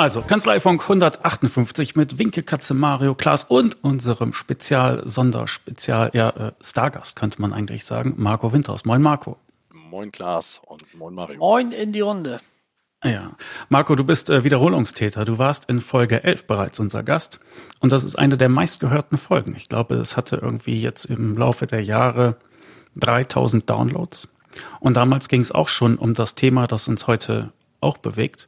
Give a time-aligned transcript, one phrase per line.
[0.00, 7.16] Also, Kanzleifunk 158 mit Winke, Katze, Mario, Klaas und unserem Spezial, Sonderspezial, ja, äh, Stargast
[7.16, 8.86] könnte man eigentlich sagen, Marco Winters.
[8.86, 9.36] Moin, Marco.
[9.70, 11.38] Moin, Klaas und moin, Mario.
[11.38, 12.40] Moin in die Runde.
[13.04, 13.32] Ja,
[13.68, 15.26] Marco, du bist äh, Wiederholungstäter.
[15.26, 17.38] Du warst in Folge 11 bereits unser Gast
[17.80, 19.54] und das ist eine der meistgehörten Folgen.
[19.54, 22.38] Ich glaube, es hatte irgendwie jetzt im Laufe der Jahre
[22.96, 24.28] 3000 Downloads.
[24.80, 28.46] Und damals ging es auch schon um das Thema, das uns heute auch bewegt.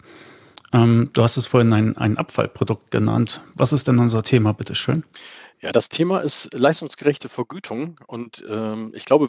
[0.72, 3.42] Ähm, du hast es vorhin ein, ein Abfallprodukt genannt.
[3.54, 5.04] Was ist denn unser Thema, bitteschön?
[5.60, 8.00] Ja, das Thema ist leistungsgerechte Vergütung.
[8.06, 9.28] Und ähm, ich glaube,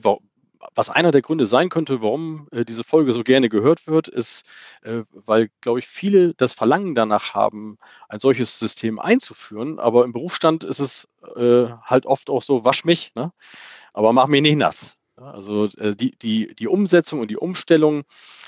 [0.74, 4.46] was einer der Gründe sein könnte, warum äh, diese Folge so gerne gehört wird, ist,
[4.82, 7.78] äh, weil, glaube ich, viele das Verlangen danach haben,
[8.10, 9.80] ein solches System einzuführen.
[9.80, 13.32] Aber im Berufsstand ist es äh, halt oft auch so, wasch mich, ne?
[13.94, 14.98] aber mach mich nicht nass.
[15.16, 18.04] Also äh, die, die, die Umsetzung und die Umstellung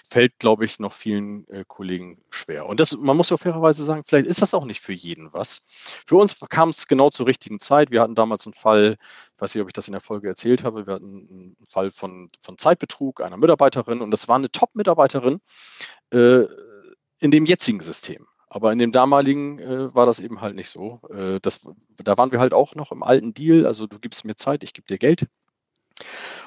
[0.10, 2.66] fällt, glaube ich, noch vielen äh, Kollegen schwer.
[2.66, 5.62] Und das, man muss ja fairerweise sagen, vielleicht ist das auch nicht für jeden was.
[6.06, 7.92] Für uns kam es genau zur richtigen Zeit.
[7.92, 8.98] Wir hatten damals einen Fall,
[9.36, 11.92] ich weiß nicht, ob ich das in der Folge erzählt habe, wir hatten einen Fall
[11.92, 15.42] von, von Zeitbetrug einer Mitarbeiterin und das war eine Top-Mitarbeiterin
[16.11, 16.45] äh,
[17.20, 18.28] in dem jetzigen System.
[18.48, 21.02] Aber in dem damaligen äh, war das eben halt nicht so.
[21.14, 21.61] Äh, das,
[21.98, 23.66] da waren wir halt auch noch im alten Deal.
[23.67, 25.28] Also du gibst mir Zeit, ich gebe dir Geld.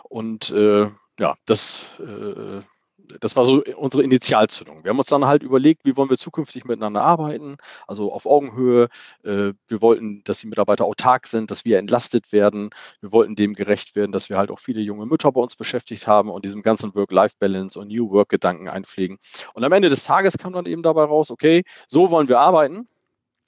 [0.08, 2.60] Und äh, ja, das äh,
[3.20, 4.84] das war so unsere Initialzündung.
[4.84, 8.88] Wir haben uns dann halt überlegt, wie wollen wir zukünftig miteinander arbeiten, also auf Augenhöhe.
[9.24, 12.70] Äh, wir wollten, dass die Mitarbeiter autark sind, dass wir entlastet werden.
[13.00, 16.06] Wir wollten dem gerecht werden, dass wir halt auch viele junge Mütter bei uns beschäftigt
[16.06, 19.18] haben und diesem ganzen Work-Life-Balance und New Work-Gedanken einpflegen.
[19.54, 22.88] Und am Ende des Tages kam dann eben dabei raus, okay, so wollen wir arbeiten.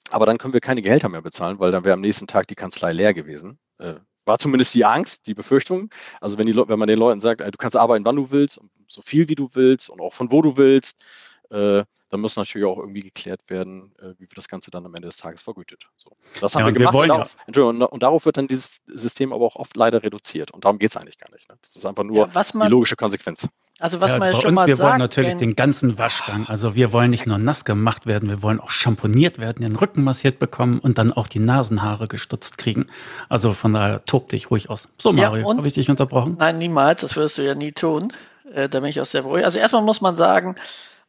[0.09, 2.55] Aber dann können wir keine Gehälter mehr bezahlen, weil dann wäre am nächsten Tag die
[2.55, 3.59] Kanzlei leer gewesen.
[3.77, 5.89] Äh, war zumindest die Angst, die Befürchtung.
[6.19, 8.69] Also wenn, die, wenn man den Leuten sagt, du kannst arbeiten, wann du willst und
[8.87, 11.03] so viel wie du willst und auch von wo du willst,
[11.51, 14.95] äh, dann muss natürlich auch irgendwie geklärt werden, äh, wie wird das Ganze dann am
[14.95, 15.87] Ende des Tages vergütet.
[15.97, 16.11] So.
[16.39, 16.93] Das haben ja, wir gemacht.
[16.93, 17.63] Wir und, darauf, ja.
[17.63, 20.51] und, und, darauf, wird dann dieses System aber auch oft leider reduziert.
[20.51, 21.49] Und darum geht es eigentlich gar nicht.
[21.49, 21.57] Ne?
[21.61, 23.47] Das ist einfach nur ja, man, die logische Konsequenz.
[23.79, 25.97] Also was ja, also man bei schon uns, mal wir sagt, wollen natürlich den ganzen
[25.97, 26.45] Waschgang.
[26.47, 30.03] Also wir wollen nicht nur nass gemacht werden, wir wollen auch schamponiert werden, den Rücken
[30.03, 32.87] massiert bekommen und dann auch die Nasenhaare gestutzt kriegen.
[33.27, 34.87] Also von daher tob dich ruhig aus.
[34.99, 36.35] So Mario, ja, habe ich dich unterbrochen?
[36.39, 37.01] Nein, niemals.
[37.01, 38.13] Das wirst du ja nie tun.
[38.53, 39.45] Äh, da bin ich auch sehr beruhigt.
[39.45, 40.55] Also erstmal muss man sagen,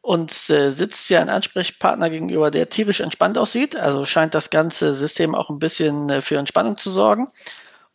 [0.03, 3.77] uns äh, sitzt ja ein Ansprechpartner gegenüber, der tierisch entspannt aussieht.
[3.77, 7.29] Also scheint das ganze System auch ein bisschen äh, für Entspannung zu sorgen.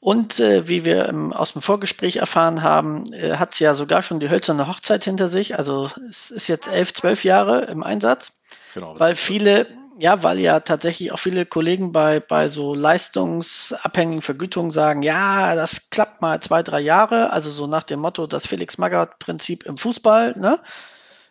[0.00, 4.02] Und äh, wie wir im, aus dem Vorgespräch erfahren haben, äh, hat sie ja sogar
[4.02, 5.58] schon die hölzerne Hochzeit hinter sich.
[5.58, 8.32] Also es ist jetzt elf, zwölf Jahre im Einsatz.
[8.72, 8.98] Genau.
[8.98, 9.66] Weil viele,
[9.98, 15.90] ja, weil ja tatsächlich auch viele Kollegen bei, bei so leistungsabhängigen Vergütungen sagen, ja, das
[15.90, 17.32] klappt mal zwei, drei Jahre.
[17.34, 20.58] Also so nach dem Motto, das Felix-Magath-Prinzip im Fußball, ne?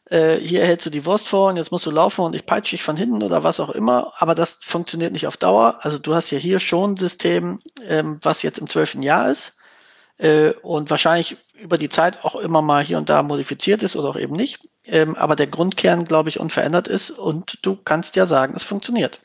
[0.09, 2.71] Äh, hier hältst du die Wurst vor und jetzt musst du laufen und ich peitsche
[2.71, 5.79] dich von hinten oder was auch immer, aber das funktioniert nicht auf Dauer.
[5.81, 9.53] Also du hast ja hier schon ein System, ähm, was jetzt im zwölften Jahr ist
[10.17, 14.09] äh, und wahrscheinlich über die Zeit auch immer mal hier und da modifiziert ist oder
[14.09, 14.59] auch eben nicht.
[14.85, 19.19] Ähm, aber der Grundkern, glaube ich, unverändert ist und du kannst ja sagen, es funktioniert.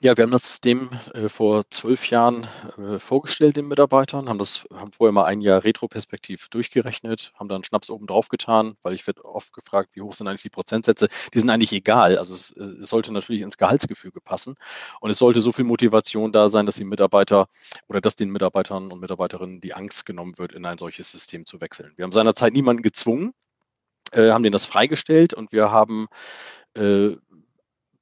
[0.00, 4.64] Ja, wir haben das System äh, vor zwölf Jahren äh, vorgestellt den Mitarbeitern, haben das,
[4.72, 9.04] haben vorher mal ein Jahr retroperspektiv durchgerechnet, haben dann Schnaps oben drauf getan, weil ich
[9.08, 11.08] werde oft gefragt, wie hoch sind eigentlich die Prozentsätze?
[11.34, 12.16] Die sind eigentlich egal.
[12.16, 14.54] Also es, äh, es sollte natürlich ins Gehaltsgefüge passen
[15.00, 17.48] und es sollte so viel Motivation da sein, dass die Mitarbeiter
[17.88, 21.60] oder dass den Mitarbeitern und Mitarbeiterinnen die Angst genommen wird, in ein solches System zu
[21.60, 21.92] wechseln.
[21.96, 23.32] Wir haben seinerzeit niemanden gezwungen,
[24.12, 26.06] äh, haben denen das freigestellt und wir haben
[26.74, 27.16] äh,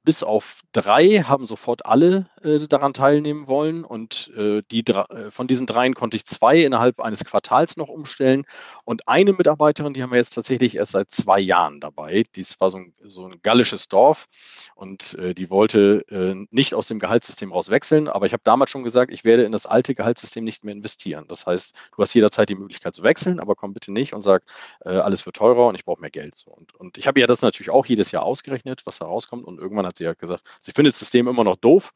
[0.07, 5.47] bis auf drei haben sofort alle äh, daran teilnehmen wollen und äh, die, äh, von
[5.47, 8.45] diesen dreien konnte ich zwei innerhalb eines Quartals noch umstellen
[8.85, 12.23] und eine Mitarbeiterin, die haben wir jetzt tatsächlich erst seit zwei Jahren dabei.
[12.37, 14.29] Dies war so ein, so ein gallisches Dorf
[14.75, 18.71] und äh, die wollte äh, nicht aus dem Gehaltssystem raus wechseln, aber ich habe damals
[18.71, 21.25] schon gesagt, ich werde in das alte Gehaltssystem nicht mehr investieren.
[21.27, 24.43] Das heißt, du hast jederzeit die Möglichkeit zu wechseln, aber komm bitte nicht und sag,
[24.85, 26.45] äh, alles wird teurer und ich brauche mehr Geld.
[26.45, 29.59] Und, und ich habe ja das natürlich auch jedes Jahr ausgerechnet, was da rauskommt und
[29.59, 31.91] irgendwann hat sie hat gesagt, sie findet das System immer noch doof,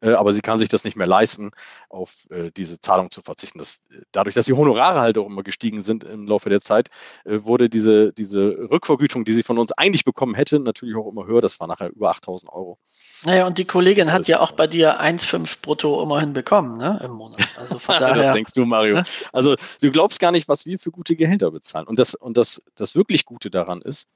[0.00, 1.52] äh, aber sie kann sich das nicht mehr leisten,
[1.88, 3.58] auf äh, diese Zahlung zu verzichten.
[3.58, 6.88] Das, dadurch, dass die Honorare halt auch immer gestiegen sind im Laufe der Zeit,
[7.24, 11.26] äh, wurde diese, diese Rückvergütung, die sie von uns eigentlich bekommen hätte, natürlich auch immer
[11.26, 11.40] höher.
[11.40, 12.78] Das war nachher über 8000 Euro.
[13.24, 17.12] Naja, und die Kollegin hat ja auch bei dir 1,5 brutto immerhin bekommen, ne, im
[17.12, 17.40] Monat.
[17.56, 18.22] Also von daher.
[18.22, 18.96] das denkst du, Mario.
[18.96, 19.04] Ne?
[19.32, 21.86] Also du glaubst gar nicht, was wir für gute Gehälter bezahlen.
[21.86, 24.08] Und das, und das, das wirklich Gute daran ist,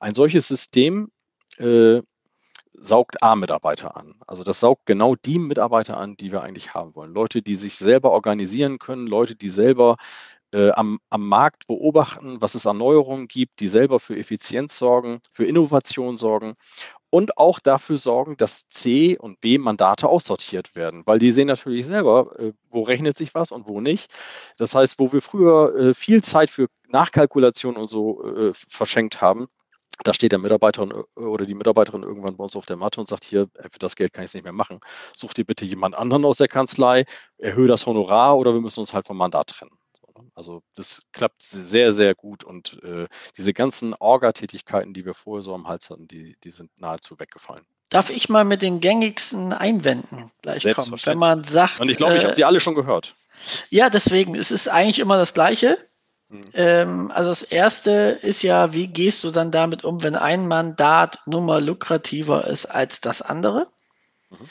[0.00, 1.10] ein solches System
[1.58, 2.00] äh,
[2.78, 4.14] saugt A-Mitarbeiter an.
[4.26, 7.12] Also das saugt genau die Mitarbeiter an, die wir eigentlich haben wollen.
[7.12, 9.96] Leute, die sich selber organisieren können, Leute, die selber
[10.52, 15.20] äh, am, am Markt beobachten, was es an Neuerungen gibt, die selber für Effizienz sorgen,
[15.30, 16.54] für Innovation sorgen
[17.10, 21.86] und auch dafür sorgen, dass C und B Mandate aussortiert werden, weil die sehen natürlich
[21.86, 24.10] selber, äh, wo rechnet sich was und wo nicht.
[24.58, 29.48] Das heißt, wo wir früher äh, viel Zeit für Nachkalkulation und so äh, verschenkt haben,
[30.04, 33.24] da steht der Mitarbeiter oder die Mitarbeiterin irgendwann bei uns auf der Matte und sagt,
[33.24, 34.80] hier, für das Geld kann ich es nicht mehr machen.
[35.14, 37.06] Such dir bitte jemand anderen aus der Kanzlei,
[37.38, 39.78] erhöhe das Honorar oder wir müssen uns halt vom Mandat trennen.
[40.16, 40.30] Ne?
[40.34, 43.06] Also das klappt sehr, sehr gut und äh,
[43.36, 47.64] diese ganzen Orga-Tätigkeiten, die wir vorher so am Hals hatten, die, die sind nahezu weggefallen.
[47.88, 51.00] Darf ich mal mit den gängigsten Einwänden gleich kommen?
[51.04, 51.80] Wenn man sagt.
[51.80, 53.14] Und ich glaube, ich habe äh, sie alle schon gehört.
[53.70, 55.78] Ja, deswegen, es ist eigentlich immer das Gleiche.
[56.28, 56.42] Mhm.
[56.54, 61.18] Ähm, also das erste ist ja, wie gehst du dann damit um, wenn ein Mandat
[61.26, 63.68] Nummer lukrativer ist als das andere?
[64.30, 64.48] Mhm.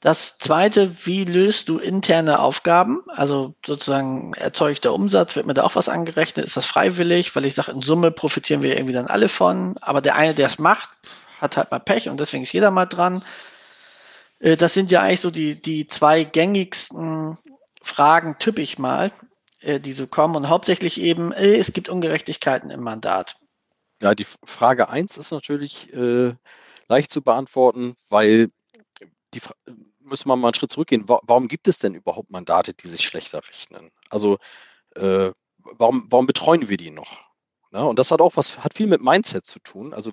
[0.00, 3.02] Das zweite, wie löst du interne Aufgaben?
[3.08, 6.46] Also sozusagen erzeugter Umsatz, wird mir da auch was angerechnet?
[6.46, 7.34] Ist das freiwillig?
[7.34, 9.76] Weil ich sage, in Summe profitieren wir irgendwie dann alle von.
[9.80, 10.88] Aber der eine, der es macht,
[11.40, 13.24] hat halt mal Pech und deswegen ist jeder mal dran.
[14.38, 17.36] Äh, das sind ja eigentlich so die, die zwei gängigsten
[17.82, 19.10] Fragen, typisch mal,
[19.60, 20.36] äh, die so kommen.
[20.36, 23.36] Und hauptsächlich eben, äh, es gibt Ungerechtigkeiten im Mandat.
[24.00, 26.34] Ja, die Frage eins ist natürlich äh,
[26.88, 28.48] leicht zu beantworten, weil
[29.34, 29.40] die
[30.00, 31.04] müssen wir mal einen Schritt zurückgehen.
[31.08, 33.90] Warum gibt es denn überhaupt Mandate, die sich schlechter rechnen?
[34.08, 34.38] Also
[34.94, 37.28] äh, warum, warum betreuen wir die noch?
[37.72, 39.92] Ja, und das hat auch was, hat viel mit Mindset zu tun.
[39.92, 40.12] Also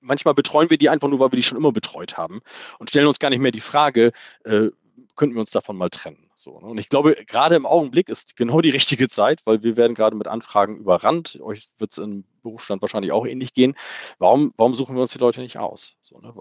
[0.00, 2.40] manchmal betreuen wir die einfach nur, weil wir die schon immer betreut haben
[2.78, 4.12] und stellen uns gar nicht mehr die Frage,
[4.44, 4.68] äh,
[5.16, 6.30] könnten wir uns davon mal trennen.
[6.36, 6.66] So, ne?
[6.66, 10.16] Und ich glaube, gerade im Augenblick ist genau die richtige Zeit, weil wir werden gerade
[10.16, 11.38] mit Anfragen überrannt.
[11.42, 13.74] Euch wird es im Berufsstand wahrscheinlich auch ähnlich gehen.
[14.18, 15.96] Warum, warum suchen wir uns die Leute nicht aus?
[16.02, 16.34] So, ne?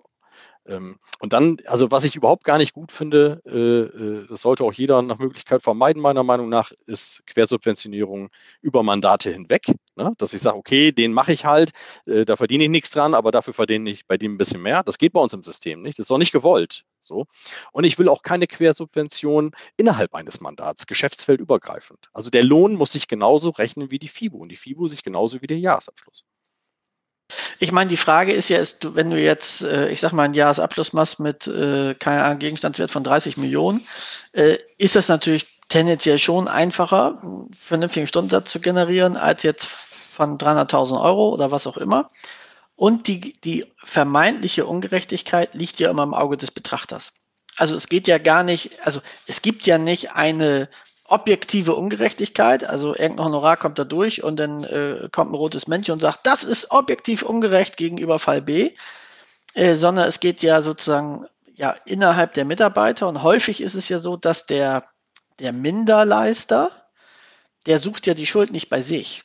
[0.66, 4.64] Ähm, und dann, also was ich überhaupt gar nicht gut finde, äh, äh, das sollte
[4.64, 8.30] auch jeder nach Möglichkeit vermeiden, meiner Meinung nach, ist Quersubventionierung
[8.62, 9.74] über Mandate hinweg.
[9.96, 10.14] Ne?
[10.18, 11.72] Dass ich sage, okay, den mache ich halt,
[12.06, 14.84] äh, da verdiene ich nichts dran, aber dafür verdiene ich bei dem ein bisschen mehr.
[14.84, 16.00] Das geht bei uns im System nicht.
[16.00, 16.86] Das ist auch nicht gewollt.
[17.00, 17.26] So.
[17.74, 22.10] Und ich will auch keine Quersubvention innerhalb eines Mandats, geschäftsfeldübergreifend.
[22.14, 25.42] Also der Lohn muss sich genauso rechnen wie die FIBO und die FIBO sich genauso
[25.42, 26.26] wie der Jahresabschluss.
[27.64, 30.34] Ich meine, die Frage ist ja, ist, wenn du jetzt, äh, ich sag mal, einen
[30.34, 33.88] Jahresabschluss machst mit, äh, keine Ahnung, Gegenstandswert von 30 Millionen,
[34.34, 40.38] äh, ist das natürlich tendenziell schon einfacher, einen vernünftigen Stundensatz zu generieren, als jetzt von
[40.38, 42.10] 300.000 Euro oder was auch immer.
[42.76, 47.14] Und die, die vermeintliche Ungerechtigkeit liegt ja immer im Auge des Betrachters.
[47.56, 50.68] Also es geht ja gar nicht, also es gibt ja nicht eine
[51.06, 55.94] objektive Ungerechtigkeit, also irgendein Honorar kommt da durch und dann äh, kommt ein rotes Männchen
[55.94, 58.72] und sagt, das ist objektiv ungerecht gegenüber Fall B,
[59.54, 64.00] äh, sondern es geht ja sozusagen ja innerhalb der Mitarbeiter und häufig ist es ja
[64.00, 64.86] so, dass der,
[65.40, 66.72] der Minderleister,
[67.66, 69.24] der sucht ja die Schuld nicht bei sich.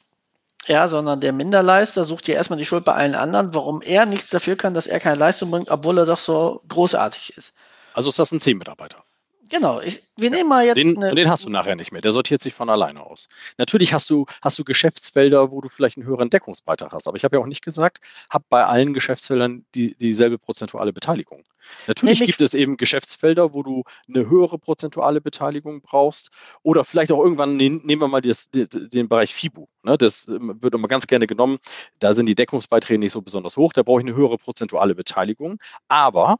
[0.66, 4.28] Ja, sondern der Minderleister sucht ja erstmal die Schuld bei allen anderen, warum er nichts
[4.28, 7.54] dafür kann, dass er keine Leistung bringt, obwohl er doch so großartig ist.
[7.94, 9.02] Also ist das ein Zehn-Mitarbeiter?
[9.48, 10.76] Genau, ich, wir nehmen mal jetzt.
[10.76, 13.28] Den, eine, den hast du nachher nicht mehr, der sortiert sich von alleine aus.
[13.56, 17.24] Natürlich hast du, hast du Geschäftsfelder, wo du vielleicht einen höheren Deckungsbeitrag hast, aber ich
[17.24, 18.00] habe ja auch nicht gesagt,
[18.30, 21.44] hab bei allen Geschäftsfeldern die, dieselbe prozentuale Beteiligung.
[21.86, 26.30] Natürlich Nämlich, gibt es eben Geschäftsfelder, wo du eine höhere prozentuale Beteiligung brauchst
[26.62, 29.66] oder vielleicht auch irgendwann, nehmen wir mal das, den, den Bereich FIBU.
[29.82, 31.58] Ne, das ähm, wird immer ganz gerne genommen,
[31.98, 35.58] da sind die Deckungsbeiträge nicht so besonders hoch, da brauche ich eine höhere prozentuale Beteiligung,
[35.88, 36.38] aber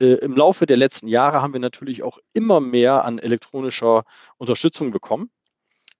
[0.00, 4.04] äh, im Laufe der letzten Jahre haben wir natürlich auch immer mehr an elektronischer
[4.38, 5.30] Unterstützung bekommen.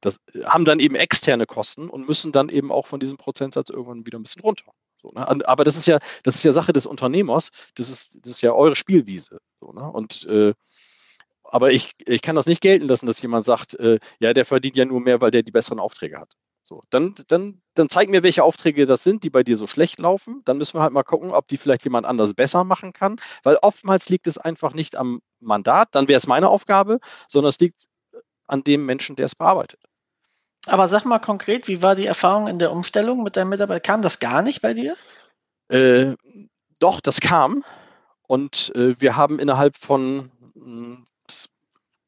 [0.01, 3.71] Das äh, haben dann eben externe Kosten und müssen dann eben auch von diesem Prozentsatz
[3.71, 4.73] irgendwann wieder ein bisschen runter.
[4.97, 5.27] So, ne?
[5.47, 8.53] Aber das ist ja, das ist ja Sache des Unternehmers, das ist, das ist ja
[8.53, 9.41] eure Spielwiese.
[9.57, 9.83] So, ne?
[9.91, 10.55] Und äh,
[11.45, 14.77] aber ich, ich kann das nicht gelten lassen, dass jemand sagt, äh, ja, der verdient
[14.77, 16.37] ja nur mehr, weil der die besseren Aufträge hat.
[16.71, 19.99] So, dann, dann, dann zeig mir, welche Aufträge das sind, die bei dir so schlecht
[19.99, 20.43] laufen.
[20.45, 23.21] Dann müssen wir halt mal gucken, ob die vielleicht jemand anders besser machen kann.
[23.43, 27.59] Weil oftmals liegt es einfach nicht am Mandat, dann wäre es meine Aufgabe, sondern es
[27.59, 27.89] liegt
[28.47, 29.81] an dem Menschen, der es bearbeitet.
[30.67, 33.81] Aber sag mal konkret, wie war die Erfahrung in der Umstellung mit deinem Mitarbeiter?
[33.81, 34.95] Kam das gar nicht bei dir?
[35.71, 36.15] Äh,
[36.79, 37.65] doch, das kam.
[38.29, 41.05] Und äh, wir haben innerhalb von hm,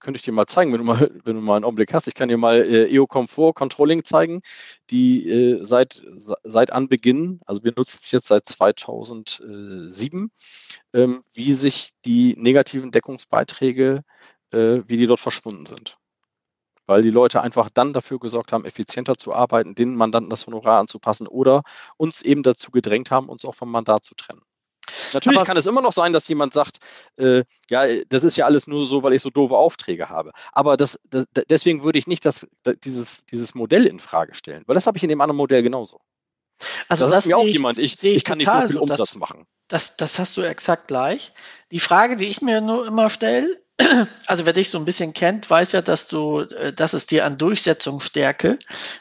[0.02, 2.08] könnte ich dir mal zeigen, wenn du mal, wenn du mal einen Augenblick hast.
[2.08, 4.42] Ich kann dir mal äh, EO Comfort Controlling zeigen,
[4.90, 6.04] die äh, seit,
[6.44, 10.30] seit Anbeginn, also wir nutzen es jetzt seit 2007,
[10.92, 14.04] ähm, wie sich die negativen Deckungsbeiträge,
[14.50, 15.96] äh, wie die dort verschwunden sind.
[16.86, 20.80] Weil die Leute einfach dann dafür gesorgt haben, effizienter zu arbeiten, den Mandanten das Honorar
[20.80, 21.62] anzupassen oder
[21.96, 24.42] uns eben dazu gedrängt haben, uns auch vom Mandat zu trennen.
[25.12, 26.78] Natürlich aber kann es immer noch sein, dass jemand sagt,
[27.16, 30.32] äh, ja, das ist ja alles nur so, weil ich so doofe Aufträge habe.
[30.52, 32.46] Aber das, das, deswegen würde ich nicht das,
[32.84, 36.00] dieses, dieses Modell in Frage stellen, weil das habe ich in dem anderen Modell genauso.
[36.88, 38.98] Also das, das sagt mir auch ich, jemand, ich, ich kann nicht so viel Umsatz
[38.98, 39.46] das, machen.
[39.68, 41.32] Das, das hast du exakt gleich.
[41.70, 43.62] Die Frage, die ich mir nur immer stelle,
[44.26, 47.24] also wer dich so ein bisschen kennt, weiß ja, dass du, äh, dass es dir
[47.24, 48.58] an Durchsetzungsstärke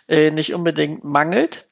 [0.07, 1.65] äh, nicht unbedingt mangelt.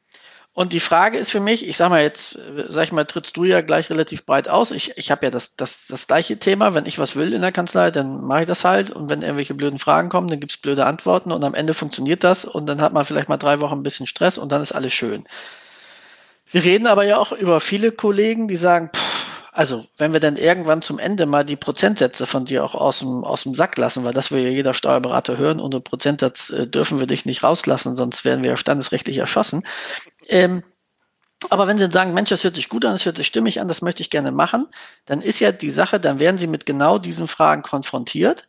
[0.53, 2.37] Und die Frage ist für mich, ich sag mal jetzt,
[2.69, 4.71] sag ich mal, trittst du ja gleich relativ breit aus.
[4.71, 6.73] Ich, ich habe ja das, das, das gleiche Thema.
[6.73, 8.91] Wenn ich was will in der Kanzlei, dann mache ich das halt.
[8.91, 12.23] Und wenn irgendwelche blöden Fragen kommen, dann gibt es blöde Antworten und am Ende funktioniert
[12.23, 14.73] das und dann hat man vielleicht mal drei Wochen ein bisschen Stress und dann ist
[14.73, 15.25] alles schön.
[16.51, 19.08] Wir reden aber ja auch über viele Kollegen, die sagen, pff,
[19.51, 23.23] also wenn wir dann irgendwann zum Ende mal die Prozentsätze von dir auch aus dem,
[23.23, 26.99] aus dem Sack lassen, weil das will ja jeder Steuerberater hören, den Prozentsatz äh, dürfen
[26.99, 29.63] wir dich nicht rauslassen, sonst werden wir ja standesrechtlich erschossen.
[30.27, 30.63] Ähm,
[31.49, 33.69] aber wenn Sie sagen, Mensch, das hört sich gut an, das hört sich stimmig an,
[33.69, 34.67] das möchte ich gerne machen,
[35.05, 38.47] dann ist ja die Sache, dann werden Sie mit genau diesen Fragen konfrontiert.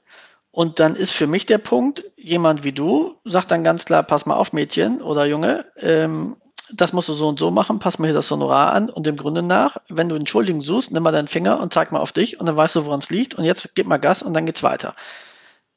[0.51, 4.27] Und dann ist für mich der Punkt, jemand wie du sagt dann ganz klar, pass
[4.27, 6.37] mal auf, Mädchen oder Junge, ähm,
[6.75, 9.17] das musst du so und so machen, pass mir hier das Honorar an und dem
[9.17, 12.41] Grunde nach, wenn du Entschuldigung suchst, nimm mal deinen Finger und zeig mal auf dich
[12.41, 14.63] und dann weißt du, woran es liegt und jetzt gib mal Gas und dann geht's
[14.63, 14.95] weiter.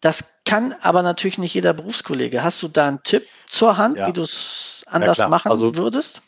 [0.02, 2.44] Das kann aber natürlich nicht jeder Berufskollege.
[2.44, 4.08] Hast du da einen Tipp zur Hand, ja.
[4.08, 6.22] wie du es anders ja, machen also, würdest?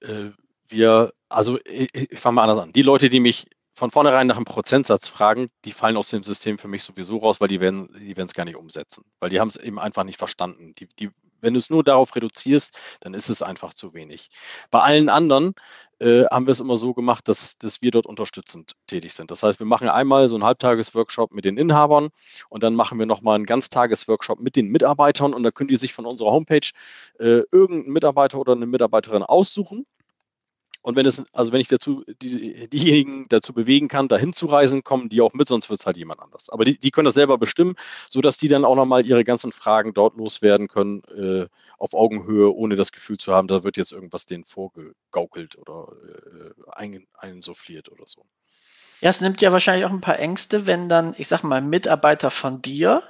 [0.00, 0.30] Äh,
[0.68, 2.72] wir, also ich, ich fange mal anders an.
[2.72, 6.58] Die Leute, die mich von vornherein nach einem Prozentsatz fragen, die fallen aus dem System
[6.58, 9.48] für mich sowieso raus, weil die werden die es gar nicht umsetzen, weil die haben
[9.48, 10.72] es eben einfach nicht verstanden.
[10.78, 11.10] Die, die
[11.44, 14.30] wenn du es nur darauf reduzierst, dann ist es einfach zu wenig.
[14.70, 15.54] Bei allen anderen
[16.00, 19.30] äh, haben wir es immer so gemacht, dass, dass wir dort unterstützend tätig sind.
[19.30, 22.08] Das heißt, wir machen einmal so einen Halbtagesworkshop mit den Inhabern
[22.48, 25.92] und dann machen wir nochmal einen Ganztagesworkshop mit den Mitarbeitern und da können die sich
[25.92, 26.70] von unserer Homepage
[27.18, 29.86] äh, irgendeinen Mitarbeiter oder eine Mitarbeiterin aussuchen
[30.84, 34.84] und wenn es, also wenn ich dazu, die, diejenigen dazu bewegen kann, dahin zu reisen,
[34.84, 36.50] kommen die auch mit, sonst wird es halt jemand anders.
[36.50, 37.74] Aber die, die können das selber bestimmen,
[38.10, 41.48] sodass die dann auch nochmal ihre ganzen Fragen dort loswerden können, äh,
[41.78, 46.70] auf Augenhöhe, ohne das Gefühl zu haben, da wird jetzt irgendwas denen vorgegaukelt oder äh,
[46.72, 48.26] ein, einsuffliert oder so.
[49.00, 52.28] Ja, es nimmt ja wahrscheinlich auch ein paar Ängste, wenn dann, ich sag mal, Mitarbeiter
[52.28, 53.02] von dir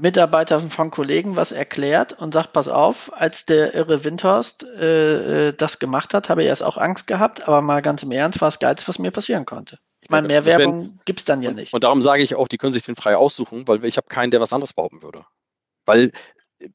[0.00, 5.52] Mitarbeiter von Kollegen was erklärt und sagt, pass auf, als der irre Windhorst äh, äh
[5.52, 8.48] das gemacht hat, habe ich erst auch Angst gehabt, aber mal ganz im Ernst, war
[8.48, 9.78] es Geilste, was mir passieren konnte.
[10.00, 11.72] Ich meine, mehr Werbung gibt es dann ja nicht.
[11.72, 14.06] Und, und darum sage ich auch, die können sich den frei aussuchen, weil ich habe
[14.08, 15.24] keinen, der was anderes behaupten würde.
[15.84, 16.12] Weil
[16.60, 16.68] äh,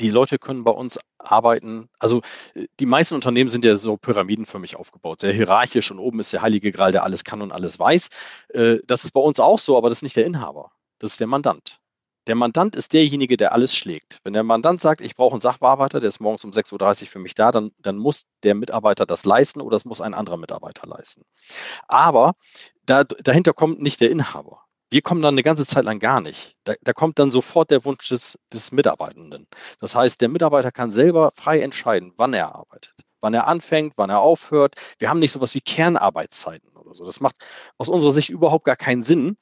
[0.00, 1.88] die Leute können bei uns arbeiten.
[1.98, 2.22] Also
[2.54, 6.42] äh, die meisten Unternehmen sind ja so pyramidenförmig aufgebaut, sehr hierarchisch und oben ist der
[6.42, 8.08] heilige Gral, der alles kann und alles weiß.
[8.86, 10.70] Das ist bei uns auch so, aber das ist nicht der Inhaber,
[11.00, 11.80] das ist der Mandant.
[12.28, 14.20] Der Mandant ist derjenige, der alles schlägt.
[14.22, 17.18] Wenn der Mandant sagt, ich brauche einen Sachbearbeiter, der ist morgens um 6.30 Uhr für
[17.18, 20.86] mich da, dann, dann muss der Mitarbeiter das leisten oder es muss ein anderer Mitarbeiter
[20.86, 21.22] leisten.
[21.88, 22.34] Aber
[22.84, 24.62] da, dahinter kommt nicht der Inhaber.
[24.90, 26.54] Wir kommen dann eine ganze Zeit lang gar nicht.
[26.64, 29.46] Da, da, kommt dann sofort der Wunsch des, des Mitarbeitenden.
[29.80, 34.10] Das heißt, der Mitarbeiter kann selber frei entscheiden, wann er arbeitet, wann er anfängt, wann
[34.10, 34.74] er aufhört.
[34.98, 37.06] Wir haben nicht so etwas wie Kernarbeitszeiten oder so.
[37.06, 37.36] Das macht
[37.78, 39.38] aus unserer Sicht überhaupt gar keinen Sinn.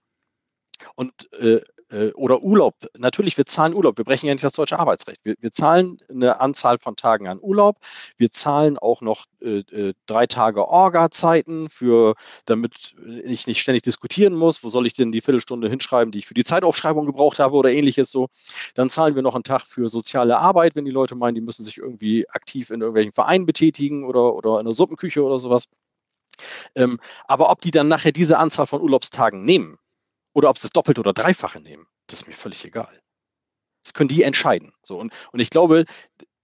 [0.95, 2.75] Und äh, äh, oder Urlaub.
[2.97, 3.99] Natürlich, wir zahlen Urlaub.
[3.99, 5.21] Wir brechen ja nicht das deutsche Arbeitsrecht.
[5.25, 7.78] Wir, wir zahlen eine Anzahl von Tagen an Urlaub.
[8.16, 12.14] Wir zahlen auch noch äh, äh, drei Tage Orga-Zeiten für,
[12.47, 14.64] damit ich nicht ständig diskutieren muss.
[14.64, 17.71] Wo soll ich denn die Viertelstunde hinschreiben, die ich für die Zeitaufschreibung gebraucht habe oder
[17.71, 18.28] ähnliches so.
[18.75, 21.64] Dann zahlen wir noch einen Tag für soziale Arbeit, wenn die Leute meinen, die müssen
[21.64, 25.69] sich irgendwie aktiv in irgendwelchen Vereinen betätigen oder, oder in der Suppenküche oder sowas.
[26.75, 29.78] Ähm, aber ob die dann nachher diese Anzahl von Urlaubstagen nehmen,
[30.37, 33.00] oder ob sie das Doppelte oder Dreifache nehmen, das ist mir völlig egal.
[33.85, 34.75] Das können die entscheiden.
[34.83, 35.87] So, und, und ich glaube,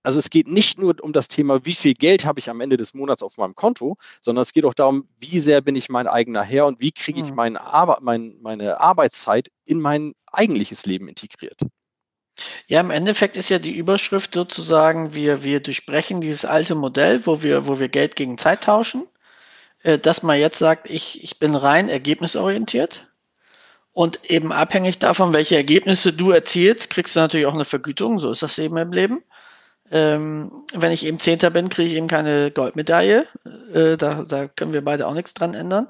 [0.02, 2.78] also es geht nicht nur um das Thema, wie viel Geld habe ich am Ende
[2.78, 6.06] des Monats auf meinem Konto, sondern es geht auch darum, wie sehr bin ich mein
[6.06, 7.34] eigener Herr und wie kriege ich hm.
[7.34, 11.60] mein Arbe mein, meine Arbeitszeit in mein eigentliches Leben integriert.
[12.68, 17.42] Ja, im Endeffekt ist ja die Überschrift sozusagen, wir, wir durchbrechen dieses alte Modell, wo
[17.42, 19.06] wir, wo wir Geld gegen Zeit tauschen,
[19.82, 23.11] äh, dass man jetzt sagt, ich, ich bin rein ergebnisorientiert
[23.92, 28.20] und eben abhängig davon, welche Ergebnisse du erzielst, kriegst du natürlich auch eine Vergütung.
[28.20, 29.22] So ist das eben im Leben.
[29.90, 33.26] Ähm, wenn ich eben Zehnter bin, kriege ich eben keine Goldmedaille.
[33.74, 35.88] Äh, da, da können wir beide auch nichts dran ändern.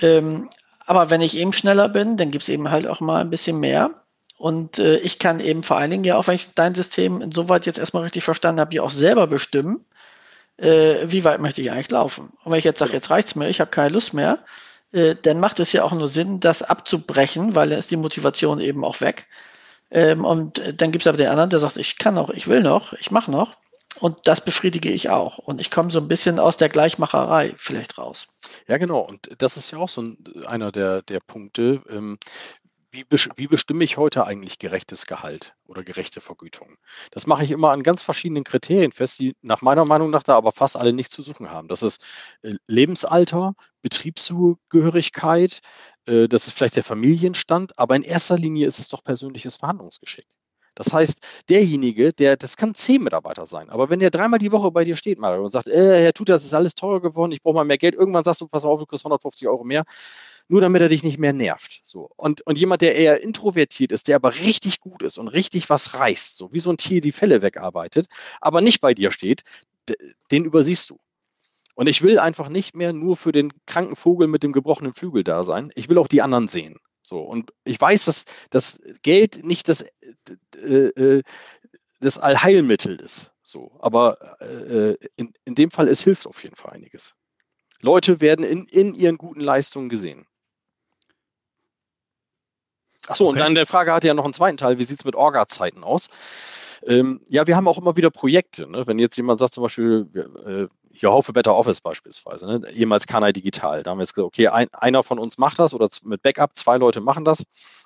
[0.00, 0.50] Ähm,
[0.84, 3.58] aber wenn ich eben schneller bin, dann gibt es eben halt auch mal ein bisschen
[3.58, 3.90] mehr.
[4.36, 7.64] Und äh, ich kann eben vor allen Dingen ja auch, wenn ich dein System insoweit
[7.64, 9.86] jetzt erstmal richtig verstanden habe, ja auch selber bestimmen,
[10.58, 12.32] äh, wie weit möchte ich eigentlich laufen.
[12.44, 14.40] Und wenn ich jetzt sage, jetzt reicht's mir, ich habe keine Lust mehr,
[14.92, 18.60] äh, dann macht es ja auch nur Sinn, das abzubrechen, weil dann ist die Motivation
[18.60, 19.26] eben auch weg.
[19.90, 22.48] Ähm, und äh, dann gibt es aber den anderen, der sagt, ich kann noch, ich
[22.48, 23.56] will noch, ich mache noch.
[24.00, 25.38] Und das befriedige ich auch.
[25.38, 28.26] Und ich komme so ein bisschen aus der Gleichmacherei vielleicht raus.
[28.66, 29.00] Ja, genau.
[29.00, 31.82] Und das ist ja auch so ein, einer der, der Punkte.
[31.90, 32.18] Ähm,
[32.92, 33.06] wie,
[33.36, 36.76] wie, bestimme ich heute eigentlich gerechtes Gehalt oder gerechte Vergütung?
[37.10, 40.36] Das mache ich immer an ganz verschiedenen Kriterien fest, die nach meiner Meinung nach da
[40.36, 41.68] aber fast alle nichts zu suchen haben.
[41.68, 42.04] Das ist
[42.42, 45.60] äh, Lebensalter, Betriebszugehörigkeit,
[46.06, 50.26] äh, das ist vielleicht der Familienstand, aber in erster Linie ist es doch persönliches Verhandlungsgeschick.
[50.74, 54.70] Das heißt, derjenige, der, das kann zehn Mitarbeiter sein, aber wenn der dreimal die Woche
[54.70, 57.42] bei dir steht, Mario, und sagt, äh, Herr Tuter, das ist alles teurer geworden, ich
[57.42, 59.84] brauche mal mehr Geld, irgendwann sagst du, pass auf, du kriegst 150 Euro mehr,
[60.48, 61.80] nur damit er dich nicht mehr nervt.
[61.82, 62.10] So.
[62.16, 65.94] Und, und jemand, der eher introvertiert ist, der aber richtig gut ist und richtig was
[65.94, 68.06] reißt, so wie so ein Tier die Fälle wegarbeitet,
[68.40, 69.42] aber nicht bei dir steht,
[70.30, 70.98] den übersiehst du.
[71.74, 75.24] Und ich will einfach nicht mehr nur für den kranken Vogel mit dem gebrochenen Flügel
[75.24, 75.72] da sein.
[75.74, 76.78] Ich will auch die anderen sehen.
[77.02, 77.20] So.
[77.20, 79.84] Und ich weiß, dass das Geld nicht das,
[80.56, 81.22] äh, äh
[82.00, 83.32] das Allheilmittel ist.
[83.42, 83.78] So.
[83.78, 87.14] Aber äh, in, in dem Fall, es hilft auf jeden Fall einiges.
[87.80, 90.26] Leute werden in, in ihren guten Leistungen gesehen.
[93.08, 93.32] Achso, okay.
[93.32, 95.82] und dann der Frage hatte ja noch einen zweiten Teil, wie sieht es mit Orga-Zeiten
[95.82, 96.08] aus?
[96.84, 98.68] Ähm, ja, wir haben auch immer wieder Projekte.
[98.68, 98.86] Ne?
[98.86, 100.08] Wenn jetzt jemand sagt zum Beispiel,
[100.44, 102.70] äh, hier Haufe Better Office beispielsweise, ne?
[102.72, 105.74] ehemals Kanai Digital, da haben wir jetzt gesagt, okay, ein, einer von uns macht das
[105.74, 107.44] oder mit Backup, zwei Leute machen das,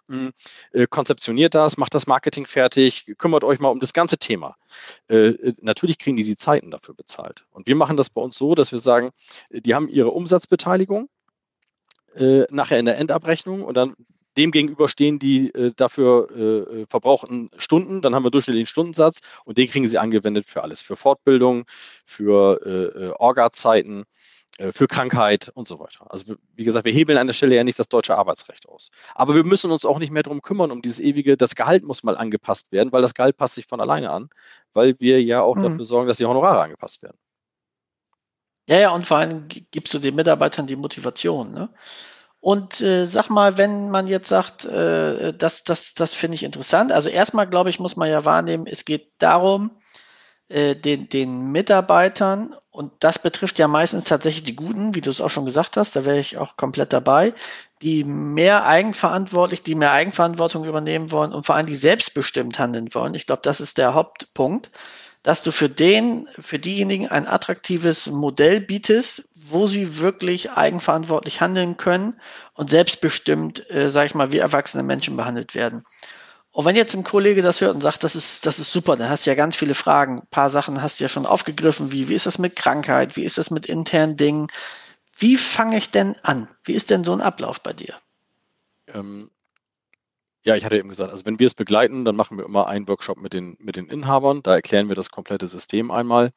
[0.09, 0.33] mh, hm,
[0.73, 4.57] äh, konzeptioniert das, macht das Marketing fertig, kümmert euch mal um das ganze Thema.
[5.09, 7.45] Äh, äh, natürlich kriegen die die Zeiten dafür bezahlt.
[7.53, 9.11] Und wir machen das bei uns so, dass wir sagen,
[9.51, 11.09] die haben ihre Umsatzbeteiligung,
[12.15, 13.95] äh, nachher in der Endabrechnung und dann
[14.37, 19.59] Demgegenüber stehen die äh, dafür äh, äh, verbrauchten Stunden, dann haben wir durchschnittlichen Stundensatz und
[19.59, 21.65] den kriegen sie angewendet für alles, für Fortbildung,
[22.05, 24.05] für äh, äh Orga-Zeiten,
[24.59, 26.11] äh, für Krankheit und so weiter.
[26.11, 28.91] Also wie gesagt, wir hebeln an der Stelle ja nicht das deutsche Arbeitsrecht aus.
[29.15, 32.03] Aber wir müssen uns auch nicht mehr darum kümmern, um dieses ewige, das Gehalt muss
[32.03, 34.31] mal angepasst werden, weil das Gehalt passt sich von alleine an,
[34.73, 35.63] weil wir ja auch mhm.
[35.63, 37.19] dafür sorgen, dass die Honorare angepasst werden.
[38.69, 41.53] Ja, ja, und vor allem gibst du den Mitarbeitern die Motivation.
[41.53, 41.69] Ne?
[42.47, 46.93] Und äh, sag mal, wenn man jetzt sagt, äh, das, das, das finde ich interessant.
[46.93, 49.73] Also erstmal, glaube ich, muss man ja wahrnehmen, es geht darum,
[50.49, 55.21] äh, den, den Mitarbeitern, und das betrifft ja meistens tatsächlich die Guten, wie du es
[55.21, 57.35] auch schon gesagt hast, da wäre ich auch komplett dabei,
[57.83, 63.15] die mehr eigenverantwortlich, die mehr Eigenverantwortung übernehmen wollen und vor allem die selbstbestimmt handeln wollen.
[63.15, 64.71] Ich glaube, das ist der Hauptpunkt
[65.27, 71.77] dass du für den, für diejenigen ein attraktives Modell bietest, wo sie wirklich eigenverantwortlich handeln
[71.77, 72.21] können
[72.55, 75.83] und selbstbestimmt, äh, sage ich mal, wie erwachsene Menschen behandelt werden.
[76.53, 79.09] Und wenn jetzt ein Kollege das hört und sagt, das ist, das ist super, dann
[79.09, 80.21] hast du ja ganz viele Fragen.
[80.21, 83.25] Ein paar Sachen hast du ja schon aufgegriffen, wie, wie ist das mit Krankheit, wie
[83.25, 84.47] ist das mit internen Dingen?
[85.19, 86.47] Wie fange ich denn an?
[86.63, 87.97] Wie ist denn so ein Ablauf bei dir?
[88.95, 89.33] Ähm,
[90.47, 92.87] ja, ich hatte eben gesagt, also wenn wir es begleiten, dann machen wir immer einen
[92.87, 94.45] Workshop mit den, mit den Inhabern.
[94.45, 96.33] Da erklären wir das komplette System einmal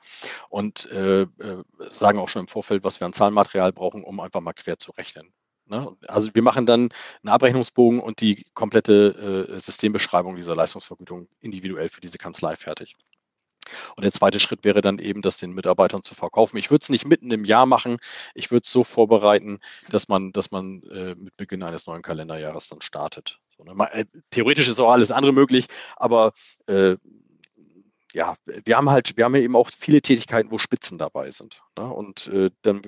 [0.50, 4.42] und äh, äh, sagen auch schon im Vorfeld, was wir an Zahlenmaterial brauchen, um einfach
[4.42, 5.32] mal quer zu rechnen.
[5.68, 5.96] Ne?
[6.08, 6.90] Also wir machen dann
[7.22, 12.98] einen Abrechnungsbogen und die komplette äh, Systembeschreibung dieser Leistungsvergütung individuell für diese Kanzlei fertig.
[13.96, 16.58] Und der zweite Schritt wäre dann eben, das den Mitarbeitern zu verkaufen.
[16.58, 17.98] Ich würde es nicht mitten im Jahr machen.
[18.34, 22.70] Ich würde es so vorbereiten, dass man, dass man äh, mit Beginn eines neuen Kalenderjahres
[22.70, 23.40] dann startet.
[23.58, 23.74] So, ne?
[23.92, 26.34] Äh, theoretisch ist auch alles andere möglich, aber
[26.68, 26.98] äh,
[28.14, 31.62] ja, wir haben halt, wir haben ja eben auch viele Tätigkeiten, wo Spitzen dabei sind.
[31.78, 31.86] Ne?
[31.86, 32.82] Und äh, dann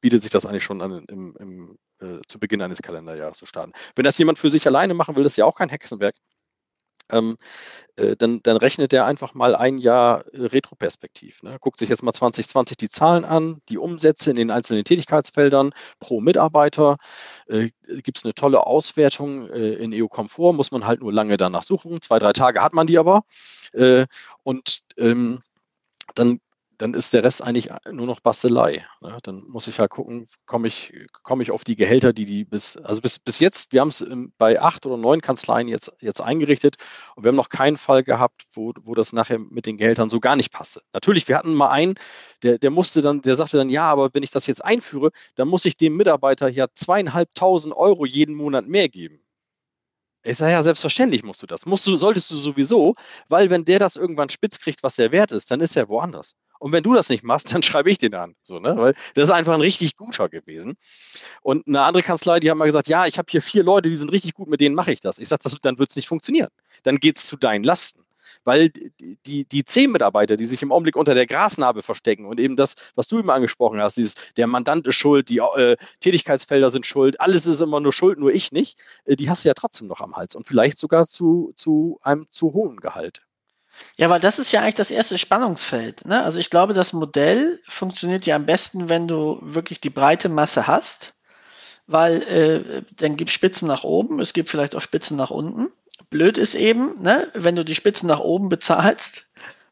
[0.00, 3.72] bietet sich das eigentlich schon an, im, im, äh, zu Beginn eines Kalenderjahres zu starten.
[3.94, 6.16] Wenn das jemand für sich alleine machen will, ist ja auch kein Hexenwerk
[7.10, 7.36] ähm,
[7.96, 11.42] äh, dann, dann rechnet er einfach mal ein Jahr äh, retroperspektiv.
[11.42, 11.56] Ne?
[11.60, 16.20] Guckt sich jetzt mal 2020 die Zahlen an, die Umsätze in den einzelnen Tätigkeitsfeldern pro
[16.20, 16.98] Mitarbeiter.
[17.48, 21.62] Äh, Gibt es eine tolle Auswertung äh, in EU-Komfort, muss man halt nur lange danach
[21.62, 22.00] suchen.
[22.00, 23.22] Zwei, drei Tage hat man die aber.
[23.72, 24.06] Äh,
[24.42, 25.42] und ähm,
[26.14, 26.40] dann
[26.78, 28.86] dann ist der Rest eigentlich nur noch Bastelei.
[29.00, 29.18] Ne?
[29.22, 32.76] Dann muss ich halt gucken, komme ich, komme ich auf die Gehälter, die die bis,
[32.76, 34.06] also bis, bis jetzt, wir haben es
[34.38, 36.76] bei acht oder neun Kanzleien jetzt, jetzt eingerichtet
[37.14, 40.20] und wir haben noch keinen Fall gehabt, wo, wo das nachher mit den Gehältern so
[40.20, 40.82] gar nicht passe.
[40.92, 41.94] Natürlich, wir hatten mal einen,
[42.42, 45.48] der, der musste dann, der sagte dann, ja, aber wenn ich das jetzt einführe, dann
[45.48, 49.25] muss ich dem Mitarbeiter ja zweieinhalbtausend Euro jeden Monat mehr geben.
[50.26, 51.66] Ich sage ja, selbstverständlich musst du das.
[51.66, 52.96] Musst du, solltest du sowieso,
[53.28, 56.34] weil wenn der das irgendwann spitz kriegt, was er wert ist, dann ist er woanders.
[56.58, 58.34] Und wenn du das nicht machst, dann schreibe ich den an.
[58.42, 58.76] So, ne?
[58.76, 60.76] Weil das ist einfach ein richtig guter gewesen.
[61.42, 63.96] Und eine andere Kanzlei, die haben mal gesagt, ja, ich habe hier vier Leute, die
[63.96, 65.18] sind richtig gut, mit denen mache ich das.
[65.18, 66.50] Ich sage, dann wird es nicht funktionieren.
[66.82, 68.05] Dann geht es zu deinen Lasten.
[68.46, 68.70] Weil
[69.26, 72.76] die, die, zehn Mitarbeiter, die sich im Augenblick unter der Grasnarbe verstecken und eben das,
[72.94, 77.20] was du immer angesprochen hast, dieses, der Mandant ist schuld, die äh, Tätigkeitsfelder sind schuld,
[77.20, 80.00] alles ist immer nur schuld, nur ich nicht, äh, die hast du ja trotzdem noch
[80.00, 83.22] am Hals und vielleicht sogar zu, zu einem zu hohen Gehalt.
[83.96, 86.06] Ja, weil das ist ja eigentlich das erste Spannungsfeld.
[86.06, 86.22] Ne?
[86.22, 90.66] Also ich glaube, das Modell funktioniert ja am besten, wenn du wirklich die breite Masse
[90.66, 91.14] hast.
[91.86, 95.68] weil äh, dann gibt es Spitzen nach oben, es gibt vielleicht auch Spitzen nach unten.
[96.10, 99.30] Blöd ist eben, ne, wenn du die Spitzen nach oben bezahlst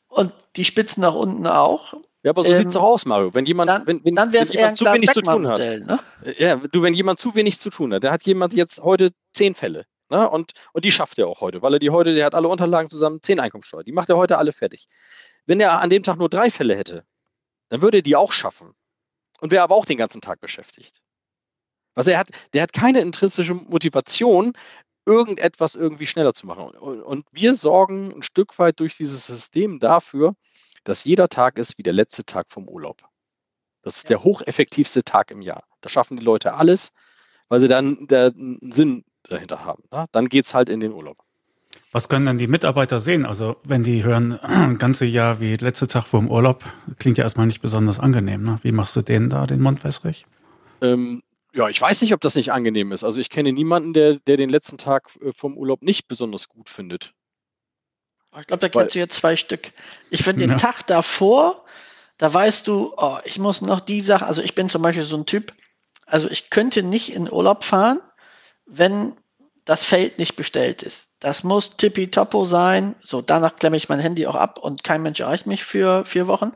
[0.09, 1.95] und die Spitzen nach unten auch.
[2.23, 3.35] Ja, aber so ähm, sieht es doch aus, Mario.
[3.35, 5.59] Wenn jemand, dann, wenn, wenn, dann wenn jemand zu wenig zu tun hat.
[5.59, 6.01] Ne?
[6.39, 9.55] Ja, du, wenn jemand zu wenig zu tun hat, der hat jemand jetzt heute zehn
[9.55, 9.85] Fälle.
[10.11, 10.29] Ne?
[10.29, 12.89] Und, und die schafft er auch heute, weil er die heute, der hat alle Unterlagen
[12.89, 13.85] zusammen, zehn Einkommensteuer.
[13.85, 14.89] Die macht er heute alle fertig.
[15.47, 17.05] Wenn er an dem Tag nur drei Fälle hätte,
[17.69, 18.73] dann würde er die auch schaffen.
[19.41, 21.03] Und wäre aber auch den ganzen Tag beschäftigt.
[21.95, 24.55] Also er hat, der hat keine intrinsische Motivation,
[25.07, 26.65] irgendetwas irgendwie schneller zu machen.
[26.65, 30.35] Und, und wir sorgen ein Stück weit durch dieses System dafür,
[30.85, 33.03] dass jeder Tag ist wie der letzte Tag vom Urlaub.
[33.83, 34.17] Das ist ja.
[34.17, 35.65] der hocheffektivste Tag im Jahr.
[35.81, 36.93] Da schaffen die Leute alles,
[37.49, 39.85] weil sie dann einen Sinn dahinter haben.
[39.93, 40.07] Ne?
[40.13, 41.19] Dann geht es halt in den Urlaub.
[41.93, 43.27] Was können dann die Mitarbeiter sehen?
[43.27, 46.65] Also wenn die hören, ein ganze Jahr wie letzte Tag vor dem Urlaub,
[46.99, 48.43] klingt ja erstmal nicht besonders angenehm.
[48.43, 48.59] Ne?
[48.63, 50.25] Wie machst du denen da den Mund wässrig?
[50.81, 51.23] Ähm,
[51.55, 53.05] ja, ich weiß nicht, ob das nicht angenehm ist.
[53.05, 56.69] Also ich kenne niemanden, der, der den letzten Tag äh, vom Urlaub nicht besonders gut
[56.69, 57.15] findet.
[58.39, 59.73] Ich glaube, da kennst du jetzt zwei Stück.
[60.11, 60.57] Ich finde den ja.
[60.57, 61.65] Tag davor,
[62.19, 65.17] da weißt du, oh, ich muss noch die Sache, also ich bin zum Beispiel so
[65.17, 65.55] ein Typ,
[66.07, 68.01] also ich könnte nicht in Urlaub fahren,
[68.67, 69.17] wenn
[69.65, 71.09] das Feld nicht bestellt ist.
[71.21, 72.97] Das muss tippitoppo sein.
[73.03, 76.27] So, danach klemme ich mein Handy auch ab und kein Mensch erreicht mich für vier
[76.27, 76.53] Wochen.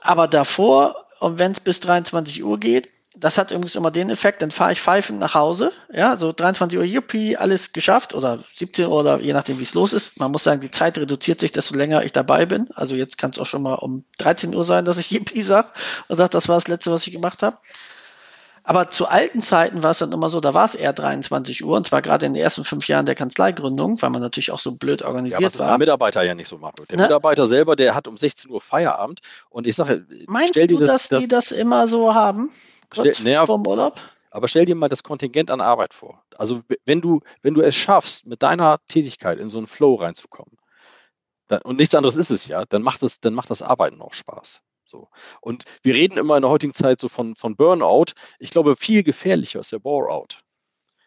[0.00, 4.42] Aber davor, und wenn es bis 23 Uhr geht, das hat übrigens immer den Effekt,
[4.42, 8.86] dann fahre ich pfeifend nach Hause, ja, so 23 Uhr, juppie, alles geschafft oder 17
[8.86, 10.20] Uhr oder je nachdem, wie es los ist.
[10.20, 12.68] Man muss sagen, die Zeit reduziert sich, desto länger ich dabei bin.
[12.74, 15.68] Also jetzt kann es auch schon mal um 13 Uhr sein, dass ich juppie sage
[16.08, 17.56] und sage, das war das Letzte, was ich gemacht habe.
[18.68, 21.76] Aber zu alten Zeiten war es dann immer so, da war es eher 23 Uhr
[21.76, 24.72] und zwar gerade in den ersten fünf Jahren der Kanzleigründung, weil man natürlich auch so
[24.72, 25.68] blöd organisiert ja, aber das war.
[25.68, 26.84] Der Mitarbeiter ja nicht so, Marco.
[26.84, 27.04] Der ne?
[27.04, 31.08] Mitarbeiter selber, der hat um 16 Uhr Feierabend und ich sage, meinst du, das, dass
[31.08, 32.50] das, die das immer so haben?
[32.92, 34.00] Stell, naja, vom Urlaub?
[34.30, 36.22] Aber stell dir mal das Kontingent an Arbeit vor.
[36.36, 40.58] Also wenn du, wenn du es schaffst, mit deiner Tätigkeit in so einen Flow reinzukommen,
[41.48, 44.14] dann, und nichts anderes ist es ja, dann macht das, dann macht das Arbeiten auch
[44.14, 44.60] Spaß.
[44.84, 45.08] So.
[45.40, 48.12] Und wir reden immer in der heutigen Zeit so von, von Burnout.
[48.38, 50.38] Ich glaube, viel gefährlicher ist der Boreout.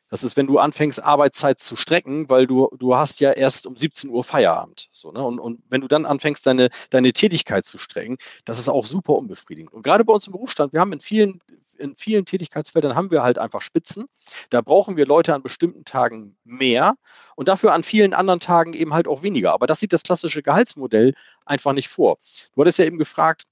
[0.10, 3.78] Das ist, wenn du anfängst, Arbeitszeit zu strecken, weil du, du hast ja erst um
[3.78, 4.90] 17 Uhr Feierabend.
[4.92, 5.24] So, ne?
[5.24, 9.14] und, und wenn du dann anfängst, deine, deine Tätigkeit zu strecken, das ist auch super
[9.14, 9.72] unbefriedigend.
[9.72, 11.40] Und gerade bei uns im Berufsstand, wir haben in vielen,
[11.80, 14.06] in vielen Tätigkeitsfeldern haben wir halt einfach Spitzen.
[14.50, 16.96] Da brauchen wir Leute an bestimmten Tagen mehr
[17.36, 19.54] und dafür an vielen anderen Tagen eben halt auch weniger.
[19.54, 21.14] Aber das sieht das klassische Gehaltsmodell
[21.46, 22.18] einfach nicht vor.
[22.54, 23.44] Du hattest ja eben gefragt,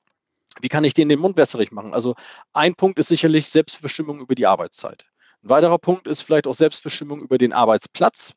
[0.62, 1.94] wie kann ich den den Mund wässerig machen?
[1.94, 2.16] Also
[2.54, 5.06] ein Punkt ist sicherlich Selbstbestimmung über die Arbeitszeit.
[5.44, 8.34] Ein weiterer Punkt ist vielleicht auch Selbstbestimmung über den Arbeitsplatz.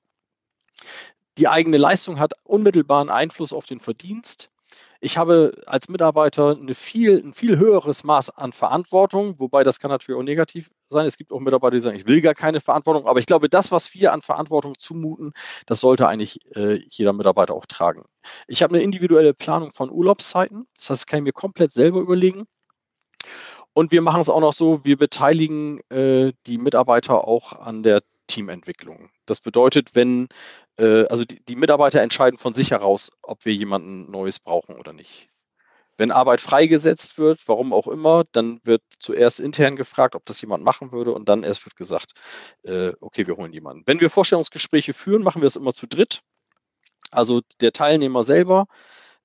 [1.38, 4.50] Die eigene Leistung hat unmittelbaren Einfluss auf den Verdienst.
[5.02, 9.90] Ich habe als Mitarbeiter eine viel, ein viel höheres Maß an Verantwortung, wobei das kann
[9.90, 11.06] natürlich auch negativ sein.
[11.06, 13.72] Es gibt auch Mitarbeiter, die sagen, ich will gar keine Verantwortung, aber ich glaube, das,
[13.72, 15.32] was wir an Verantwortung zumuten,
[15.64, 18.04] das sollte eigentlich äh, jeder Mitarbeiter auch tragen.
[18.46, 22.00] Ich habe eine individuelle Planung von Urlaubszeiten, das heißt, das kann ich mir komplett selber
[22.00, 22.46] überlegen.
[23.72, 28.02] Und wir machen es auch noch so, wir beteiligen äh, die Mitarbeiter auch an der
[28.26, 29.10] Teamentwicklung.
[29.26, 30.28] Das bedeutet, wenn,
[30.80, 34.92] äh, also die, die, Mitarbeiter entscheiden von sich heraus, ob wir jemanden Neues brauchen oder
[34.92, 35.28] nicht.
[35.96, 40.64] Wenn Arbeit freigesetzt wird, warum auch immer, dann wird zuerst intern gefragt, ob das jemand
[40.64, 42.14] machen würde und dann erst wird gesagt,
[42.62, 43.82] äh, okay, wir holen jemanden.
[43.86, 46.22] Wenn wir Vorstellungsgespräche führen, machen wir es immer zu dritt.
[47.10, 48.66] Also der Teilnehmer selber,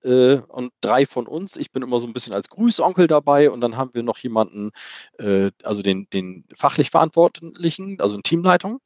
[0.03, 1.57] äh, und drei von uns.
[1.57, 4.71] Ich bin immer so ein bisschen als Grüßonkel dabei und dann haben wir noch jemanden,
[5.17, 8.79] äh, also den, den fachlich Verantwortlichen, also eine Teamleitung.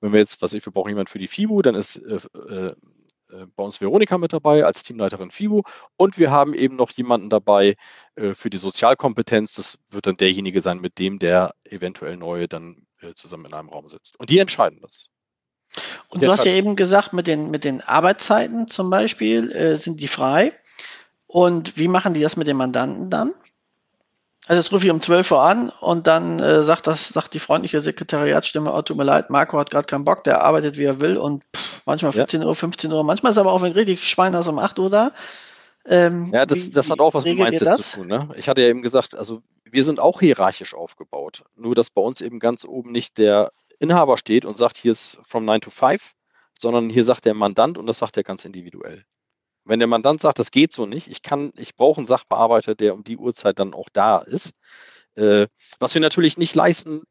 [0.00, 2.74] Wenn wir jetzt, was ich, wir brauchen jemanden für die FIBU, dann ist äh, äh,
[3.30, 5.62] äh, bei uns Veronika mit dabei als Teamleiterin FIBU
[5.96, 7.76] und wir haben eben noch jemanden dabei
[8.14, 9.54] äh, für die Sozialkompetenz.
[9.54, 12.84] Das wird dann derjenige sein, mit dem der eventuell Neue dann
[13.14, 14.18] zusammen in einem Raum sitzt.
[14.18, 15.08] Und die entscheiden das.
[16.08, 20.00] Und du hast ja eben gesagt, mit den, mit den Arbeitszeiten zum Beispiel äh, sind
[20.00, 20.52] die frei.
[21.26, 23.34] Und wie machen die das mit den Mandanten dann?
[24.48, 27.38] Also jetzt rufe ich um 12 Uhr an und dann äh, sagt das, sagt die
[27.38, 31.00] freundliche Sekretariatsstimme, oh, tut mir leid, Marco hat gerade keinen Bock, der arbeitet wie er
[31.00, 32.46] will und pff, manchmal 14 ja.
[32.46, 35.12] Uhr, 15 Uhr, manchmal ist aber auch ein richtig Schweiner um 8 Uhr da.
[35.84, 38.06] Ähm, ja, das, wie, das hat auch was mit Mindset zu tun.
[38.08, 38.30] Ne?
[38.36, 41.44] Ich hatte ja eben gesagt, also wir sind auch hierarchisch aufgebaut.
[41.54, 45.18] Nur, dass bei uns eben ganz oben nicht der Inhaber steht und sagt, hier ist
[45.28, 46.14] from 9 to 5,
[46.58, 49.04] sondern hier sagt der Mandant und das sagt er ganz individuell.
[49.68, 52.94] Wenn der Mandant sagt, das geht so nicht, ich kann, ich brauche einen Sachbearbeiter, der
[52.94, 54.54] um die Uhrzeit dann auch da ist,
[55.14, 55.46] äh,
[55.78, 57.02] was wir natürlich nicht leisten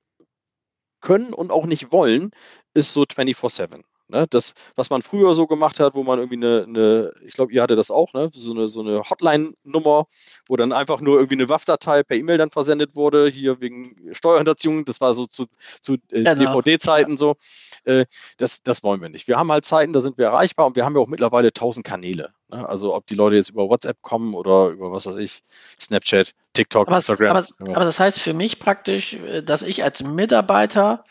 [0.99, 2.31] können und auch nicht wollen,
[2.73, 3.83] ist so 24-7.
[4.09, 4.25] Ne?
[4.29, 7.61] Das, was man früher so gemacht hat, wo man irgendwie eine, eine ich glaube, ihr
[7.61, 8.29] hattet das auch, ne?
[8.33, 10.07] so eine, so eine Hotline-Nummer,
[10.47, 14.85] wo dann einfach nur irgendwie eine WAF-Datei per E-Mail dann versendet wurde, hier wegen Steuerhinterziehung,
[14.85, 15.45] das war so zu,
[15.81, 16.35] zu äh, genau.
[16.35, 17.17] DVD-Zeiten ja.
[17.17, 17.35] so.
[17.83, 18.05] Äh,
[18.37, 19.27] das, das wollen wir nicht.
[19.27, 21.85] Wir haben halt Zeiten, da sind wir erreichbar und wir haben ja auch mittlerweile tausend
[21.85, 22.33] Kanäle.
[22.49, 22.67] Ne?
[22.67, 25.43] Also ob die Leute jetzt über WhatsApp kommen oder über was weiß ich,
[25.79, 27.37] Snapchat, TikTok, aber Instagram.
[27.37, 31.03] Aber, aber das heißt für mich praktisch, äh, dass ich als Mitarbeiter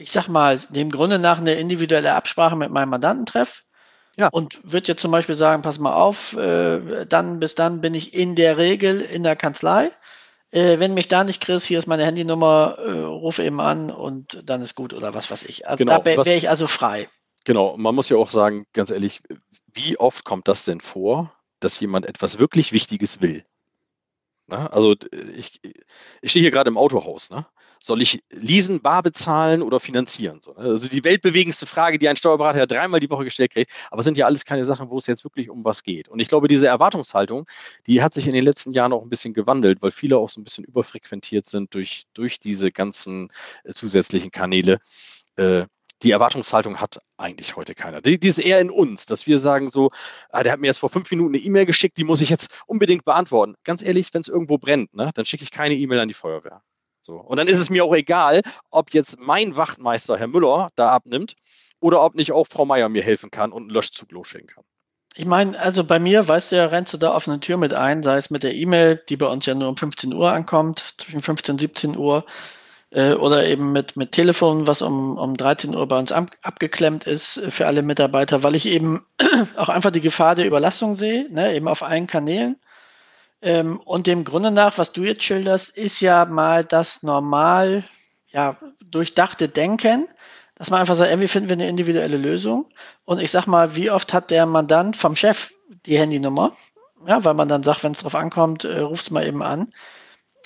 [0.00, 3.62] ich sag mal, dem Grunde nach eine individuelle Absprache mit meinem Mandanten treffe.
[4.16, 4.28] Ja.
[4.28, 8.12] Und würde jetzt zum Beispiel sagen, pass mal auf, äh, dann bis dann bin ich
[8.12, 9.92] in der Regel in der Kanzlei.
[10.50, 14.42] Äh, wenn mich da nicht kriegst, hier ist meine Handynummer, äh, rufe eben an und
[14.44, 15.66] dann ist gut oder was weiß ich.
[15.66, 17.08] Also genau, da wäre ich also frei.
[17.44, 19.22] Genau, man muss ja auch sagen, ganz ehrlich,
[19.72, 23.44] wie oft kommt das denn vor, dass jemand etwas wirklich Wichtiges will?
[24.48, 24.96] Na, also
[25.32, 25.60] ich,
[26.20, 27.30] ich stehe hier gerade im Autohaus.
[27.30, 27.46] Ne?
[27.82, 30.40] Soll ich leasen, bar bezahlen oder finanzieren?
[30.46, 30.54] Ne?
[30.56, 33.72] also die weltbewegendste Frage, die ein Steuerberater ja dreimal die Woche gestellt kriegt.
[33.90, 36.08] Aber sind ja alles keine Sachen, wo es jetzt wirklich um was geht.
[36.08, 37.48] Und ich glaube, diese Erwartungshaltung,
[37.86, 40.40] die hat sich in den letzten Jahren auch ein bisschen gewandelt, weil viele auch so
[40.40, 43.32] ein bisschen überfrequentiert sind durch, durch diese ganzen
[43.64, 44.78] äh, zusätzlichen Kanäle.
[45.36, 45.64] Äh,
[46.02, 48.00] die Erwartungshaltung hat eigentlich heute keiner.
[48.00, 49.90] Die, die, ist eher in uns, dass wir sagen so,
[50.30, 52.50] ah, der hat mir jetzt vor fünf Minuten eine E-Mail geschickt, die muss ich jetzt
[52.66, 53.54] unbedingt beantworten.
[53.64, 56.62] Ganz ehrlich, wenn es irgendwo brennt, ne, dann schicke ich keine E-Mail an die Feuerwehr.
[57.10, 57.16] So.
[57.16, 61.34] Und dann ist es mir auch egal, ob jetzt mein Wachtmeister, Herr Müller, da abnimmt
[61.80, 64.62] oder ob nicht auch Frau Meier mir helfen kann und einen Löschzug losschicken kann.
[65.16, 67.74] Ich meine, also bei mir, weißt du ja, rennst du da auf eine Tür mit
[67.74, 70.94] ein, sei es mit der E-Mail, die bei uns ja nur um 15 Uhr ankommt,
[70.98, 72.24] zwischen 15 und 17 Uhr,
[72.90, 77.08] äh, oder eben mit, mit Telefon, was um, um 13 Uhr bei uns ab, abgeklemmt
[77.08, 79.04] ist äh, für alle Mitarbeiter, weil ich eben
[79.56, 82.56] auch einfach die Gefahr der Überlastung sehe, ne, eben auf allen Kanälen.
[83.42, 87.84] Ähm, und dem Grunde nach, was du jetzt schilderst, ist ja mal das normal
[88.28, 90.08] ja, durchdachte Denken,
[90.56, 92.66] dass man einfach sagt, irgendwie finden wir eine individuelle Lösung.
[93.04, 95.52] Und ich sag mal, wie oft hat der Mandant vom Chef
[95.86, 96.56] die Handynummer?
[97.06, 99.72] Ja, weil man dann sagt, wenn es drauf ankommt, äh, ruf's mal eben an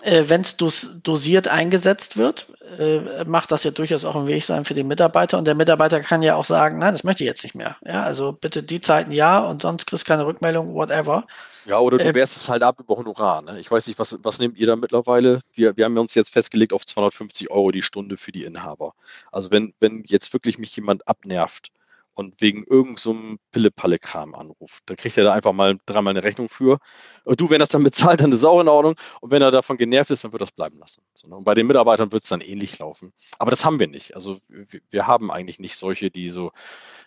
[0.04, 4.44] äh, wenn es dos dosiert eingesetzt wird, äh, macht das ja durchaus auch ein Weg
[4.44, 5.38] sein für den Mitarbeiter.
[5.38, 7.76] Und der Mitarbeiter kann ja auch sagen, nein, das möchte ich jetzt nicht mehr.
[7.84, 11.26] Ja, also bitte die Zeiten ja und sonst kriegst keine Rückmeldung, whatever.
[11.66, 13.42] Ja, oder du äh, wehrst es halt ab über Honorar.
[13.42, 13.60] Ne?
[13.60, 15.40] Ich weiß nicht, was, was nehmt ihr da mittlerweile?
[15.52, 18.94] Wir, wir haben uns jetzt festgelegt auf 250 Euro die Stunde für die Inhaber.
[19.32, 21.70] Also wenn, wenn jetzt wirklich mich jemand abnervt,
[22.14, 24.82] und wegen irgendeinem so Pille-Palle-Kram anruft.
[24.86, 26.78] Dann kriegt er da einfach mal dreimal eine Rechnung für.
[27.24, 28.94] Und du, wenn das dann bezahlt, dann ist es auch in Ordnung.
[29.20, 31.02] Und wenn er davon genervt ist, dann wird das bleiben lassen.
[31.26, 31.36] Ne?
[31.36, 33.12] Und bei den Mitarbeitern wird es dann ähnlich laufen.
[33.38, 34.14] Aber das haben wir nicht.
[34.14, 36.52] Also wir, wir haben eigentlich nicht solche, die so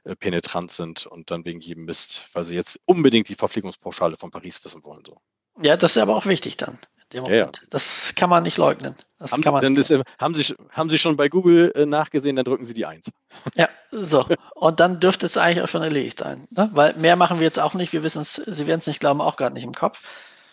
[0.03, 4.31] äh, penetrant sind und dann wegen jedem Mist, weil sie jetzt unbedingt die Verpflegungspauschale von
[4.31, 5.03] Paris wissen wollen.
[5.05, 5.17] So.
[5.61, 6.77] Ja, das ist aber auch wichtig dann
[7.13, 7.57] dem Moment.
[7.57, 7.67] Ja.
[7.69, 8.95] Das kann man nicht leugnen.
[9.19, 12.45] Das haben, kann man, ist, haben, Sie, haben Sie schon bei Google äh, nachgesehen, dann
[12.45, 13.11] drücken Sie die 1.
[13.55, 14.25] Ja, so.
[14.55, 16.45] Und dann dürfte es eigentlich auch schon erledigt sein.
[16.51, 16.69] Ne?
[16.73, 17.93] Weil mehr machen wir jetzt auch nicht.
[17.93, 20.01] Wir wissen es, Sie werden es nicht glauben, auch gerade nicht im Kopf.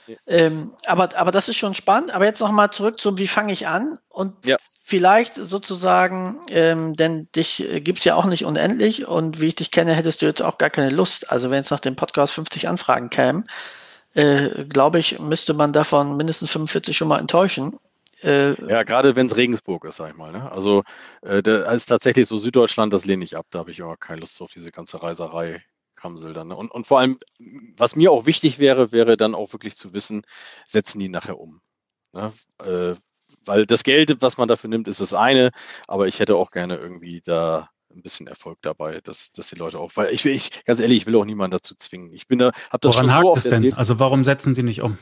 [0.07, 0.17] Ja.
[0.27, 2.11] Ähm, aber, aber das ist schon spannend.
[2.13, 3.99] Aber jetzt nochmal zurück zum, wie fange ich an?
[4.09, 4.57] Und ja.
[4.83, 9.07] vielleicht sozusagen, ähm, denn dich äh, gibt es ja auch nicht unendlich.
[9.07, 11.31] Und wie ich dich kenne, hättest du jetzt auch gar keine Lust.
[11.31, 13.47] Also wenn es nach dem Podcast 50 Anfragen kämen,
[14.15, 17.79] äh, glaube ich, müsste man davon mindestens 45 schon mal enttäuschen.
[18.23, 20.33] Äh, ja, gerade wenn es Regensburg ist, sag ich mal.
[20.33, 20.51] Ne?
[20.51, 20.83] Also
[21.23, 23.47] äh, der ist tatsächlich so Süddeutschland, das lehne ich ab.
[23.51, 25.63] Da habe ich auch keine Lust auf diese ganze Reiserei.
[26.05, 26.49] Kramsel dann.
[26.49, 26.57] Ne?
[26.57, 27.19] Und, und vor allem,
[27.77, 30.23] was mir auch wichtig wäre, wäre dann auch wirklich zu wissen,
[30.67, 31.61] setzen die nachher um.
[32.13, 32.33] Ne?
[32.63, 32.95] Äh,
[33.47, 35.51] weil das Geld, was man dafür nimmt, ist das eine,
[35.89, 39.79] aber ich hätte auch gerne irgendwie da ein bisschen Erfolg dabei, dass, dass die Leute
[39.79, 42.13] auch, weil ich will, ich, ganz ehrlich, ich will auch niemanden dazu zwingen.
[42.13, 43.75] Ich bin da, habe das Woran schon hakt so es denn?
[43.75, 44.99] Also warum setzen sie nicht um?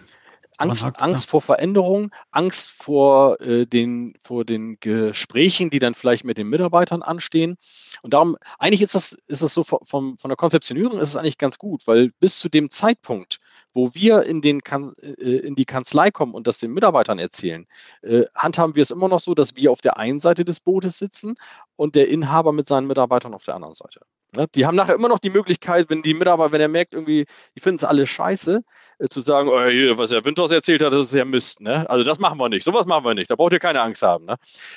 [0.58, 6.38] Angst, Angst vor Veränderung, Angst vor, äh, den, vor den Gesprächen, die dann vielleicht mit
[6.38, 7.56] den Mitarbeitern anstehen.
[8.02, 11.38] Und darum, eigentlich ist das, ist das so vom, von der Konzeptionierung ist es eigentlich
[11.38, 13.40] ganz gut, weil bis zu dem Zeitpunkt,
[13.74, 17.66] wo wir in, den äh, in die Kanzlei kommen und das den Mitarbeitern erzählen,
[18.02, 20.98] äh, handhaben wir es immer noch so, dass wir auf der einen Seite des Bootes
[20.98, 21.36] sitzen
[21.76, 24.00] und der Inhaber mit seinen Mitarbeitern auf der anderen Seite.
[24.34, 24.46] Ne?
[24.54, 27.60] Die haben nachher immer noch die Möglichkeit, wenn die Mitarbeiter, wenn er merkt, irgendwie, die
[27.60, 28.62] finden es alle scheiße,
[28.98, 31.60] äh, zu sagen, oh, was Herr Winters erzählt hat, das ist ja Mist.
[31.60, 31.88] Ne?
[31.88, 34.26] Also das machen wir nicht, sowas machen wir nicht, da braucht ihr keine Angst haben.
[34.26, 34.36] Ne?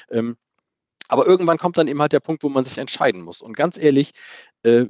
[0.09, 0.37] Ähm,
[1.07, 3.41] aber irgendwann kommt dann eben halt der Punkt, wo man sich entscheiden muss.
[3.41, 4.11] Und ganz ehrlich,
[4.63, 4.85] äh,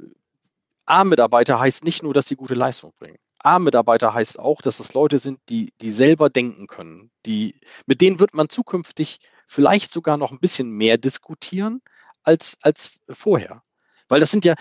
[0.86, 3.18] A-Mitarbeiter heißt nicht nur, dass sie gute Leistung bringen.
[3.38, 7.10] A-Mitarbeiter heißt auch, dass es Leute sind, die, die selber denken können.
[7.26, 11.82] Die, mit denen wird man zukünftig vielleicht sogar noch ein bisschen mehr diskutieren
[12.22, 13.62] als, als vorher.
[14.08, 14.54] Weil das sind ja,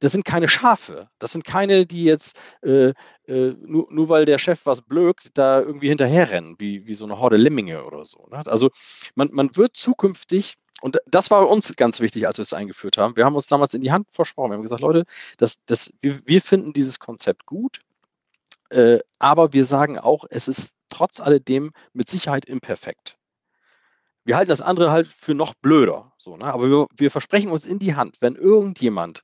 [0.00, 1.08] das sind keine Schafe.
[1.18, 2.92] Das sind keine, die jetzt äh,
[3.26, 7.18] äh, nur, nur weil der Chef was blökt, da irgendwie hinterherrennen, wie, wie so eine
[7.18, 8.28] Horde Lemminge oder so.
[8.30, 8.42] Ne?
[8.46, 8.70] Also
[9.14, 13.16] man, man wird zukünftig, und das war uns ganz wichtig, als wir es eingeführt haben.
[13.16, 14.50] Wir haben uns damals in die Hand versprochen.
[14.50, 15.04] Wir haben gesagt, Leute,
[15.38, 17.80] das, das, wir, wir finden dieses Konzept gut,
[18.70, 23.16] äh, aber wir sagen auch, es ist trotz alledem mit Sicherheit imperfekt.
[24.24, 26.12] Wir halten das andere halt für noch blöder.
[26.18, 26.46] So, ne?
[26.46, 29.22] Aber wir, wir versprechen uns in die Hand, wenn irgendjemand,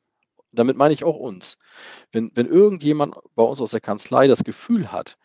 [0.52, 1.58] damit meine ich auch uns,
[2.12, 5.16] wenn, wenn irgendjemand bei uns aus der Kanzlei das Gefühl hat,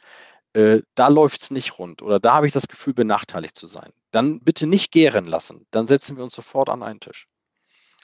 [0.54, 3.92] äh, da läuft es nicht rund oder da habe ich das Gefühl, benachteiligt zu sein,
[4.12, 5.68] dann bitte nicht gären lassen.
[5.70, 7.28] Dann setzen wir uns sofort an einen Tisch.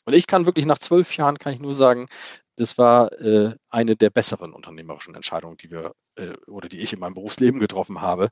[0.05, 2.07] Und ich kann wirklich nach zwölf Jahren, kann ich nur sagen,
[2.55, 6.99] das war äh, eine der besseren unternehmerischen Entscheidungen, die wir äh, oder die ich in
[6.99, 8.29] meinem Berufsleben getroffen habe.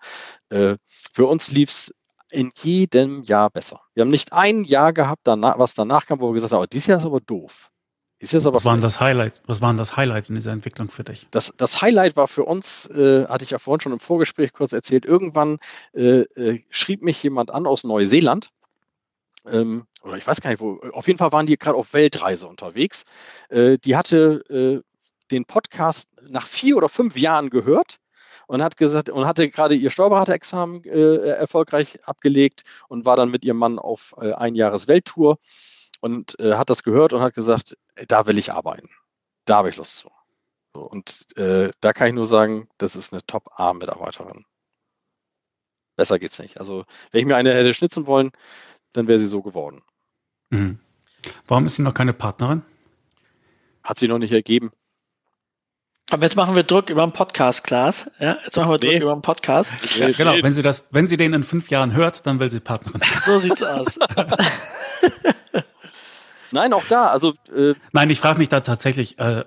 [0.49, 0.77] Äh,
[1.13, 1.93] für uns lief es
[2.31, 3.81] in jedem Jahr besser.
[3.93, 6.65] Wir haben nicht ein Jahr gehabt, danach, was danach kam, wo wir gesagt haben, oh,
[6.65, 7.71] dieses Jahr ist aber doof.
[8.21, 9.41] Ist jetzt aber was war das Highlight?
[9.47, 11.27] Was war das Highlight in dieser Entwicklung für dich?
[11.31, 14.73] Das, das Highlight war für uns, äh, hatte ich ja vorhin schon im Vorgespräch kurz
[14.73, 15.05] erzählt.
[15.05, 15.57] Irgendwann
[15.93, 18.51] äh, äh, schrieb mich jemand an aus Neuseeland.
[19.45, 20.79] Ähm, oder ich weiß gar nicht wo.
[20.93, 23.03] Auf jeden Fall waren die gerade auf Weltreise unterwegs.
[23.49, 24.81] Äh, die hatte äh,
[25.31, 27.97] den Podcast nach vier oder fünf Jahren gehört
[28.47, 33.45] und hat gesagt und hatte gerade ihr Steuerberaterexamen äh, erfolgreich abgelegt und war dann mit
[33.45, 35.37] ihrem Mann auf äh, ein Jahres Welttour
[36.01, 37.77] und äh, hat das gehört und hat gesagt,
[38.07, 38.89] da will ich arbeiten,
[39.45, 40.11] da habe ich Lust zu.
[40.73, 44.45] So, und äh, da kann ich nur sagen, das ist eine Top-A-Mitarbeiterin.
[45.97, 46.59] Besser geht's nicht.
[46.59, 48.31] Also wenn ich mir eine hätte schnitzen wollen,
[48.93, 49.81] dann wäre sie so geworden.
[50.49, 50.79] Mhm.
[51.47, 52.63] Warum ist sie noch keine Partnerin?
[53.83, 54.71] Hat sie noch nicht ergeben.
[56.09, 58.11] Aber jetzt machen wir Druck über den Podcast, Klaas.
[58.19, 58.99] Ja, jetzt machen wir Druck nee.
[58.99, 59.71] über den Podcast.
[59.97, 62.59] Ja, genau, wenn sie das, wenn sie den in fünf Jahren hört, dann will sie
[62.59, 63.01] Partnerin.
[63.25, 63.97] So sieht's aus.
[66.51, 67.07] Nein, auch da.
[67.07, 69.17] Also äh Nein, ich frage mich da tatsächlich.
[69.19, 69.43] Äh,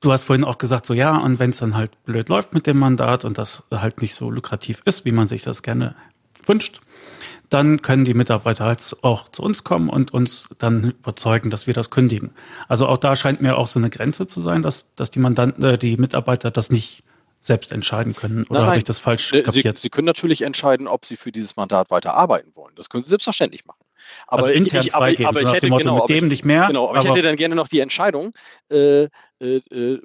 [0.00, 2.66] du hast vorhin auch gesagt, so ja, und wenn es dann halt blöd läuft mit
[2.66, 5.94] dem Mandat und das halt nicht so lukrativ ist, wie man sich das gerne
[6.46, 6.80] wünscht,
[7.50, 11.74] dann können die Mitarbeiter halt auch zu uns kommen und uns dann überzeugen, dass wir
[11.74, 12.32] das kündigen.
[12.68, 15.62] Also auch da scheint mir auch so eine Grenze zu sein, dass, dass die Mandanten,
[15.64, 17.04] äh, die Mitarbeiter das nicht
[17.40, 18.44] selbst entscheiden können.
[18.48, 19.76] Oder habe ich das falsch äh, kapiert?
[19.78, 22.74] Sie, sie, können natürlich entscheiden, ob sie für dieses Mandat weiter arbeiten wollen.
[22.74, 23.84] Das können sie selbstverständlich machen.
[24.26, 26.66] Aber also intern ich, aber, aber ich hätte Motto, genau, mit dem ich, nicht mehr.
[26.68, 28.32] Genau, aber, aber, ich hätte dann gerne noch die Entscheidung
[28.70, 29.10] äh, äh,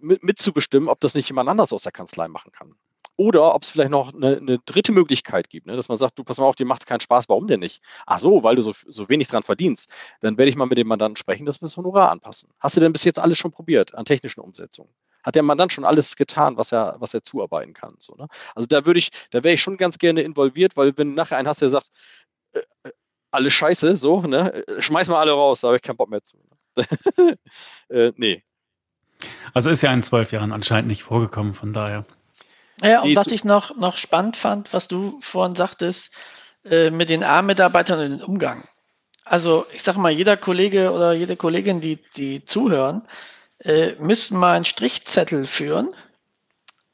[0.02, 2.76] mit, mitzubestimmen, ob das nicht jemand anders aus der Kanzlei machen kann.
[3.20, 5.76] Oder ob es vielleicht noch eine, eine, dritte Möglichkeit gibt, ne?
[5.76, 7.82] dass man sagt, du pass mal auf, dir macht es keinen Spaß, warum denn nicht?
[8.06, 9.92] Ach so, weil du so, so wenig dran verdienst.
[10.22, 12.50] Dann werde ich mal mit dem Mandanten sprechen, dass wir das Honorar anpassen.
[12.62, 14.90] Hast du denn bis jetzt alles schon probiert an technischen Umsetzungen?
[15.22, 17.96] Hat der Mandant schon alles getan, was er, was er zuarbeiten kann?
[18.00, 18.30] So, ne?
[18.56, 21.50] Also da würde ich, da wäre ich schon ganz gerne involviert, weil wenn nachher einen
[21.50, 21.90] hast, der sagt,
[22.54, 22.92] äh, äh
[23.32, 24.64] alles scheiße, so, ne?
[24.80, 26.38] Schmeiß mal alle raus, da habe ich keinen Bock mehr zu.
[26.78, 27.38] Ne?
[27.90, 28.44] äh, nee.
[29.54, 32.06] Also ist ja in zwölf Jahren anscheinend nicht vorgekommen, von daher.
[32.82, 36.12] Ja, und was ich noch, noch spannend fand, was du vorhin sagtest,
[36.66, 38.64] äh, mit den A-Mitarbeitern und den Umgang.
[39.26, 43.08] Also ich sage mal, jeder Kollege oder jede Kollegin, die, die zuhören,
[43.60, 45.94] äh, müssten mal einen Strichzettel führen,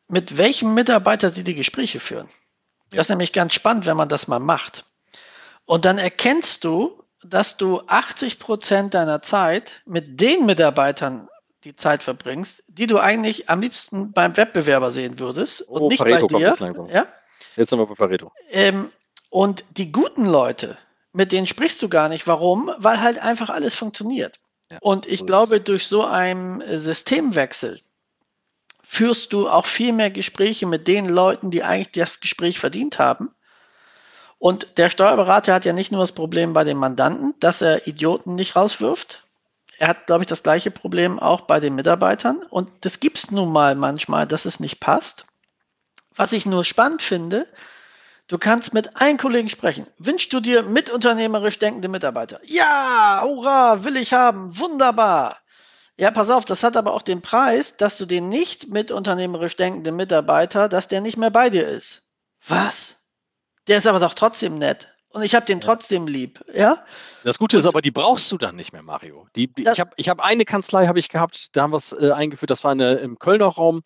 [0.08, 2.28] mit welchem Mitarbeiter sie die Gespräche führen.
[2.92, 2.98] Ja.
[2.98, 4.86] Das ist nämlich ganz spannend, wenn man das mal macht.
[5.66, 11.28] Und dann erkennst du, dass du 80 Prozent deiner Zeit mit den Mitarbeitern
[11.66, 15.98] die Zeit verbringst, die du eigentlich am liebsten beim Wettbewerber sehen würdest und oh, nicht
[15.98, 16.56] Pareto bei dir.
[16.94, 17.08] Ja?
[17.56, 18.32] Jetzt sind wir bei Pareto.
[18.50, 18.92] Ähm,
[19.30, 20.78] und die guten Leute,
[21.12, 22.28] mit denen sprichst du gar nicht.
[22.28, 22.72] Warum?
[22.78, 24.40] Weil halt einfach alles funktioniert.
[24.70, 27.82] Ja, und ich so glaube, durch so einen Systemwechsel
[28.84, 33.32] führst du auch viel mehr Gespräche mit den Leuten, die eigentlich das Gespräch verdient haben.
[34.38, 38.36] Und der Steuerberater hat ja nicht nur das Problem bei den Mandanten, dass er Idioten
[38.36, 39.25] nicht rauswirft,
[39.78, 42.44] er hat, glaube ich, das gleiche Problem auch bei den Mitarbeitern.
[42.50, 45.26] Und das gibt es nun mal manchmal, dass es nicht passt.
[46.16, 47.48] Was ich nur spannend finde,
[48.28, 49.88] du kannst mit allen Kollegen sprechen.
[49.98, 52.40] Wünschst du dir mitunternehmerisch denkende Mitarbeiter?
[52.44, 55.38] Ja, hurra, will ich haben, wunderbar.
[55.98, 59.96] Ja, pass auf, das hat aber auch den Preis, dass du den nicht mitunternehmerisch denkenden
[59.96, 62.02] Mitarbeiter, dass der nicht mehr bei dir ist.
[62.48, 62.96] Was?
[63.68, 66.84] Der ist aber doch trotzdem nett und ich habe den trotzdem lieb, ja.
[67.24, 69.28] Das Gute und, ist aber, die brauchst du dann nicht mehr, Mario.
[69.38, 71.94] Die, die, ich habe ich hab eine Kanzlei habe ich gehabt, da haben wir es
[71.94, 73.84] äh, eingeführt, das war eine, im Kölner Raum,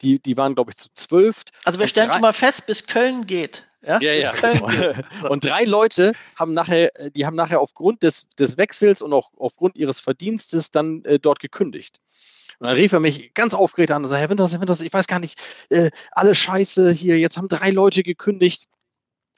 [0.00, 1.44] die, die waren, glaube ich, zu zwölf.
[1.64, 3.64] Also wir stellen schon mal fest, bis Köln geht.
[3.86, 4.12] Ja, ja.
[4.12, 4.94] ja.
[5.28, 9.30] und drei Leute haben nachher, äh, die haben nachher aufgrund des, des Wechsels und auch
[9.36, 12.00] aufgrund ihres Verdienstes dann äh, dort gekündigt.
[12.58, 14.92] Und dann rief er mich ganz aufgeregt an und sagte, Herr Winters, Herr Winters, ich
[14.92, 18.66] weiß gar nicht, äh, alle Scheiße hier, jetzt haben drei Leute gekündigt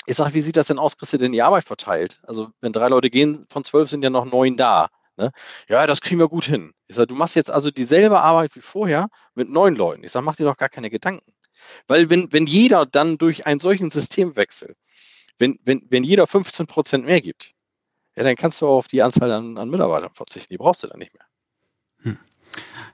[0.07, 0.97] ich sage, wie sieht das denn aus?
[0.97, 2.21] Kriegst du denn die Arbeit verteilt?
[2.25, 4.89] Also, wenn drei Leute gehen, von zwölf sind ja noch neun da.
[5.17, 5.33] Ne?
[5.69, 6.73] Ja, das kriegen wir gut hin.
[6.89, 10.05] Ich sage, du machst jetzt also dieselbe Arbeit wie vorher mit neun Leuten.
[10.05, 11.33] Ich sage, mach dir doch gar keine Gedanken.
[11.87, 14.75] Weil wenn, wenn jeder dann durch einen solchen Systemwechsel,
[15.39, 17.53] wenn, wenn, wenn jeder 15 Prozent mehr gibt,
[18.17, 20.53] ja, dann kannst du auf die Anzahl an, an Mitarbeitern verzichten.
[20.53, 21.25] Die brauchst du dann nicht mehr.
[22.03, 22.19] Hm.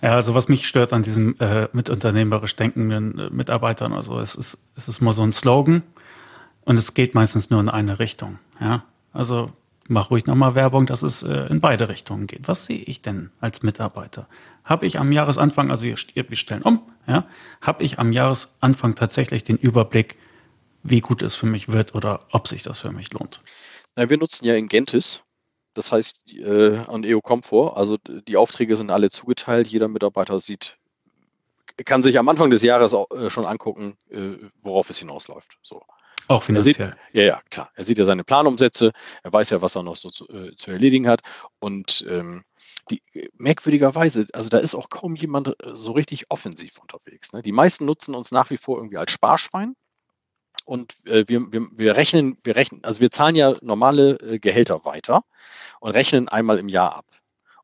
[0.01, 4.59] Ja, also was mich stört an diesen äh, mitunternehmerisch denkenden äh, Mitarbeitern, also es ist,
[4.77, 5.83] es ist mal so ein Slogan
[6.65, 8.39] und es geht meistens nur in eine Richtung.
[8.61, 9.53] Ja, also
[9.89, 12.47] mach ruhig nochmal Werbung, dass es äh, in beide Richtungen geht.
[12.49, 14.29] Was sehe ich denn als Mitarbeiter?
[14.65, 17.27] Habe ich am Jahresanfang, also wir stellen um, ja,
[17.61, 20.17] habe ich am Jahresanfang tatsächlich den Überblick,
[20.83, 23.41] wie gut es für mich wird oder ob sich das für mich lohnt?
[23.97, 25.23] Na, wir nutzen ja Ingentis,
[25.75, 27.77] das heißt äh, an EO Comfort.
[27.77, 29.67] Also die Aufträge sind alle zugeteilt.
[29.69, 30.79] Jeder Mitarbeiter sieht,
[31.85, 35.59] kann sich am Anfang des Jahres auch, äh, schon angucken, äh, worauf es hinausläuft.
[35.63, 35.83] So.
[36.31, 36.91] Auch finanziell.
[36.91, 37.73] Sieht, ja, ja, klar.
[37.75, 38.93] Er sieht ja seine Planumsätze,
[39.25, 41.23] er weiß ja, was er noch so zu, äh, zu erledigen hat.
[41.59, 42.45] Und ähm,
[42.89, 43.03] die,
[43.35, 47.33] merkwürdigerweise, also da ist auch kaum jemand äh, so richtig offensiv unterwegs.
[47.33, 47.43] Ne?
[47.43, 49.75] Die meisten nutzen uns nach wie vor irgendwie als Sparschwein.
[50.65, 54.85] Und äh, wir, wir, wir rechnen, wir rechnen, also wir zahlen ja normale äh, Gehälter
[54.85, 55.25] weiter
[55.81, 57.07] und rechnen einmal im Jahr ab.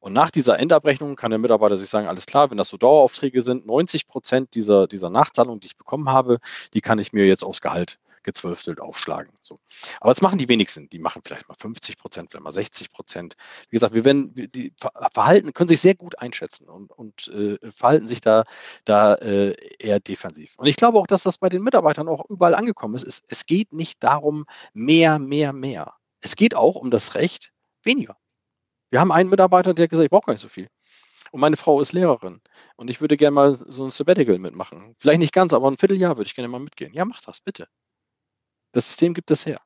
[0.01, 3.43] Und nach dieser Endabrechnung kann der Mitarbeiter sich sagen, alles klar, wenn das so Daueraufträge
[3.43, 6.41] sind, 90 Prozent dieser, dieser Nachzahlung, die ich bekommen habe,
[6.75, 9.33] die kann ich mir jetzt aufs Gehalt gezwölftelt aufschlagen.
[9.41, 9.61] So.
[10.01, 10.91] Aber das machen die wenigsten.
[10.91, 13.37] Die machen vielleicht mal 50 Prozent, vielleicht mal 60 Prozent.
[13.71, 14.75] Wie gesagt, wir werden, die
[15.15, 18.45] Verhalten können sich sehr gut einschätzen und, und äh, verhalten sich da,
[18.85, 20.59] da äh, eher defensiv.
[20.59, 23.05] Und ich glaube auch, dass das bei den Mitarbeitern auch überall angekommen ist.
[23.05, 25.95] Es, es geht nicht darum, mehr, mehr, mehr.
[26.21, 27.53] Es geht auch um das Recht,
[27.83, 28.17] weniger.
[28.91, 30.69] Wir haben einen Mitarbeiter, der hat gesagt, ich brauche gar nicht so viel.
[31.31, 32.41] Und meine Frau ist Lehrerin.
[32.77, 34.97] Und ich würde gerne mal so ein Sabbatical mitmachen.
[34.99, 36.95] Vielleicht nicht ganz, aber ein Vierteljahr würde ich gerne mal mitgehen.
[36.95, 37.69] Ja, mach das, bitte.
[38.77, 39.63] Das System gibt es her.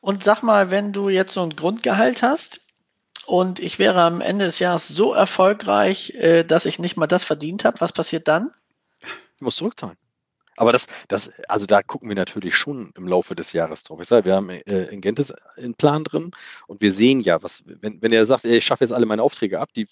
[0.00, 2.60] Und sag mal, wenn du jetzt so ein Grundgehalt hast
[3.26, 7.24] und ich wäre am Ende des Jahres so erfolgreich, äh, dass ich nicht mal das
[7.24, 8.52] verdient habe, was passiert dann?
[9.34, 9.96] Ich muss zurückzahlen.
[10.60, 13.98] Aber das, das, also da gucken wir natürlich schon im Laufe des Jahres drauf.
[14.02, 14.94] Ich sage, wir haben äh,
[15.56, 16.32] in Plan drin
[16.66, 19.58] und wir sehen ja, was, wenn, wenn er sagt, ich schaffe jetzt alle meine Aufträge
[19.58, 19.88] ab, die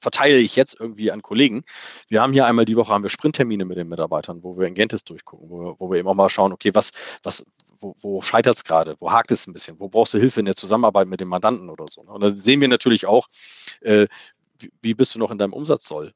[0.00, 1.64] verteile ich jetzt irgendwie an Kollegen.
[2.08, 5.04] Wir haben hier einmal die Woche haben wir Sprinttermine mit den Mitarbeitern, wo wir Ingentes
[5.04, 6.92] durchgucken, wo, wo wir eben auch mal schauen, okay, was,
[7.22, 7.44] was,
[7.78, 10.46] wo, wo scheitert es gerade, wo hakt es ein bisschen, wo brauchst du Hilfe in
[10.46, 12.02] der Zusammenarbeit mit dem Mandanten oder so.
[12.02, 12.10] Ne?
[12.10, 13.28] Und dann sehen wir natürlich auch,
[13.82, 14.06] äh,
[14.80, 16.14] wie, bist du noch in deinem Umsatzsoll?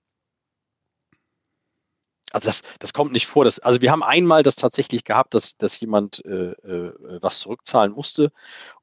[2.32, 3.44] Also das, das kommt nicht vor.
[3.44, 7.92] Das, also wir haben einmal das tatsächlich gehabt, dass, dass jemand äh, äh, was zurückzahlen
[7.92, 8.32] musste.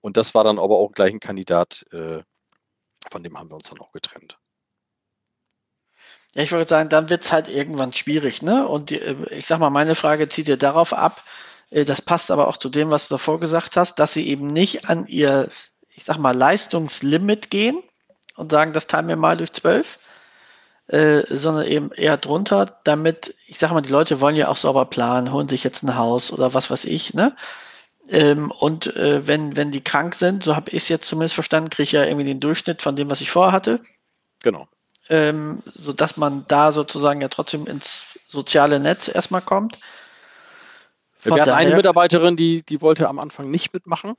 [0.01, 2.21] Und das war dann aber auch gleich ein Kandidat, äh,
[3.09, 4.37] von dem haben wir uns dann auch getrennt.
[6.33, 8.67] Ja, ich würde sagen, dann wird es halt irgendwann schwierig, ne?
[8.67, 11.23] Und die, äh, ich sag mal, meine Frage zieht dir darauf ab,
[11.69, 14.47] äh, das passt aber auch zu dem, was du davor gesagt hast, dass sie eben
[14.47, 15.49] nicht an ihr,
[15.89, 17.81] ich sag mal, Leistungslimit gehen
[18.35, 19.99] und sagen, das teilen wir mal durch zwölf,
[20.87, 24.85] äh, sondern eben eher drunter, damit, ich sag mal, die Leute wollen ja auch sauber
[24.85, 27.35] planen, holen sich jetzt ein Haus oder was weiß ich, ne?
[28.09, 31.69] Ähm, und äh, wenn, wenn die krank sind, so habe ich es jetzt zumindest verstanden,
[31.69, 33.81] kriege ich ja irgendwie den Durchschnitt von dem, was ich vorhatte.
[34.43, 34.69] Genau.
[35.09, 39.79] Ähm, sodass man da sozusagen ja trotzdem ins soziale Netz erstmal kommt.
[41.23, 44.15] Wir hatten eine Mitarbeiterin, die, die wollte am Anfang nicht mitmachen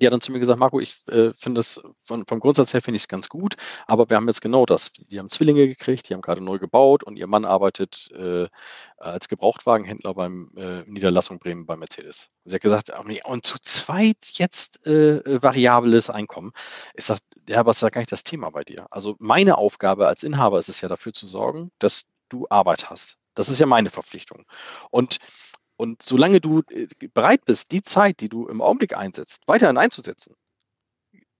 [0.00, 2.82] die hat dann zu mir gesagt, Marco, ich äh, finde es von, vom Grundsatz her
[2.82, 3.56] finde ich es ganz gut,
[3.86, 4.92] aber wir haben jetzt genau das.
[4.92, 8.48] Die haben Zwillinge gekriegt, die haben gerade neu gebaut und ihr Mann arbeitet äh,
[8.98, 12.30] als Gebrauchtwagenhändler beim äh, Niederlassung Bremen bei Mercedes.
[12.44, 16.52] Sie hat gesagt, oh und zu zweit jetzt äh, variables Einkommen.
[16.94, 18.86] Ich sage, ja, aber ist ja gar nicht das Thema bei dir.
[18.90, 23.18] Also meine Aufgabe als Inhaber ist es ja dafür zu sorgen, dass du Arbeit hast.
[23.34, 24.46] Das ist ja meine Verpflichtung.
[24.90, 25.18] Und
[25.76, 30.34] und solange du äh, bereit bist, die Zeit, die du im Augenblick einsetzt, weiterhin einzusetzen,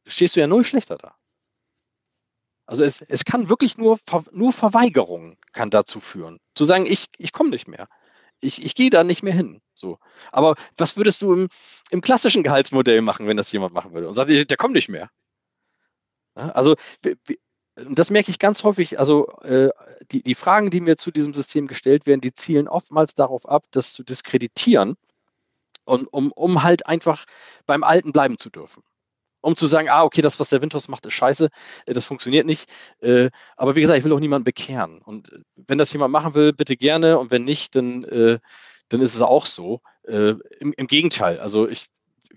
[0.07, 1.15] stehst du ja null schlechter da.
[2.67, 3.99] Also es, es kann wirklich nur,
[4.33, 6.41] nur Verweigerung kann dazu führen.
[6.55, 7.89] Zu sagen, ich, ich komme nicht mehr.
[8.41, 9.63] Ich, ich gehe da nicht mehr hin.
[9.75, 9.99] So.
[10.33, 11.49] Aber was würdest du im,
[11.91, 15.11] im klassischen Gehaltsmodell machen, wenn das jemand machen würde und sagt, der kommt nicht mehr?
[16.35, 16.77] Also
[17.77, 19.69] und das merke ich ganz häufig, also äh,
[20.11, 23.65] die, die Fragen, die mir zu diesem System gestellt werden, die zielen oftmals darauf ab,
[23.71, 24.97] das zu diskreditieren
[25.85, 27.27] und um, um halt einfach
[27.67, 28.83] beim Alten bleiben zu dürfen.
[29.43, 31.51] Um zu sagen, ah, okay, das, was der Winters macht, ist scheiße,
[31.85, 32.69] äh, das funktioniert nicht.
[33.01, 35.03] Äh, aber wie gesagt, ich will auch niemanden bekehren.
[35.03, 37.19] Und äh, wenn das jemand machen will, bitte gerne.
[37.19, 39.81] Und wenn nicht, dann, dann ist es auch so.
[40.05, 41.87] Im, Im Gegenteil, also ich,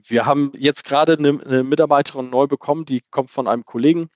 [0.07, 4.09] wir haben jetzt gerade eine, eine Mitarbeiterin neu bekommen, die kommt von einem Kollegen,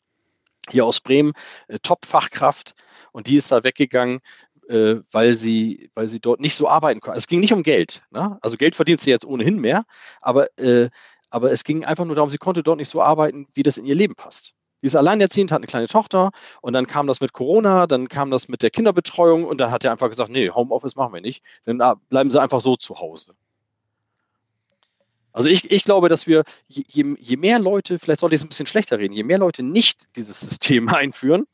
[0.70, 1.34] hier aus Bremen,
[1.68, 2.76] äh, Top-Fachkraft
[3.12, 4.20] und die ist da weggegangen,
[4.70, 7.18] äh, weil sie, weil sie dort nicht so arbeiten konnte.
[7.18, 8.04] Es ging nicht um Geld.
[8.12, 8.38] Ne?
[8.42, 9.86] Also Geld verdient sie jetzt ohnehin mehr,
[10.22, 10.90] aber, äh,
[11.30, 13.86] aber es ging einfach nur darum, sie konnte dort nicht so arbeiten, wie das in
[13.86, 14.54] ihr Leben passt.
[14.82, 18.32] Die ist alleinerziehend, hat eine kleine Tochter und dann kam das mit Corona, dann kam
[18.32, 21.44] das mit der Kinderbetreuung und dann hat er einfach gesagt, nee, Homeoffice machen wir nicht,
[21.64, 23.34] dann ah, bleiben sie einfach so zu Hause.
[25.34, 28.50] Also ich, ich glaube, dass wir, je, je mehr Leute, vielleicht sollte ich es ein
[28.50, 31.46] bisschen schlechter reden, je mehr Leute nicht dieses System einführen,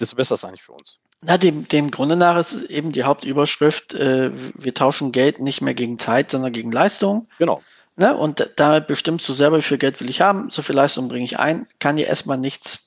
[0.00, 0.98] desto besser ist es eigentlich für uns.
[1.22, 5.74] Na, dem, dem Grunde nach ist eben die Hauptüberschrift, äh, wir tauschen Geld nicht mehr
[5.74, 7.26] gegen Zeit, sondern gegen Leistung.
[7.38, 7.62] Genau.
[7.96, 8.14] Ne?
[8.16, 11.24] Und da bestimmst du selber, wie viel Geld will ich haben, so viel Leistung bringe
[11.24, 12.80] ich ein, kann dir erstmal nichts,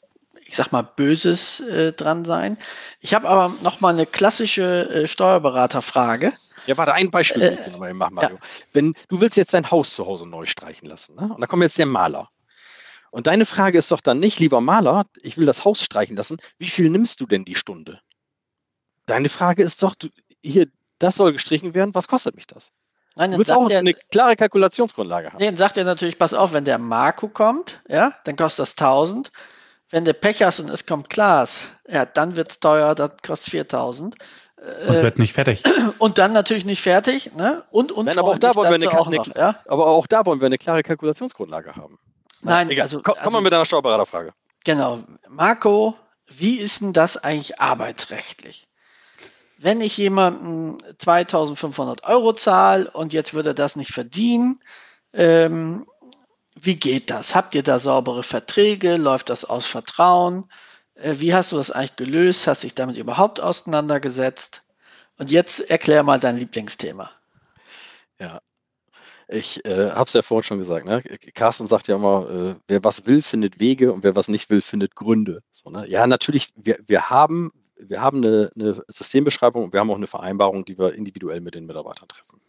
[0.46, 2.58] ich sag mal, Böses äh, dran sein.
[3.02, 6.32] Ich habe aber noch mal eine klassische äh, Steuerberaterfrage.
[6.70, 8.36] Ja, warte, ein Beispiel äh, mal machen, Mario.
[8.36, 8.42] Ja.
[8.74, 11.34] Wenn du willst jetzt dein Haus zu Hause neu streichen lassen, ne?
[11.34, 12.30] und da kommt jetzt der Maler.
[13.10, 16.38] Und deine Frage ist doch dann nicht, lieber Maler, ich will das Haus streichen lassen,
[16.60, 18.02] wie viel nimmst du denn die Stunde?
[19.08, 20.10] Deine Frage ist doch, du,
[20.44, 20.68] hier,
[21.00, 22.72] das soll gestrichen werden, was kostet mich das?
[23.16, 25.38] Nein, du willst auch der, eine klare Kalkulationsgrundlage haben.
[25.40, 28.72] Nee, dann sagt er natürlich, pass auf, wenn der Marco kommt, ja, dann kostet das
[28.74, 29.32] 1000.
[29.90, 33.50] Wenn der Pech hast und es kommt Klaas, ja, dann wird es teuer, das kostet
[33.50, 34.16] 4000.
[34.88, 35.64] Und äh, wird nicht fertig.
[36.00, 37.64] Und dann natürlich nicht fertig, ne?
[37.72, 39.60] Und und Nein, aber auch da wollen wir eine, auch noch, ja?
[39.66, 41.98] aber auch da wollen wir eine klare Kalkulationsgrundlage haben.
[42.42, 42.84] Nein, Egal.
[42.84, 44.34] also komm, also, mal mit einer Steuerberaterfrage.
[44.66, 45.00] Genau,
[45.30, 45.96] Marco,
[46.28, 48.68] wie ist denn das eigentlich arbeitsrechtlich?
[49.58, 54.60] Wenn ich jemandem 2.500 Euro zahle und jetzt würde er das nicht verdienen,
[55.14, 55.86] ähm,
[56.56, 57.36] wie geht das?
[57.36, 58.98] Habt ihr da saubere Verträge?
[58.98, 60.50] Läuft das aus Vertrauen?
[61.02, 62.48] Äh, wie hast du das eigentlich gelöst?
[62.48, 64.64] Hast dich damit überhaupt auseinandergesetzt?
[65.18, 67.12] Und jetzt erklär mal dein Lieblingsthema.
[68.20, 68.42] Ja,
[69.28, 70.86] ich äh, habe es ja vorhin schon gesagt.
[70.86, 71.04] Ne?
[71.34, 74.62] Carsten sagt ja immer, äh, wer was will, findet Wege und wer was nicht will,
[74.62, 75.44] findet Gründe.
[75.52, 75.88] So, ne?
[75.88, 80.08] Ja, natürlich, wir, wir haben, wir haben eine, eine Systembeschreibung und wir haben auch eine
[80.08, 82.42] Vereinbarung, die wir individuell mit den Mitarbeitern treffen.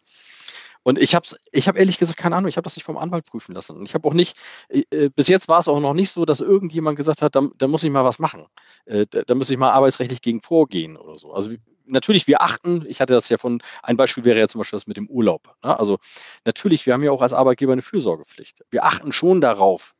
[0.82, 3.26] Und ich habe ich hab ehrlich gesagt keine Ahnung, ich habe das nicht vom Anwalt
[3.26, 3.76] prüfen lassen.
[3.76, 4.36] Und ich habe auch nicht,
[4.68, 7.68] äh, bis jetzt war es auch noch nicht so, dass irgendjemand gesagt hat, da, da
[7.68, 8.46] muss ich mal was machen.
[8.86, 11.32] Äh, da, da muss ich mal arbeitsrechtlich gegen vorgehen oder so.
[11.32, 11.50] Also
[11.86, 14.86] natürlich, wir achten, ich hatte das ja von, ein Beispiel wäre ja zum Beispiel das
[14.86, 15.54] mit dem Urlaub.
[15.62, 15.78] Ne?
[15.78, 15.98] Also
[16.44, 18.64] natürlich, wir haben ja auch als Arbeitgeber eine Fürsorgepflicht.
[18.70, 19.94] Wir achten schon darauf,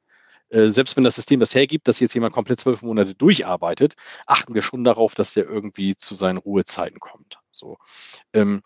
[0.51, 3.95] äh, selbst wenn das System das hergibt, dass jetzt jemand komplett zwölf Monate durcharbeitet,
[4.27, 7.39] achten wir schon darauf, dass der irgendwie zu seinen Ruhezeiten kommt.
[7.53, 7.79] So.
[8.33, 8.63] Ähm,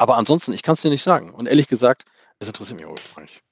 [0.00, 1.28] aber ansonsten, ich kann es dir nicht sagen.
[1.28, 2.06] Und ehrlich gesagt,
[2.38, 3.42] es interessiert mich auch nicht.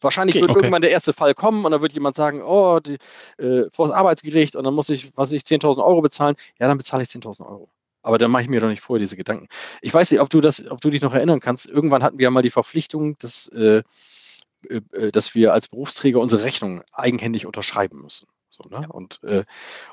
[0.00, 0.58] Wahrscheinlich okay, wird okay.
[0.58, 2.98] irgendwann der erste Fall kommen und dann wird jemand sagen, oh, die,
[3.40, 6.34] äh, vor das Arbeitsgericht und dann muss ich, was ich, 10.000 Euro bezahlen.
[6.58, 7.68] Ja, dann bezahle ich 10.000 Euro.
[8.02, 9.46] Aber dann mache ich mir doch nicht vorher diese Gedanken.
[9.82, 11.66] Ich weiß nicht, ob du das, ob du dich noch erinnern kannst.
[11.66, 13.84] Irgendwann hatten wir ja mal die Verpflichtung, dass, äh,
[14.68, 18.26] äh, dass wir als Berufsträger unsere Rechnung eigenhändig unterschreiben müssen.
[18.48, 18.88] So, ne?
[18.88, 19.44] und, äh,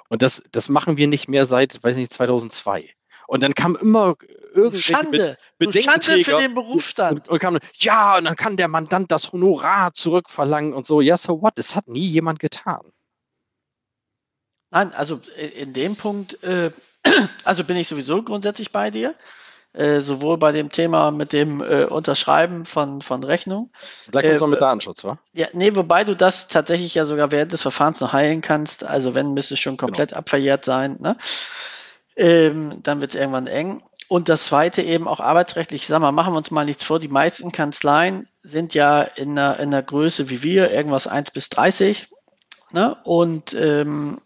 [0.10, 2.90] und das, das machen wir nicht mehr seit, weiß nicht, 2002.
[3.28, 4.16] Und dann kam immer
[4.54, 5.38] irgendwelche Schande.
[5.58, 7.28] Be Schande für den Berufsstand.
[7.28, 11.02] Und, und kam, ja, und dann kann der Mandant das Honorar zurückverlangen und so.
[11.02, 11.58] Ja, so what?
[11.58, 12.82] Das hat nie jemand getan.
[14.72, 16.72] Nein, also äh, in dem Punkt, äh,
[17.44, 19.16] also bin ich sowieso grundsätzlich bei dir.
[19.76, 23.72] Äh, sowohl bei dem Thema mit dem äh, Unterschreiben von, von Rechnung.
[24.10, 25.18] Gleich kommt es mit Datenschutz, wa?
[25.34, 28.86] Ja, nee, wobei du das tatsächlich ja sogar während des Verfahrens noch heilen kannst.
[28.86, 30.20] Also wenn, müsste es schon komplett genau.
[30.20, 30.96] abverjährt sein.
[31.02, 31.18] Ne?
[32.16, 33.84] Ähm, dann wird es irgendwann eng.
[34.08, 37.00] Und das zweite eben auch arbeitsrechtlich, ich sag mal, machen wir uns mal nichts vor,
[37.00, 41.50] die meisten Kanzleien sind ja in einer, in einer Größe wie wir, irgendwas 1 bis
[41.50, 42.08] 30.
[42.72, 42.98] Ne?
[43.04, 44.22] Und, ähm,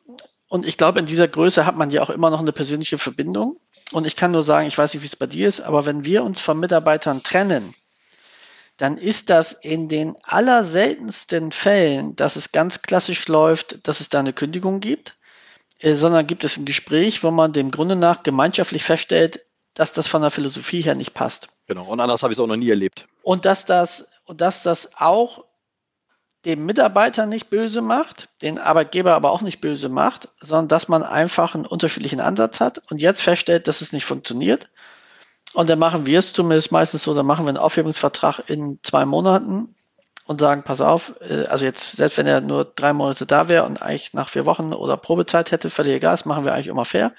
[0.49, 3.57] und ich glaube, in dieser Größe hat man ja auch immer noch eine persönliche Verbindung.
[3.91, 6.03] Und ich kann nur sagen, ich weiß nicht, wie es bei dir ist, aber wenn
[6.03, 7.73] wir uns von Mitarbeitern trennen,
[8.77, 14.19] dann ist das in den allerseltensten Fällen, dass es ganz klassisch läuft, dass es da
[14.19, 15.17] eine Kündigung gibt.
[15.79, 20.07] Äh, sondern gibt es ein Gespräch, wo man dem Grunde nach gemeinschaftlich feststellt, dass das
[20.07, 21.47] von der Philosophie her nicht passt.
[21.67, 23.07] Genau, und anders habe ich es auch noch nie erlebt.
[23.23, 25.45] Und dass das, und dass das auch
[26.45, 31.03] dem Mitarbeiter nicht böse macht, den Arbeitgeber aber auch nicht böse macht, sondern dass man
[31.03, 34.69] einfach einen unterschiedlichen Ansatz hat und jetzt feststellt, dass es nicht funktioniert.
[35.53, 39.05] Und dann machen wir es zumindest meistens so, dann machen wir einen Aufhebungsvertrag in zwei
[39.05, 39.75] Monaten
[40.29, 43.63] und sagen, pass auf, äh, also jetzt, selbst wenn er nur drei Monate da wäre
[43.63, 46.85] und eigentlich nach vier Wochen oder Probezeit hätte, völlig egal, das machen wir eigentlich immer
[46.85, 47.13] fair.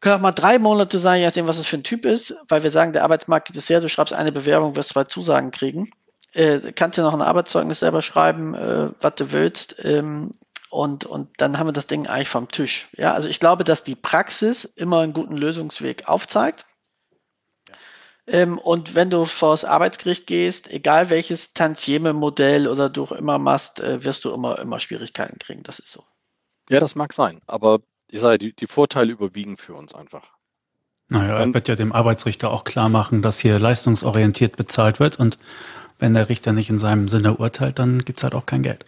[0.00, 2.62] Können auch mal drei Monate sein, je nachdem, was es für ein Typ ist, weil
[2.62, 5.90] wir sagen, der Arbeitsmarkt gibt es sehr, du schreibst eine Bewerbung, wirst zwei Zusagen kriegen.
[6.32, 9.84] Äh, kannst dir noch ein Arbeitszeugnis selber schreiben, äh, was du willst.
[9.84, 10.32] Ähm,
[10.70, 12.88] und, und dann haben wir das Ding eigentlich vom Tisch.
[12.96, 16.64] Ja, also ich glaube, dass die Praxis immer einen guten Lösungsweg aufzeigt.
[18.26, 23.80] Ähm, und wenn du vor das Arbeitsgericht gehst, egal welches Tantieme-Modell oder du immer machst,
[23.80, 25.62] äh, wirst du immer, immer Schwierigkeiten kriegen.
[25.62, 26.04] Das ist so.
[26.68, 27.40] Ja, das mag sein.
[27.46, 30.28] Aber ich sage, die, die Vorteile überwiegen für uns einfach.
[31.08, 35.38] Naja, er wird ja dem Arbeitsrichter auch klar machen, dass hier leistungsorientiert bezahlt wird und
[35.98, 38.84] wenn der Richter nicht in seinem Sinne urteilt, dann gibt es halt auch kein Geld.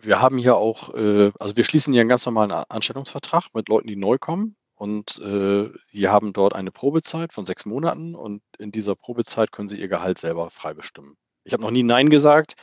[0.00, 3.86] wir haben hier auch, äh, also wir schließen hier einen ganz normalen Anstellungsvertrag mit Leuten,
[3.86, 4.56] die neu kommen.
[4.76, 9.70] Und äh, die haben dort eine Probezeit von sechs Monaten und in dieser Probezeit können
[9.70, 11.16] sie ihr Gehalt selber frei bestimmen.
[11.44, 12.56] Ich habe noch nie Nein gesagt,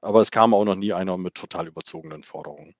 [0.00, 2.74] aber es kam auch noch nie einer mit total überzogenen Forderungen.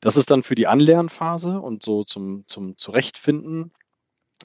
[0.00, 3.72] Das ist dann für die Anlernphase und so zum, zum Zurechtfinden.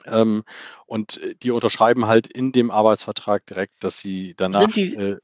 [0.04, 0.44] Ähm,
[0.84, 4.60] und die unterschreiben halt in dem Arbeitsvertrag direkt, dass sie danach.
[4.60, 5.18] Sind die, äh,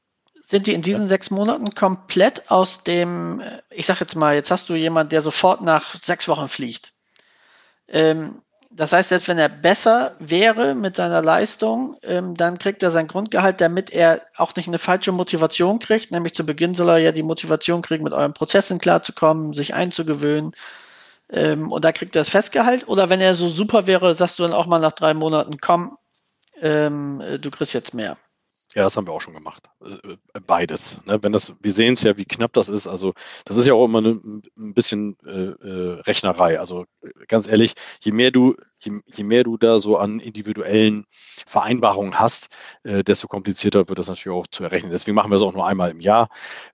[0.47, 1.07] sind die in diesen ja.
[1.09, 5.61] sechs Monaten komplett aus dem, ich sag jetzt mal, jetzt hast du jemanden, der sofort
[5.61, 6.93] nach sechs Wochen fliegt.
[7.87, 12.91] Ähm, das heißt, selbst wenn er besser wäre mit seiner Leistung, ähm, dann kriegt er
[12.91, 16.11] sein Grundgehalt, damit er auch nicht eine falsche Motivation kriegt.
[16.11, 20.53] Nämlich zu Beginn soll er ja die Motivation kriegen, mit euren Prozessen klarzukommen, sich einzugewöhnen.
[21.31, 22.87] Ähm, und da kriegt er das Festgehalt.
[22.87, 25.97] Oder wenn er so super wäre, sagst du dann auch mal nach drei Monaten, komm,
[26.61, 28.17] ähm, du kriegst jetzt mehr.
[28.75, 29.63] Ja, das haben wir auch schon gemacht.
[29.81, 30.99] Äh, beides.
[31.05, 31.23] Ne?
[31.23, 32.87] Wenn das, wir sehen es ja, wie knapp das ist.
[32.87, 33.13] Also
[33.45, 34.19] das ist ja auch immer eine,
[34.57, 36.59] ein bisschen äh, äh, Rechnerei.
[36.59, 36.85] Also
[37.29, 41.05] ganz ehrlich, je mehr du, je, mehr du da so an individuellen
[41.45, 42.49] Vereinbarungen hast,
[42.83, 44.91] äh, desto komplizierter wird das natürlich auch zu errechnen.
[44.91, 46.27] Deswegen machen wir es auch nur einmal im Jahr,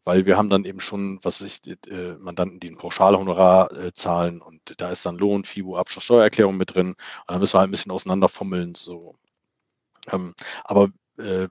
[0.03, 4.41] weil wir haben dann eben schon, was sich äh, Mandanten, die ein Pauschalhonorar äh, zahlen
[4.41, 6.89] und da ist dann Lohn, FIBO, Abschluss, Steuererklärung mit drin.
[6.89, 8.73] Und dann müssen wir halt ein bisschen auseinanderfummeln.
[8.73, 9.15] So.
[10.11, 10.33] Ähm,
[10.63, 11.47] aber äh,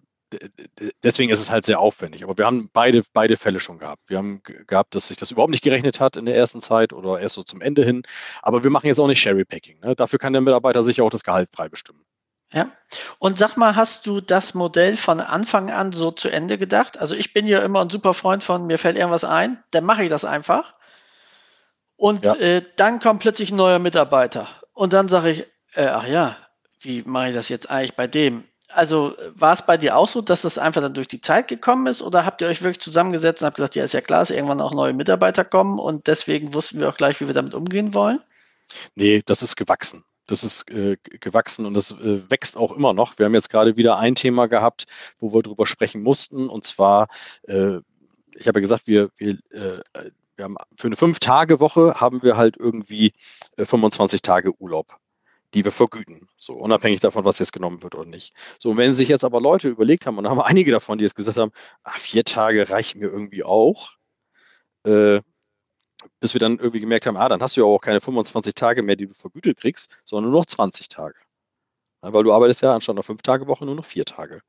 [1.02, 2.24] deswegen ist es halt sehr aufwendig.
[2.24, 4.02] Aber wir haben beide, beide Fälle schon gehabt.
[4.08, 7.20] Wir haben gehabt, dass sich das überhaupt nicht gerechnet hat in der ersten Zeit oder
[7.20, 8.02] erst so zum Ende hin.
[8.42, 9.80] Aber wir machen jetzt auch nicht Sherry-Packing.
[9.80, 9.94] Ne?
[9.96, 12.04] Dafür kann der Mitarbeiter sich auch das Gehalt frei bestimmen.
[12.52, 12.70] Ja.
[13.18, 16.98] Und sag mal, hast du das Modell von Anfang an so zu Ende gedacht?
[16.98, 20.04] Also ich bin ja immer ein super Freund von, mir fällt irgendwas ein, dann mache
[20.04, 20.74] ich das einfach.
[21.96, 22.34] Und ja.
[22.36, 24.48] äh, dann kommt plötzlich ein neuer Mitarbeiter.
[24.74, 26.36] Und dann sage ich, äh, ach ja,
[26.80, 28.44] wie mache ich das jetzt eigentlich bei dem?
[28.74, 31.86] Also war es bei dir auch so, dass das einfach dann durch die Zeit gekommen
[31.86, 34.30] ist oder habt ihr euch wirklich zusammengesetzt und habt gesagt, ja, ist ja klar, dass
[34.30, 37.94] irgendwann auch neue Mitarbeiter kommen und deswegen wussten wir auch gleich, wie wir damit umgehen
[37.94, 38.20] wollen?
[38.94, 40.04] Nee, das ist gewachsen.
[40.26, 43.18] Das ist äh, gewachsen und das äh, wächst auch immer noch.
[43.18, 44.86] Wir haben jetzt gerade wieder ein Thema gehabt,
[45.18, 47.08] wo wir darüber sprechen mussten und zwar,
[47.48, 47.78] äh,
[48.34, 49.82] ich habe ja gesagt, wir, wir, äh,
[50.36, 53.12] wir haben für eine Fünf-Tage-Woche haben wir halt irgendwie
[53.58, 54.96] 25 äh, Tage Urlaub
[55.54, 56.28] die wir vergüten.
[56.36, 58.34] So unabhängig davon, was jetzt genommen wird oder nicht.
[58.58, 61.16] So, wenn sich jetzt aber Leute überlegt haben, und da haben einige davon, die jetzt
[61.16, 63.92] gesagt haben, ach, vier Tage reichen mir irgendwie auch,
[64.84, 65.20] äh,
[66.20, 68.82] bis wir dann irgendwie gemerkt haben, ah, dann hast du ja auch keine 25 Tage
[68.82, 71.16] mehr, die du vergütet kriegst, sondern nur noch 20 Tage.
[72.02, 74.42] Ja, weil du arbeitest ja anstatt einer fünf Tage Woche nur noch vier Tage.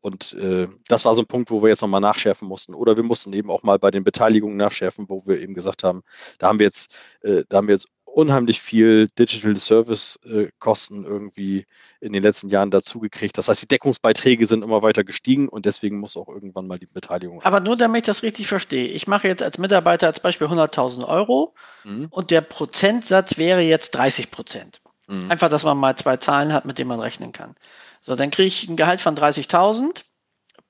[0.00, 2.74] Und äh, das war so ein Punkt, wo wir jetzt nochmal nachschärfen mussten.
[2.74, 6.02] Oder wir mussten eben auch mal bei den Beteiligungen nachschärfen, wo wir eben gesagt haben,
[6.38, 11.04] da haben wir jetzt, äh, da haben wir jetzt unheimlich viel Digital Service äh, Kosten
[11.04, 11.66] irgendwie
[12.00, 13.36] in den letzten Jahren dazugekriegt.
[13.36, 16.86] Das heißt, die Deckungsbeiträge sind immer weiter gestiegen und deswegen muss auch irgendwann mal die
[16.86, 17.42] Beteiligung.
[17.42, 18.86] Aber nur damit ich das richtig verstehe.
[18.88, 21.54] Ich mache jetzt als Mitarbeiter als Beispiel 100.000 Euro
[21.84, 22.06] mhm.
[22.10, 24.80] und der Prozentsatz wäre jetzt 30 Prozent.
[25.08, 25.30] Mhm.
[25.30, 27.54] Einfach, dass man mal zwei Zahlen hat, mit denen man rechnen kann.
[28.00, 30.02] So, dann kriege ich ein Gehalt von 30.000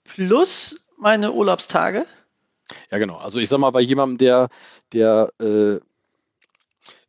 [0.04, 2.06] plus meine Urlaubstage.
[2.90, 3.16] Ja, genau.
[3.16, 4.48] Also ich sag mal, bei jemandem, der,
[4.92, 5.80] der äh,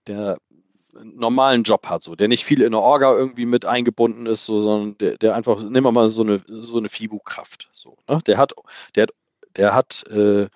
[0.08, 0.38] der
[1.03, 4.62] normalen Job hat, so, der nicht viel in der Orga irgendwie mit eingebunden ist, so,
[4.62, 7.70] sondern der, der einfach, nehmen wir mal so eine, so eine FIBU-Kraft.
[7.74, 8.20] So, ne?
[8.26, 8.53] Der hat,
[8.95, 9.08] der,
[9.58, 10.47] der hat äh,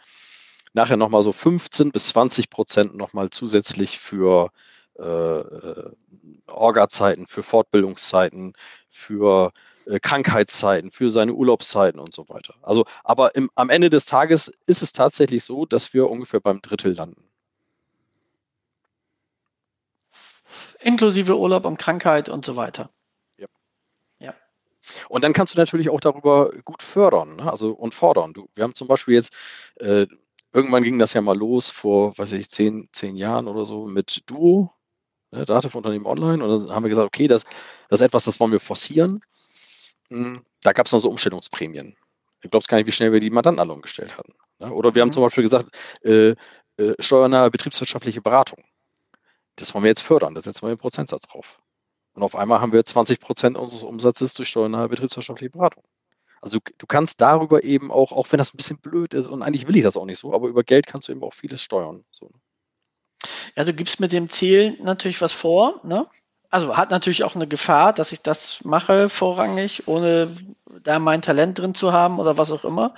[0.74, 4.52] nachher nochmal so 15 bis 20 Prozent nochmal zusätzlich für
[4.98, 5.92] äh, äh,
[6.48, 8.54] Orga-Zeiten, für Fortbildungszeiten,
[8.90, 9.52] für
[9.86, 12.56] äh, Krankheitszeiten, für seine Urlaubszeiten und so weiter.
[12.62, 16.62] Also, aber im, am Ende des Tages ist es tatsächlich so, dass wir ungefähr beim
[16.62, 17.29] Drittel landen.
[20.80, 22.90] Inklusive Urlaub und Krankheit und so weiter.
[23.38, 23.48] Ja.
[24.20, 24.34] ja.
[25.10, 27.52] Und dann kannst du natürlich auch darüber gut fördern, ne?
[27.52, 28.34] also und fordern.
[28.34, 29.34] Du, wir haben zum Beispiel jetzt,
[29.76, 30.08] äh,
[30.54, 34.24] irgendwann ging das ja mal los vor, weiß ich, zehn, zehn Jahren oder so mit
[34.26, 34.72] Duo,
[35.32, 36.44] ne, Dativ Unternehmen Online.
[36.44, 37.44] Und dann haben wir gesagt, okay, das,
[37.90, 39.22] das ist etwas, das wollen wir forcieren.
[40.10, 41.96] Hm, da gab es dann so Umstellungsprämien.
[42.42, 44.34] Du glaubst gar nicht, wie schnell wir die Mandanten alle umgestellt hatten.
[44.60, 44.72] Ne?
[44.74, 45.10] Oder wir mhm.
[45.10, 45.70] haben zum Beispiel gesagt,
[46.04, 46.36] äh,
[46.78, 48.64] äh, steuernahe betriebswirtschaftliche Beratung.
[49.60, 51.60] Das wollen wir jetzt fördern, da setzen wir einen Prozentsatz drauf.
[52.14, 55.84] Und auf einmal haben wir 20 Prozent unseres Umsatzes durch steuernahe betriebswirtschaftliche Beratung.
[56.42, 59.44] Also du, du, kannst darüber eben auch, auch wenn das ein bisschen blöd ist, und
[59.44, 61.62] eigentlich will ich das auch nicht so, aber über Geld kannst du eben auch vieles
[61.62, 62.06] steuern.
[62.12, 62.32] So.
[63.58, 66.08] Ja, du gibst mit dem Ziel natürlich was vor, ne?
[66.50, 70.36] Also hat natürlich auch eine Gefahr, dass ich das mache vorrangig, ohne
[70.82, 72.96] da mein Talent drin zu haben oder was auch immer.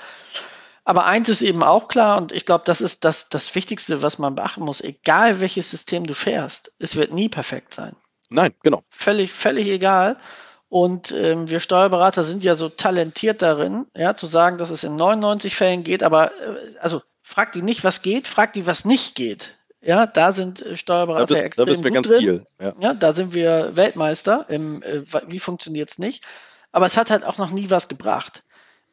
[0.84, 4.18] Aber eins ist eben auch klar, und ich glaube, das ist das, das Wichtigste, was
[4.18, 4.82] man beachten muss.
[4.82, 7.96] Egal welches System du fährst, es wird nie perfekt sein.
[8.30, 8.84] Nein, genau.
[8.90, 10.18] Völlig, völlig egal.
[10.70, 14.96] Und ähm, wir Steuerberater sind ja so talentiert darin, ja, zu sagen, dass es in
[14.96, 19.16] 99 Fällen geht, aber äh, also frag die nicht, was geht, frag die, was nicht
[19.16, 19.58] geht.
[19.82, 22.20] Ja, da sind äh, Steuerberater da, extrem da bist wir ganz drin.
[22.20, 22.46] viel.
[22.60, 22.74] Ja.
[22.80, 22.94] ja.
[22.94, 24.46] da sind wir Weltmeister.
[24.48, 26.24] Im, äh, wie funktioniert es nicht?
[26.72, 28.44] Aber es hat halt auch noch nie was gebracht.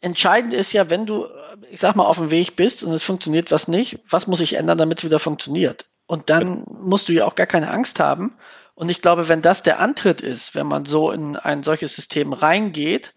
[0.00, 1.28] Entscheidend ist ja, wenn du, äh,
[1.70, 4.54] ich sag mal, auf dem Weg bist und es funktioniert was nicht, was muss ich
[4.54, 5.86] ändern, damit es wieder funktioniert?
[6.06, 8.36] Und dann musst du ja auch gar keine Angst haben.
[8.74, 12.32] Und ich glaube, wenn das der Antritt ist, wenn man so in ein solches System
[12.32, 13.14] reingeht,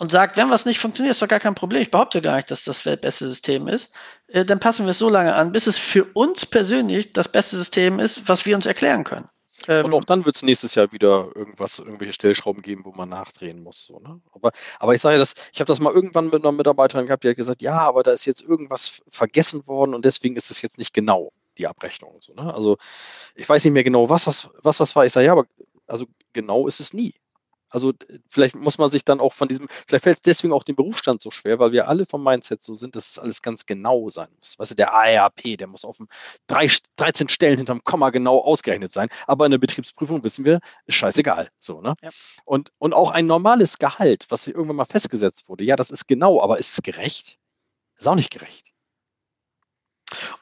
[0.00, 1.82] und sagt, wenn was nicht funktioniert, ist doch gar kein Problem.
[1.82, 3.90] Ich behaupte gar nicht, dass das das beste System ist.
[4.28, 7.58] Äh, dann passen wir es so lange an, bis es für uns persönlich das beste
[7.58, 9.28] System ist, was wir uns erklären können.
[9.68, 13.08] Ähm, und auch dann wird es nächstes Jahr wieder irgendwas, irgendwelche Stellschrauben geben, wo man
[13.08, 13.84] nachdrehen muss.
[13.84, 14.20] So, ne?
[14.32, 17.28] aber, aber ich sage das, ich habe das mal irgendwann mit einer Mitarbeiterin gehabt, die
[17.28, 20.78] hat gesagt, ja, aber da ist jetzt irgendwas vergessen worden und deswegen ist es jetzt
[20.78, 22.16] nicht genau, die Abrechnung.
[22.20, 22.52] So, ne?
[22.54, 22.78] Also
[23.34, 25.04] ich weiß nicht mehr genau, was das, was das war.
[25.04, 25.46] Ich sage, ja, aber
[25.86, 27.14] also genau ist es nie.
[27.70, 27.92] Also
[28.28, 31.22] vielleicht muss man sich dann auch von diesem, vielleicht fällt es deswegen auch dem Berufsstand
[31.22, 34.28] so schwer, weil wir alle vom Mindset so sind, dass es alles ganz genau sein
[34.36, 34.58] muss.
[34.58, 35.98] Weißt du, der ARP, der muss auf
[36.46, 39.08] drei, 13 Stellen hinterm Komma genau ausgerechnet sein.
[39.26, 41.50] Aber in der Betriebsprüfung wissen wir, ist scheißegal.
[41.58, 41.94] So, ne?
[42.02, 42.10] Ja.
[42.44, 46.42] Und, und auch ein normales Gehalt, was irgendwann mal festgesetzt wurde, ja, das ist genau,
[46.42, 47.38] aber ist es gerecht?
[47.96, 48.69] Ist auch nicht gerecht.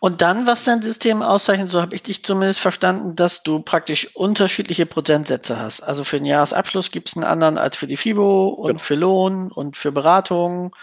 [0.01, 4.15] Und dann, was dein System auszeichnet, so habe ich dich zumindest verstanden, dass du praktisch
[4.15, 5.81] unterschiedliche Prozentsätze hast.
[5.81, 8.79] Also für den Jahresabschluss gibt es einen anderen als für die FIBO und genau.
[8.79, 10.75] für Lohn und für Beratung.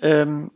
[0.00, 0.50] Ähm,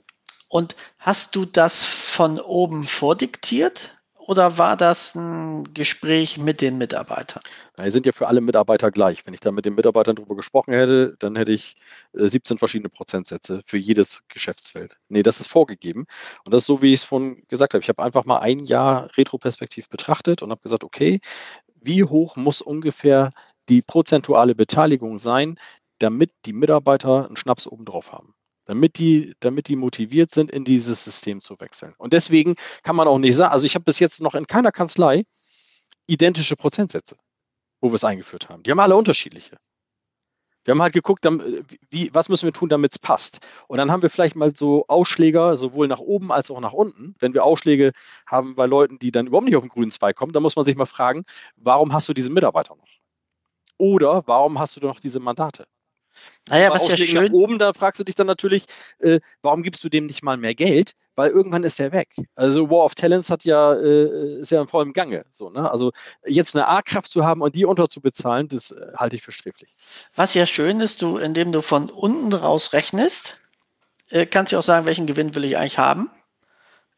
[0.48, 3.95] und hast du das von oben vordiktiert?
[4.26, 7.42] Oder war das ein Gespräch mit den Mitarbeitern?
[7.78, 9.24] Die sind ja für alle Mitarbeiter gleich.
[9.26, 11.76] Wenn ich da mit den Mitarbeitern drüber gesprochen hätte, dann hätte ich
[12.12, 14.96] 17 äh, verschiedene Prozentsätze für jedes Geschäftsfeld.
[15.08, 16.06] Nee, das ist vorgegeben.
[16.44, 17.82] Und das ist so, wie ich es vorhin gesagt habe.
[17.82, 21.20] Ich habe einfach mal ein Jahr retroperspektiv betrachtet und habe gesagt, okay,
[21.80, 23.32] wie hoch muss ungefähr
[23.68, 25.58] die prozentuale Beteiligung sein,
[25.98, 28.34] damit die Mitarbeiter einen Schnaps obendrauf haben?
[28.66, 31.94] Damit die, damit die motiviert sind, in dieses System zu wechseln.
[31.96, 34.72] Und deswegen kann man auch nicht sagen, also ich habe bis jetzt noch in keiner
[34.72, 35.24] Kanzlei
[36.06, 37.16] identische Prozentsätze,
[37.80, 38.62] wo wir es eingeführt haben.
[38.62, 39.56] Die haben alle unterschiedliche.
[40.64, 41.24] Wir haben halt geguckt,
[41.90, 43.38] wie, was müssen wir tun, damit es passt.
[43.68, 47.14] Und dann haben wir vielleicht mal so Ausschläger, sowohl nach oben als auch nach unten.
[47.20, 47.92] Wenn wir Ausschläge
[48.26, 50.64] haben bei Leuten, die dann überhaupt nicht auf den grünen Zweig kommen, dann muss man
[50.64, 52.88] sich mal fragen, warum hast du diese Mitarbeiter noch?
[53.78, 55.68] Oder warum hast du noch diese Mandate?
[56.48, 57.14] Naja, was ja schön.
[57.14, 58.66] Nach oben, da fragst du dich dann natürlich,
[58.98, 60.92] äh, warum gibst du dem nicht mal mehr Geld?
[61.16, 62.08] Weil irgendwann ist er weg.
[62.34, 65.24] Also War of Talents hat ja, äh, ist ja in vollem Gange.
[65.30, 65.70] So, ne?
[65.70, 65.92] Also
[66.26, 69.74] jetzt eine A-Kraft zu haben und die unterzubezahlen, das äh, halte ich für sträflich.
[70.14, 73.38] Was ja schön ist, du, indem du von unten raus rechnest,
[74.10, 76.10] äh, kannst du auch sagen, welchen Gewinn will ich eigentlich haben.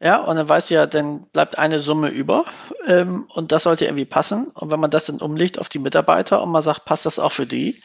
[0.01, 2.45] Ja, und dann weißt du ja, dann bleibt eine Summe über
[2.87, 4.47] ähm, und das sollte irgendwie passen.
[4.53, 7.33] Und wenn man das dann umlegt auf die Mitarbeiter und man sagt, passt das auch
[7.33, 7.81] für die,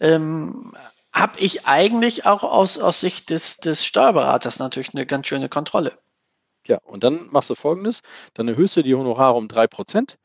[0.00, 0.74] ähm,
[1.12, 5.98] habe ich eigentlich auch aus, aus Sicht des, des Steuerberaters natürlich eine ganz schöne Kontrolle.
[6.66, 8.02] Ja, und dann machst du folgendes:
[8.34, 10.16] Dann erhöhst du die Honorare um 3%.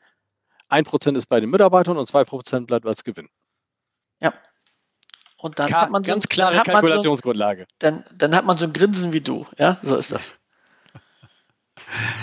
[0.70, 3.30] 1% ist bei den Mitarbeitern und 2% bleibt als Gewinn.
[4.20, 4.34] Ja.
[5.38, 7.64] Und dann Ka hat man so, ganz klare Kalkulationsgrundlage.
[7.64, 9.46] So, dann, dann hat man so ein Grinsen wie du.
[9.58, 10.36] Ja, so ist das.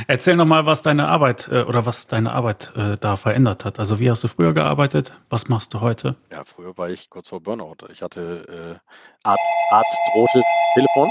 [0.06, 3.78] Erzähl noch mal, was deine Arbeit äh, oder was deine Arbeit äh, da verändert hat.
[3.78, 5.12] Also wie hast du früher gearbeitet?
[5.28, 6.16] Was machst du heute?
[6.30, 7.76] Ja, früher war ich kurz vor Burnout.
[7.90, 10.42] Ich hatte äh, Arzt, Arzt drohte
[10.74, 11.10] Telefon.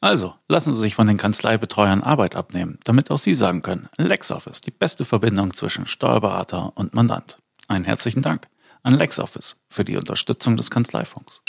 [0.00, 4.60] Also, lassen Sie sich von den Kanzleibetreuern Arbeit abnehmen, damit auch Sie sagen können, LexOffice,
[4.60, 7.38] die beste Verbindung zwischen Steuerberater und Mandant.
[7.68, 8.46] Einen herzlichen Dank
[8.82, 11.42] an LexOffice für die Unterstützung des Kanzleifunks.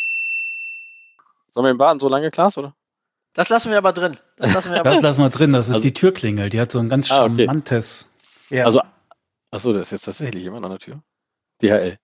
[1.50, 2.74] Sollen wir im Baden so lange, Klaas, oder?
[3.34, 4.18] Das lassen wir aber drin.
[4.38, 5.54] Das lassen wir, aber das lassen wir drin.
[5.54, 6.50] Das ist also, die Türklingel.
[6.50, 7.45] Die hat so ein ganz ah, okay.
[7.45, 8.10] charmantes.
[8.50, 8.66] Ja.
[8.66, 8.82] Also,
[9.52, 11.04] achso, da ist jetzt tatsächlich jemand an der Tür.
[11.62, 12.00] DHL.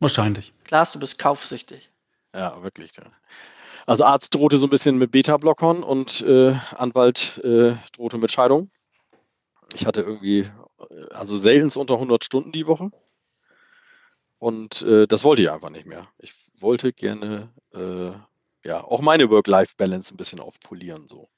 [0.00, 0.52] Wahrscheinlich.
[0.64, 1.92] Klaas, du bist kaufsüchtig.
[2.34, 2.96] Ja, wirklich.
[2.96, 3.04] Ja.
[3.86, 8.70] Also Arzt drohte so ein bisschen mit Beta-Blockern und äh, Anwalt äh, drohte mit Scheidung.
[9.74, 12.90] Ich hatte irgendwie, äh, also selten unter 100 Stunden die Woche.
[14.38, 16.02] Und äh, das wollte ich einfach nicht mehr.
[16.18, 18.10] Ich wollte gerne äh,
[18.66, 21.06] ja, auch meine Work-Life-Balance ein bisschen aufpolieren.
[21.06, 21.28] So.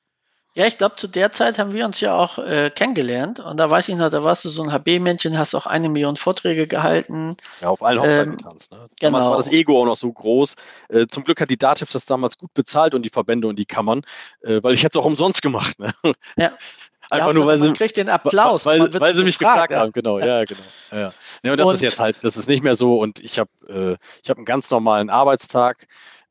[0.58, 3.38] Ja, ich glaube, zu der Zeit haben wir uns ja auch äh, kennengelernt.
[3.38, 6.16] Und da weiß ich noch, da warst du so ein HB-Männchen, hast auch eine Million
[6.16, 7.36] Vorträge gehalten.
[7.60, 8.72] Ja, auf allen Hochzeiten ähm, getanzt.
[8.72, 8.88] Ne?
[8.98, 9.30] Damals genau.
[9.30, 10.56] war das Ego auch noch so groß.
[10.88, 13.66] Äh, zum Glück hat die Dativ das damals gut bezahlt und die Verbände und die
[13.66, 14.02] Kammern,
[14.40, 15.78] äh, weil ich hätte es auch umsonst gemacht.
[15.78, 15.94] Ne?
[16.36, 16.50] Ja.
[17.08, 17.72] Einfach ja, nur, weil sie.
[17.72, 18.66] kriegt den Applaus.
[18.66, 19.78] Weil, weil sie mich gefragt, gefragt ja.
[19.78, 20.18] haben, genau.
[20.18, 20.60] Ja, genau.
[20.90, 21.12] Ja,
[21.44, 21.52] ja.
[21.52, 22.98] und das und, ist jetzt halt, das ist nicht mehr so.
[22.98, 25.86] Und ich habe äh, ich hab einen ganz normalen Arbeitstag.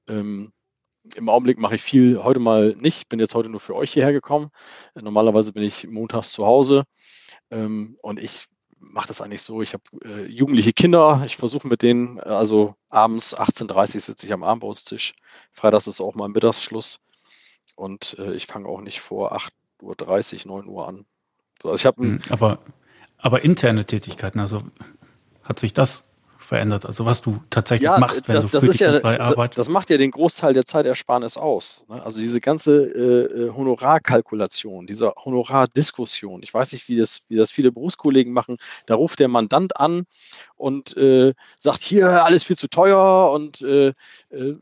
[0.10, 0.52] Ähm,
[1.16, 3.10] im Augenblick mache ich viel heute mal nicht.
[3.10, 4.52] Bin jetzt heute nur für euch hierher gekommen.
[4.96, 6.84] Normalerweise bin ich montags zu Hause
[7.50, 8.48] ähm, und ich
[8.80, 9.62] mache das eigentlich so.
[9.62, 11.24] Ich habe äh, jugendliche Kinder.
[11.26, 15.14] Ich versuche mit denen, also abends 18.30 Uhr sitze ich am Abendbrotstisch.
[15.52, 17.00] Freitags ist auch mal Mittagsschluss
[17.76, 21.06] und äh, ich fange auch nicht vor 8.30 Uhr, 9 Uhr an.
[21.62, 22.60] So, also ich hm, aber,
[23.18, 24.62] aber interne Tätigkeiten, also
[25.44, 26.86] hat sich das verändert?
[26.86, 29.58] Also was du tatsächlich ja, machst, wenn das, du für die ja, arbeitest?
[29.58, 31.86] Das macht ja den Großteil der Zeitersparnis aus.
[31.90, 32.04] Ne?
[32.04, 36.44] Also diese ganze äh, äh, Honorarkalkulation, diese Honorardiskussion.
[36.44, 38.58] Ich weiß nicht, wie das, wie das viele Berufskollegen machen.
[38.86, 40.06] Da ruft der Mandant an
[40.56, 43.94] und äh, sagt, hier alles viel zu teuer und äh,
[44.30, 44.56] äh,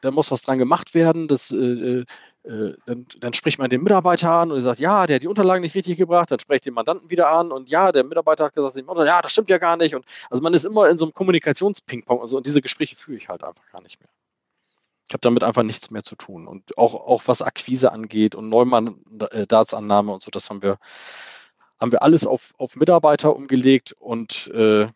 [0.00, 1.28] da muss was dran gemacht werden.
[1.28, 2.04] Das äh,
[2.46, 5.74] dann, dann, spricht man den Mitarbeiter an und sagt, ja, der hat die Unterlagen nicht
[5.74, 9.22] richtig gebracht, dann spricht den Mandanten wieder an und ja, der Mitarbeiter hat gesagt, ja,
[9.22, 9.96] das stimmt ja gar nicht.
[9.96, 13.28] Und also man ist immer in so einem Kommunikationspingpong also, und diese Gespräche führe ich
[13.28, 14.08] halt einfach gar nicht mehr.
[15.08, 16.46] Ich habe damit einfach nichts mehr zu tun.
[16.46, 20.78] Und auch, auch was Akquise angeht und Neumann-Dartsannahme und so, das haben wir,
[21.80, 24.86] haben wir alles auf, auf Mitarbeiter umgelegt und äh,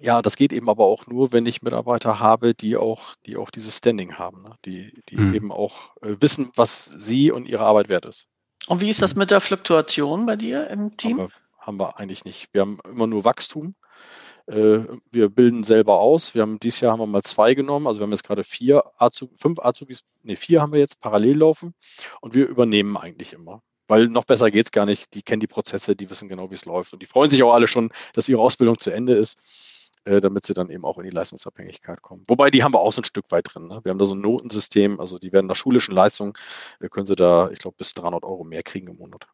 [0.00, 3.50] ja, das geht eben aber auch nur, wenn ich Mitarbeiter habe, die auch, die auch
[3.50, 4.54] dieses Standing haben, ne?
[4.64, 5.34] die, die mhm.
[5.34, 8.26] eben auch äh, wissen, was sie und ihre Arbeit wert ist.
[8.66, 11.18] Und wie ist das mit der Fluktuation bei dir im Team?
[11.18, 12.48] Haben wir, haben wir eigentlich nicht.
[12.52, 13.74] Wir haben immer nur Wachstum.
[14.46, 14.80] Äh,
[15.10, 16.34] wir bilden selber aus.
[16.34, 17.86] Wir haben dieses Jahr haben wir mal zwei genommen.
[17.86, 21.38] Also wir haben jetzt gerade vier Azub fünf Azubis, nee, vier haben wir jetzt parallel
[21.38, 21.74] laufen
[22.20, 25.14] und wir übernehmen eigentlich immer weil noch besser geht es gar nicht.
[25.14, 26.92] Die kennen die Prozesse, die wissen genau, wie es läuft.
[26.92, 29.38] Und die freuen sich auch alle schon, dass ihre Ausbildung zu Ende ist.
[30.04, 32.24] Äh, damit sie dann eben auch in die Leistungsabhängigkeit kommen.
[32.28, 33.68] Wobei, die haben wir auch so ein Stück weit drin.
[33.68, 33.80] Ne?
[33.82, 36.32] Wir haben da so ein Notensystem, also die werden nach schulischen Leistungen,
[36.80, 39.26] äh, können sie da, ich glaube, bis 300 Euro mehr kriegen im Monat.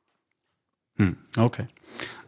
[0.97, 1.67] Hm, okay.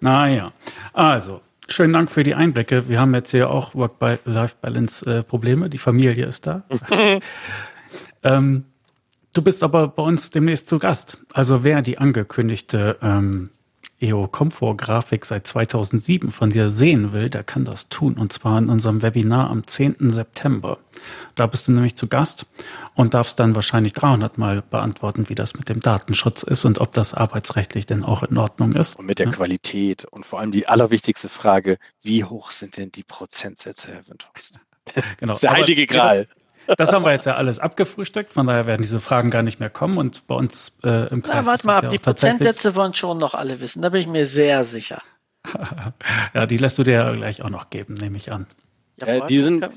[0.01, 0.53] Naja,
[0.93, 2.89] also, schönen Dank für die Einblicke.
[2.89, 5.71] Wir haben jetzt hier auch Work-Life-Balance-Probleme.
[5.71, 6.65] Die Familie ist da.
[8.23, 8.65] ähm,
[9.35, 11.19] du bist aber bei uns demnächst zu Gast.
[11.33, 13.51] Also wer die angekündigte ähm,
[14.01, 18.15] EO Comfort Grafik seit 2007 von dir sehen will, der kann das tun.
[18.15, 20.11] Und zwar in unserem Webinar am 10.
[20.11, 20.79] September.
[21.35, 22.47] Da bist du nämlich zu Gast
[22.95, 26.93] und darfst dann wahrscheinlich 300 Mal beantworten, wie das mit dem Datenschutz ist und ob
[26.93, 28.99] das arbeitsrechtlich denn auch in Ordnung ist.
[28.99, 29.33] Und mit der ja?
[29.33, 34.61] Qualität und vor allem die allerwichtigste Frage, wie hoch sind denn die Prozentsätze, Herr Windhorst?
[35.19, 35.33] Genau.
[35.33, 36.29] Das ist der heilige Gral.
[36.77, 39.71] Das haben wir jetzt ja alles abgefrühstückt, von daher werden diese Fragen gar nicht mehr
[39.71, 41.37] kommen und bei uns äh, im Kreis.
[41.45, 44.07] Na, warte mal ab, ja die Prozentsätze wollen schon noch alle wissen, da bin ich
[44.07, 45.03] mir sehr sicher.
[46.35, 48.47] ja, die lässt du dir ja gleich auch noch geben, nehme ich an.
[49.01, 49.69] Ja, ja die sind.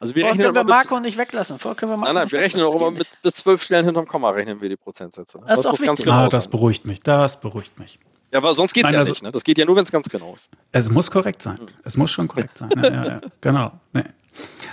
[0.00, 1.58] Also wir rechnen können wir Marco nicht weglassen.
[1.58, 4.06] Vor können wir Marco nein, nein, wir rechnen auch immer mit, bis zwölf Stellen hinterm
[4.06, 5.38] Komma rechnen wir die Prozentsätze.
[5.38, 7.00] Das, das ist auch ganz genau ah, das beruhigt mich.
[7.00, 7.98] Das beruhigt mich.
[8.34, 9.22] Ja, aber sonst geht es ja also, nicht.
[9.22, 9.30] Ne?
[9.30, 10.50] Das geht ja nur, wenn es ganz genau ist.
[10.72, 11.56] Es muss korrekt sein.
[11.56, 11.68] Hm.
[11.84, 12.68] Es muss schon korrekt sein.
[12.74, 13.20] Ja, ja, ja.
[13.40, 13.80] Genau.
[13.92, 14.02] Nee.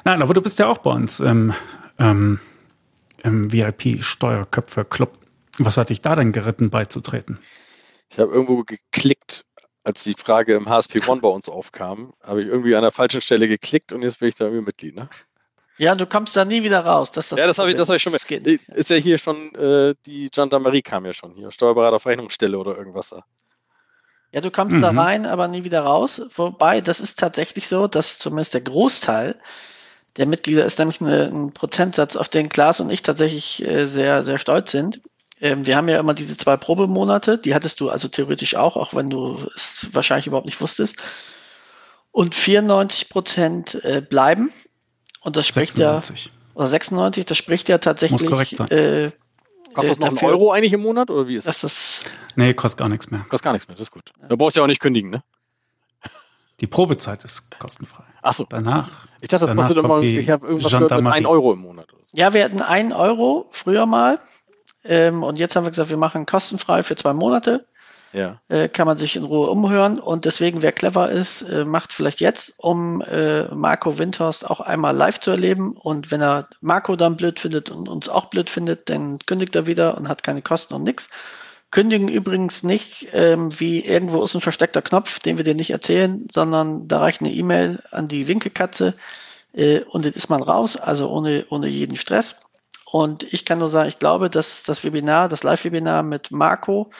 [0.04, 1.54] Nein, aber du bist ja auch bei uns im,
[2.00, 2.40] ähm,
[3.22, 5.14] im VIP-Steuerköpfe-Club.
[5.60, 7.38] Was hat dich da denn geritten, beizutreten?
[8.10, 9.46] Ich habe irgendwo geklickt,
[9.84, 13.22] als die Frage im HSP One bei uns aufkam, habe ich irgendwie an der falschen
[13.22, 14.96] Stelle geklickt und jetzt bin ich da irgendwie Mitglied.
[14.96, 15.08] Ne?
[15.78, 17.12] Ja, du kommst da nie wieder raus.
[17.12, 18.12] Das das ja, das habe ich, hab ich schon.
[18.12, 22.58] Das ist ja hier schon, äh, die Gendarmerie kam ja schon hier, Steuerberater auf Rechnungsstelle
[22.58, 23.24] oder irgendwas da.
[24.32, 24.82] Ja, du kommst mhm.
[24.82, 26.22] da rein, aber nie wieder raus.
[26.36, 29.36] Wobei, das ist tatsächlich so, dass zumindest der Großteil
[30.18, 34.24] der Mitglieder ist nämlich eine, ein Prozentsatz, auf den Klaas und ich tatsächlich äh, sehr,
[34.24, 35.02] sehr stolz sind.
[35.40, 38.94] Ähm, wir haben ja immer diese zwei Probemonate, die hattest du also theoretisch auch, auch
[38.94, 40.98] wenn du es wahrscheinlich überhaupt nicht wusstest.
[42.12, 44.52] Und 94 Prozent äh, bleiben.
[45.22, 46.26] Und das spricht 96.
[46.26, 48.22] ja, oder 96, das spricht ja tatsächlich.
[48.70, 49.12] Äh,
[49.74, 51.62] Kostet das noch einen Euro eigentlich im Monat oder wie ist das?
[51.62, 52.02] das
[52.36, 53.22] nee, kostet gar nichts mehr.
[53.22, 54.12] Kostet gar nichts mehr, das ist gut.
[54.28, 55.24] Da brauchst du ja auch nicht kündigen, ne?
[56.60, 58.04] Die Probezeit ist kostenfrei.
[58.22, 58.46] Achso.
[58.48, 59.08] Danach.
[59.20, 61.88] Ich dachte, das kostet immer, ich habe irgendwas gehört mit 1 Euro im Monat.
[61.90, 61.98] So.
[62.14, 64.20] Ja, wir hatten 1 Euro früher mal.
[64.84, 67.66] Ähm, und jetzt haben wir gesagt, wir machen kostenfrei für zwei Monate.
[68.14, 68.42] Ja.
[68.50, 70.00] Äh, kann man sich in Ruhe umhören.
[70.00, 74.96] Und deswegen, wer clever ist, äh, macht vielleicht jetzt, um äh, Marco Windhorst auch einmal
[74.96, 75.74] live zu erleben.
[75.74, 79.68] Und wenn er Marco dann blöd findet und uns auch blöd findet, dann kündigt er
[79.68, 81.10] wieder und hat keine Kosten und nichts.
[81.72, 86.28] Kündigen übrigens nicht ähm, wie irgendwo ist ein versteckter Knopf, den wir dir nicht erzählen,
[86.34, 88.94] sondern da reicht eine E-Mail an die Winkelkatze
[89.54, 92.36] äh, und dann ist man raus, also ohne, ohne jeden Stress.
[92.92, 96.92] Und ich kann nur sagen, ich glaube, dass das Webinar, das Live-Webinar mit Marco,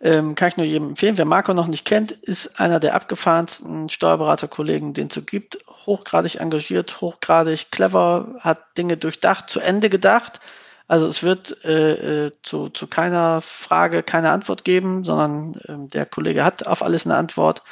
[0.00, 1.18] ähm, kann ich nur jedem empfehlen.
[1.18, 5.58] Wer Marco noch nicht kennt, ist einer der abgefahrensten Steuerberaterkollegen, den es so gibt.
[5.86, 10.40] Hochgradig engagiert, hochgradig clever, hat Dinge durchdacht, zu Ende gedacht.
[10.86, 16.06] Also es wird äh, äh zu, zu keiner Frage keine Antwort geben, sondern ähm, der
[16.06, 17.62] Kollege hat auf alles eine Antwort.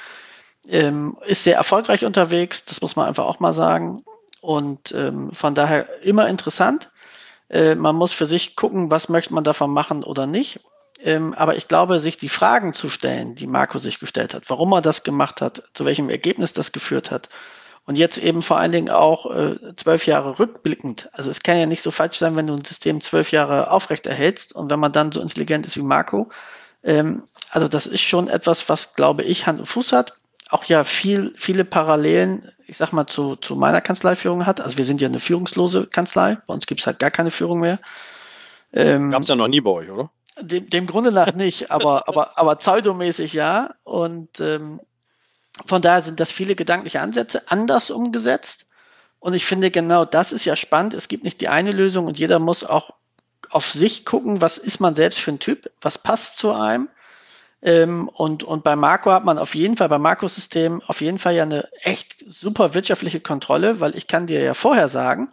[0.69, 4.05] Ähm, ist sehr erfolgreich unterwegs, das muss man einfach auch mal sagen.
[4.41, 6.91] Und ähm, von daher immer interessant.
[7.49, 10.61] Äh, man muss für sich gucken, was möchte man davon machen oder nicht.
[10.99, 14.73] Ähm, aber ich glaube, sich die Fragen zu stellen, die Marco sich gestellt hat, warum
[14.73, 17.29] er das gemacht hat, zu welchem Ergebnis das geführt hat.
[17.85, 21.09] Und jetzt eben vor allen Dingen auch äh, zwölf Jahre rückblickend.
[21.13, 24.07] Also es kann ja nicht so falsch sein, wenn du ein System zwölf Jahre aufrecht
[24.07, 26.29] erhältst und wenn man dann so intelligent ist wie Marco.
[26.83, 30.15] Ähm, also das ist schon etwas, was, glaube ich, Hand und Fuß hat.
[30.51, 34.61] Auch ja viel, viele Parallelen ich sag mal, zu, zu meiner Kanzleiführung hat.
[34.61, 36.39] Also wir sind ja eine führungslose Kanzlei.
[36.47, 37.79] Bei uns gibt es halt gar keine Führung mehr.
[38.73, 40.11] Ähm, Gab es ja noch nie bei euch, oder?
[40.41, 43.75] Dem, dem Grunde nach nicht, aber, aber, aber pseudomäßig ja.
[43.85, 44.81] Und ähm,
[45.65, 48.67] von daher sind das viele gedankliche Ansätze anders umgesetzt.
[49.19, 50.95] Und ich finde genau das ist ja spannend.
[50.95, 52.91] Es gibt nicht die eine Lösung und jeder muss auch
[53.51, 56.89] auf sich gucken, was ist man selbst für ein Typ, was passt zu einem.
[57.63, 61.35] Ähm, und, und bei Marco hat man auf jeden Fall, beim Marco-System auf jeden Fall
[61.35, 65.33] ja eine echt super wirtschaftliche Kontrolle, weil ich kann dir ja vorher sagen,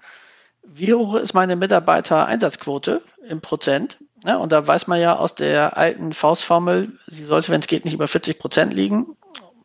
[0.64, 3.98] wie hoch ist meine Mitarbeiter-Einsatzquote im Prozent?
[4.26, 7.84] Ja, und da weiß man ja aus der alten Faustformel, sie sollte, wenn es geht,
[7.84, 9.18] nicht über 40 Prozent liegen.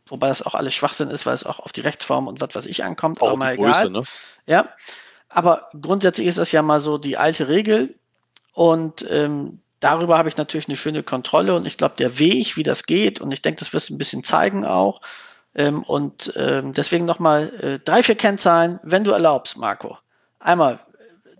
[0.08, 2.66] Wobei das auch alles Schwachsinn ist, weil es auch auf die Rechtsform und was weiß
[2.66, 3.20] ich ankommt.
[3.20, 3.72] Auch aber mal egal.
[3.72, 4.02] Größe, ne?
[4.46, 4.68] Ja.
[5.28, 7.94] Aber grundsätzlich ist das ja mal so die alte Regel.
[8.52, 12.62] Und ähm, darüber habe ich natürlich eine schöne Kontrolle und ich glaube, der Weg, wie
[12.62, 15.00] das geht, und ich denke, das wirst du ein bisschen zeigen auch.
[15.54, 19.98] Ähm, und ähm, deswegen nochmal äh, drei, vier Kennzahlen, wenn du erlaubst, Marco.
[20.40, 20.80] Einmal,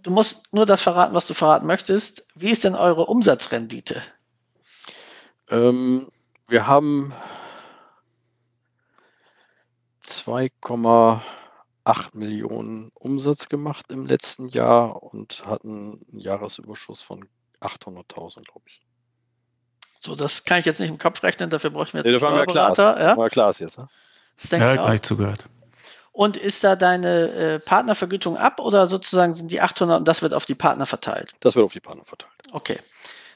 [0.03, 2.27] du musst nur das verraten, was du verraten möchtest.
[2.35, 4.03] Wie ist denn eure Umsatzrendite?
[5.51, 6.09] Ähm,
[6.49, 7.15] wir haben
[10.05, 11.21] 2,8
[12.15, 17.29] Millionen Umsatz gemacht im letzten Jahr und hatten einen Jahresüberschuss von
[17.61, 18.83] 800.000, glaube ich.
[20.01, 22.21] So, das kann ich jetzt nicht im Kopf rechnen, dafür brauchen wir jetzt nee, einen
[22.21, 23.01] Steuerberater.
[23.01, 23.79] Ja, war klar ist jetzt.
[23.79, 23.89] Ne?
[24.51, 25.49] Ja, gleich zugehört.
[26.19, 30.35] Und ist da deine äh, Partnervergütung ab oder sozusagen sind die 800 und das wird
[30.35, 31.31] auf die Partner verteilt?
[31.39, 32.33] Das wird auf die Partner verteilt.
[32.51, 32.81] Okay.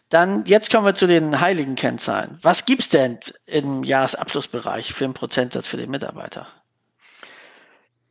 [0.09, 2.41] Dann jetzt kommen wir zu den heiligen Kennzahlen.
[2.43, 6.49] Was gibt es denn im Jahresabschlussbereich für einen Prozentsatz für den Mitarbeiter?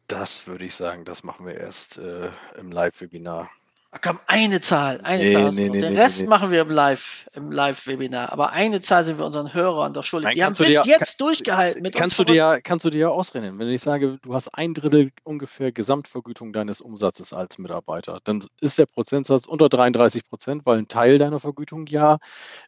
[0.07, 3.49] Das würde ich sagen, das machen wir erst äh, im Live-Webinar.
[3.94, 5.52] Ach komm, eine Zahl, eine Nee, Zahl.
[5.52, 6.28] nee, nee, Den nee, Rest nee.
[6.28, 8.32] machen wir im Live, im Live-Webinar.
[8.32, 10.28] Aber eine Zahl sind wir unseren Hörern doch schuldig.
[10.28, 12.89] Nein, Die haben bis dir- jetzt durchgehalten mit Kannst uns du, dir, ja- kannst du
[12.89, 13.60] dir ja ausrechnen.
[13.60, 18.78] Wenn ich sage, du hast ein Drittel ungefähr Gesamtvergütung deines Umsatzes als Mitarbeiter, dann ist
[18.80, 22.20] der Prozentsatz unter 33 Prozent, weil ein Teil deiner Vergütung ja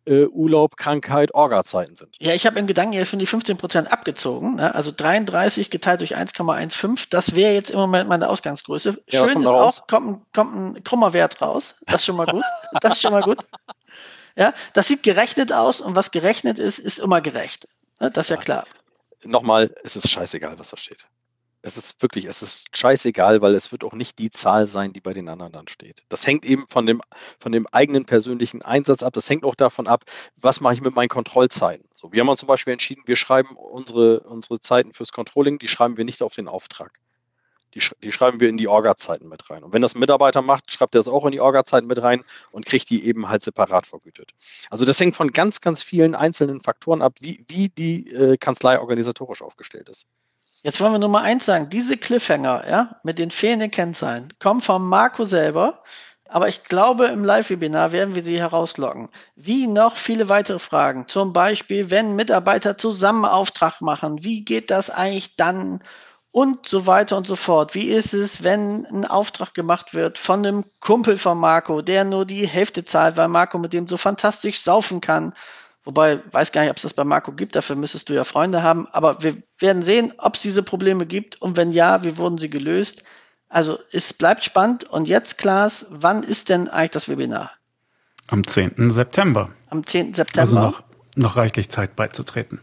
[0.06, 2.18] äh, Urlaub, Krankheit, Orga-Zeiten sind.
[2.20, 4.56] Ja, ich habe im Gedanken ja schon die 15% abgezogen.
[4.56, 4.76] Ne?
[4.76, 9.02] Also 33 geteilt durch 1,15, das wäre jetzt im Moment meine Ausgangsgröße.
[9.10, 9.80] Ja, Schön ist raus?
[9.84, 11.76] auch, kommt, ein- kommt ein krummer Wert raus.
[11.86, 12.44] Das ist schon mal gut.
[12.82, 13.38] Das ist schon mal gut.
[14.36, 17.68] Ja, das sieht gerechnet aus und was gerechnet ist, ist immer gerecht.
[18.00, 18.10] Ne?
[18.12, 18.42] Das ist ja Ja.
[18.42, 18.68] klar.
[19.26, 21.06] Nochmal, es ist scheißegal, was da steht.
[21.66, 25.00] Es ist wirklich, es ist scheißegal, weil es wird auch nicht die Zahl sein, die
[25.00, 26.04] bei den anderen dann steht.
[26.10, 27.02] Das hängt eben von dem,
[27.40, 29.14] von dem eigenen persönlichen Einsatz ab.
[29.14, 30.04] Das hängt auch davon ab,
[30.36, 31.88] was mache ich mit meinen Kontrollzeiten.
[31.94, 35.70] So, wir haben uns zum Beispiel entschieden, wir schreiben unsere, unsere Zeiten fürs Controlling, die
[35.70, 37.00] schreiben wir nicht auf den Auftrag.
[37.74, 39.64] Die, die schreiben wir in die Orga-Zeiten mit rein.
[39.64, 42.24] Und wenn das ein Mitarbeiter macht, schreibt er es auch in die Orga-Zeiten mit rein
[42.52, 44.32] und kriegt die eben halt separat vergütet.
[44.70, 48.80] Also das hängt von ganz, ganz vielen einzelnen Faktoren ab, wie, wie die äh, Kanzlei
[48.80, 50.06] organisatorisch aufgestellt ist.
[50.64, 51.70] Jetzt wollen wir nur mal eins sagen.
[51.70, 55.84] Diese Cliffhanger, ja, mit den fehlenden Kennzahlen, kommen vom Marco selber.
[56.30, 59.10] Aber ich glaube, im Live-Webinar werden wir sie herauslocken.
[59.36, 61.08] Wie noch viele weitere Fragen.
[61.08, 65.84] Zum Beispiel, wenn Mitarbeiter zusammen Auftrag machen, wie geht das eigentlich dann?
[66.34, 67.76] Und so weiter und so fort.
[67.76, 72.26] Wie ist es, wenn ein Auftrag gemacht wird von einem Kumpel von Marco, der nur
[72.26, 75.36] die Hälfte zahlt, weil Marco mit dem so fantastisch saufen kann?
[75.84, 78.64] Wobei, weiß gar nicht, ob es das bei Marco gibt, dafür müsstest du ja Freunde
[78.64, 78.88] haben.
[78.94, 82.50] Aber wir werden sehen, ob es diese Probleme gibt und wenn ja, wie wurden sie
[82.50, 83.04] gelöst.
[83.48, 84.86] Also es bleibt spannend.
[84.86, 87.52] Und jetzt, Klaas, wann ist denn eigentlich das Webinar?
[88.26, 88.90] Am 10.
[88.90, 89.52] September.
[89.70, 90.16] Am 10.
[90.16, 90.42] September.
[90.42, 90.84] Also noch,
[91.16, 92.60] noch reichlich Zeit beizutreten.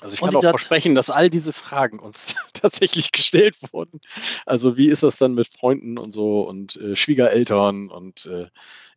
[0.00, 4.00] Also ich kann auch versprechen, dass all diese Fragen uns tatsächlich gestellt wurden.
[4.46, 8.46] Also wie ist das dann mit Freunden und so und äh, Schwiegereltern und äh,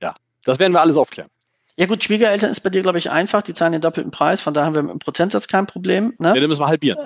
[0.01, 1.29] ja, das werden wir alles aufklären.
[1.77, 3.41] Ja gut, Schwiegereltern ist bei dir, glaube ich, einfach.
[3.41, 4.41] Die zahlen den doppelten Preis.
[4.41, 6.13] Von daher haben wir mit dem Prozentsatz kein Problem.
[6.19, 6.29] Ne?
[6.29, 6.99] Ja, den müssen wir halbieren.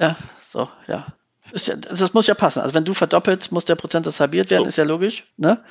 [0.00, 1.06] Ja, so, ja.
[1.50, 1.76] Ist ja.
[1.76, 2.60] Das muss ja passen.
[2.60, 4.68] Also wenn du verdoppelst, muss der Prozentsatz halbiert werden, So.
[4.68, 5.24] ist ja logisch.
[5.36, 5.62] Ne?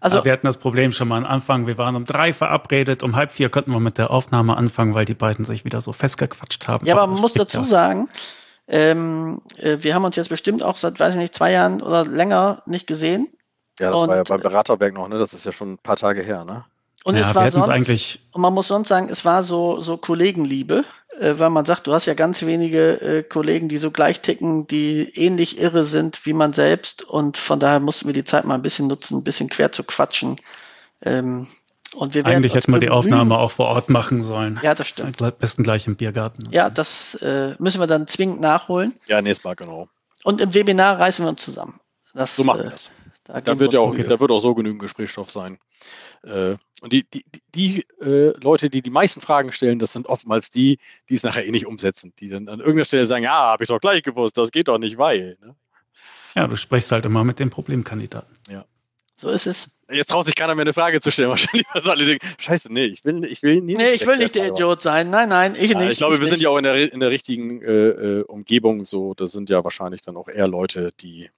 [0.00, 1.66] Also Aber wir hatten das Problem schon mal am Anfang.
[1.66, 3.02] Wir waren um drei verabredet.
[3.02, 5.92] Um halb vier konnten wir mit der Aufnahme anfangen, weil die beiden sich wieder so
[5.92, 6.86] festgequatscht haben.
[6.86, 8.08] Ja, aber man muss dazu sagen,
[8.66, 12.06] ähm, äh, wir haben uns jetzt bestimmt auch seit, weiß ich nicht, zwei Jahren oder
[12.06, 13.28] länger nicht gesehen.
[13.78, 15.18] Ja, das war ja Und- beim Beraterwerk noch, ne?
[15.18, 16.64] Das ist ja schon ein paar Tage her, ne?
[17.04, 19.96] Und ja, es war sonst, eigentlich, und man muss sonst sagen, es war so, so
[19.96, 20.84] Kollegenliebe,
[21.18, 24.66] äh, weil man sagt, du hast ja ganz wenige äh, Kollegen, die so gleich ticken,
[24.66, 27.02] die ähnlich irre sind wie man selbst.
[27.02, 29.82] Und von daher mussten wir die Zeit mal ein bisschen nutzen, ein bisschen quer zu
[29.82, 30.36] quatschen.
[31.02, 31.46] Ähm,
[31.94, 34.60] und wir werden eigentlich hätten wir die Aufnahme auch vor Ort machen sollen.
[34.62, 35.20] Ja, das stimmt.
[35.20, 36.48] Am besten gleich im Biergarten.
[36.50, 38.94] Ja, das äh, müssen wir dann zwingend nachholen.
[39.08, 39.88] Ja, nächstes Mal, genau.
[40.22, 41.80] Und im Webinar reißen wir uns zusammen.
[42.14, 42.90] Das, So machen äh, wir das.
[43.24, 45.58] Da, Da wird wir ja auch, da wird auch so genügend Gesprächsstoff sein.
[46.22, 50.06] Äh, und die, die, die, die äh, Leute, die die meisten Fragen stellen, das sind
[50.06, 50.78] oftmals die,
[51.08, 53.68] die es nachher eh nicht umsetzen, die dann an irgendeiner Stelle sagen, ja, habe ich
[53.68, 55.38] doch gleich gewusst, das geht doch nicht, weil.
[55.42, 55.54] Ne?
[56.34, 58.40] Ja, du sprichst halt immer mit den Problemkandidaten.
[59.20, 59.68] So ist es.
[59.90, 62.86] Jetzt traut sich keiner mehr eine Frage zu stellen, wahrscheinlich, weil alle denken, scheiße, nee,
[62.86, 63.74] ich will, ich will nie.
[63.74, 65.10] Nee, ich will nicht der Idiot sein.
[65.10, 65.92] Nein, nein, ich Ja, nicht.
[65.92, 66.30] ich glaube, wir nicht.
[66.30, 69.12] sind ja auch in der, in der richtigen äh, äh, Umgebung so.
[69.12, 71.28] Das sind ja wahrscheinlich dann auch eher Leute, die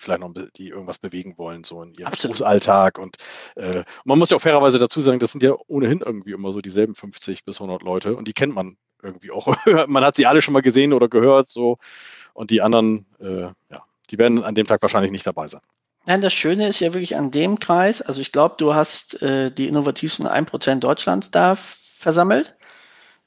[0.00, 2.38] vielleicht noch die irgendwas bewegen wollen, so in ihrem Absolut.
[2.38, 2.98] Berufsalltag.
[2.98, 3.16] Und
[3.56, 6.60] äh, man muss ja auch fairerweise dazu sagen, das sind ja ohnehin irgendwie immer so
[6.60, 9.54] dieselben 50 bis 100 Leute und die kennt man irgendwie auch.
[9.86, 11.78] man hat sie alle schon mal gesehen oder gehört, so.
[12.32, 15.60] Und die anderen, äh, ja, die werden an dem Tag wahrscheinlich nicht dabei sein.
[16.06, 19.50] Nein, das Schöne ist ja wirklich an dem Kreis, also ich glaube, du hast äh,
[19.50, 21.56] die innovativsten 1% Deutschlands da
[21.98, 22.56] versammelt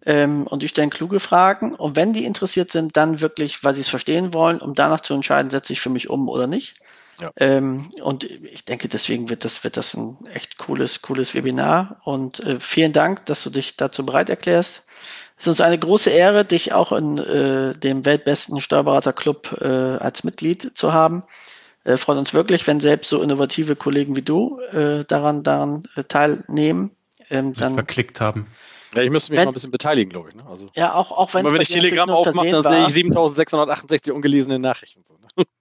[0.06, 3.82] ähm, und die stellen kluge Fragen und wenn die interessiert sind, dann wirklich, weil sie
[3.82, 6.76] es verstehen wollen, um danach zu entscheiden, setze ich für mich um oder nicht.
[7.20, 7.32] Ja.
[7.38, 12.40] Ähm, und ich denke, deswegen wird das, wird das ein echt cooles, cooles Webinar und
[12.44, 14.84] äh, vielen Dank, dass du dich dazu bereit erklärst.
[15.38, 20.24] Es ist uns eine große Ehre, dich auch in äh, dem weltbesten Steuerberaterclub äh, als
[20.24, 21.24] Mitglied zu haben.
[21.84, 26.04] Äh, freut uns wirklich, wenn selbst so innovative Kollegen wie du äh, daran, daran äh,
[26.04, 26.92] teilnehmen.
[27.30, 28.48] Ähm, dann, verklickt haben.
[28.96, 30.36] Ja, ich müsste mich Wenn- mal ein bisschen beteiligen, glaube ich.
[30.36, 30.46] Ne?
[30.48, 35.04] Also, ja, auch, auch wenn wenn ich Telegram aufmache, dann sehe ich 7668 ungelesene Nachrichten.
[35.06, 35.46] So, ne?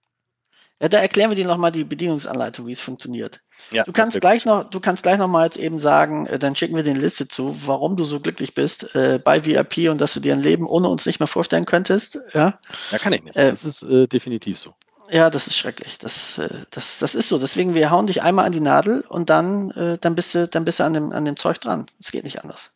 [0.81, 3.39] Ja, da erklären wir dir nochmal die Bedienungsanleitung, wie es funktioniert.
[3.71, 6.57] ja, Du kannst gleich noch, du kannst gleich noch mal jetzt eben sagen, äh, dann
[6.57, 10.01] schicken wir dir eine Liste zu, warum du so glücklich bist äh, bei VIP und
[10.01, 12.19] dass du dir ein Leben ohne uns nicht mehr vorstellen könntest.
[12.33, 12.59] Ja,
[12.91, 13.37] Ja, kann ich nicht.
[13.37, 14.73] Äh, das ist äh, definitiv so.
[15.09, 15.99] ja, das ist schrecklich.
[15.99, 17.37] Das, äh, das, das ist so.
[17.37, 20.65] Deswegen, wir hauen dich einmal an die Nadel und dann, äh, dann bist du, dann
[20.65, 21.85] bist du an dem, an dem Zeug dran.
[22.01, 22.71] Es geht nicht anders.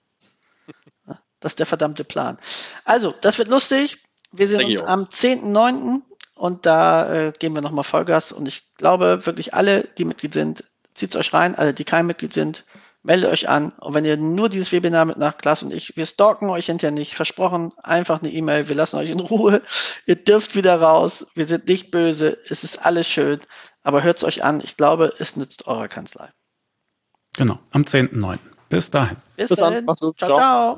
[1.39, 2.37] Das ist der verdammte Plan.
[2.85, 3.99] Also, das wird lustig.
[4.31, 6.01] Wir sehen uns am 10.9.
[6.35, 10.63] und da äh, geben wir nochmal Vollgas und ich glaube wirklich alle, die Mitglied sind,
[10.93, 12.65] zieht es euch rein, alle, die kein Mitglied sind,
[13.03, 13.71] meldet euch an.
[13.79, 16.91] Und wenn ihr nur dieses Webinar mit nach Klaas und ich, wir stalken euch hinterher
[16.91, 19.61] nicht, versprochen, einfach eine E-Mail, wir lassen euch in Ruhe.
[20.05, 23.39] Ihr dürft wieder raus, wir sind nicht böse, es ist alles schön,
[23.83, 24.61] aber hört es euch an.
[24.61, 26.29] Ich glaube, es nützt eurer Kanzlei.
[27.37, 28.37] Genau, am 10.9.
[28.69, 29.17] Bis dahin.
[29.37, 29.85] Bis, Bis dahin.
[29.85, 29.95] Dann.
[29.95, 30.35] Ciao, ciao.
[30.35, 30.77] ciao.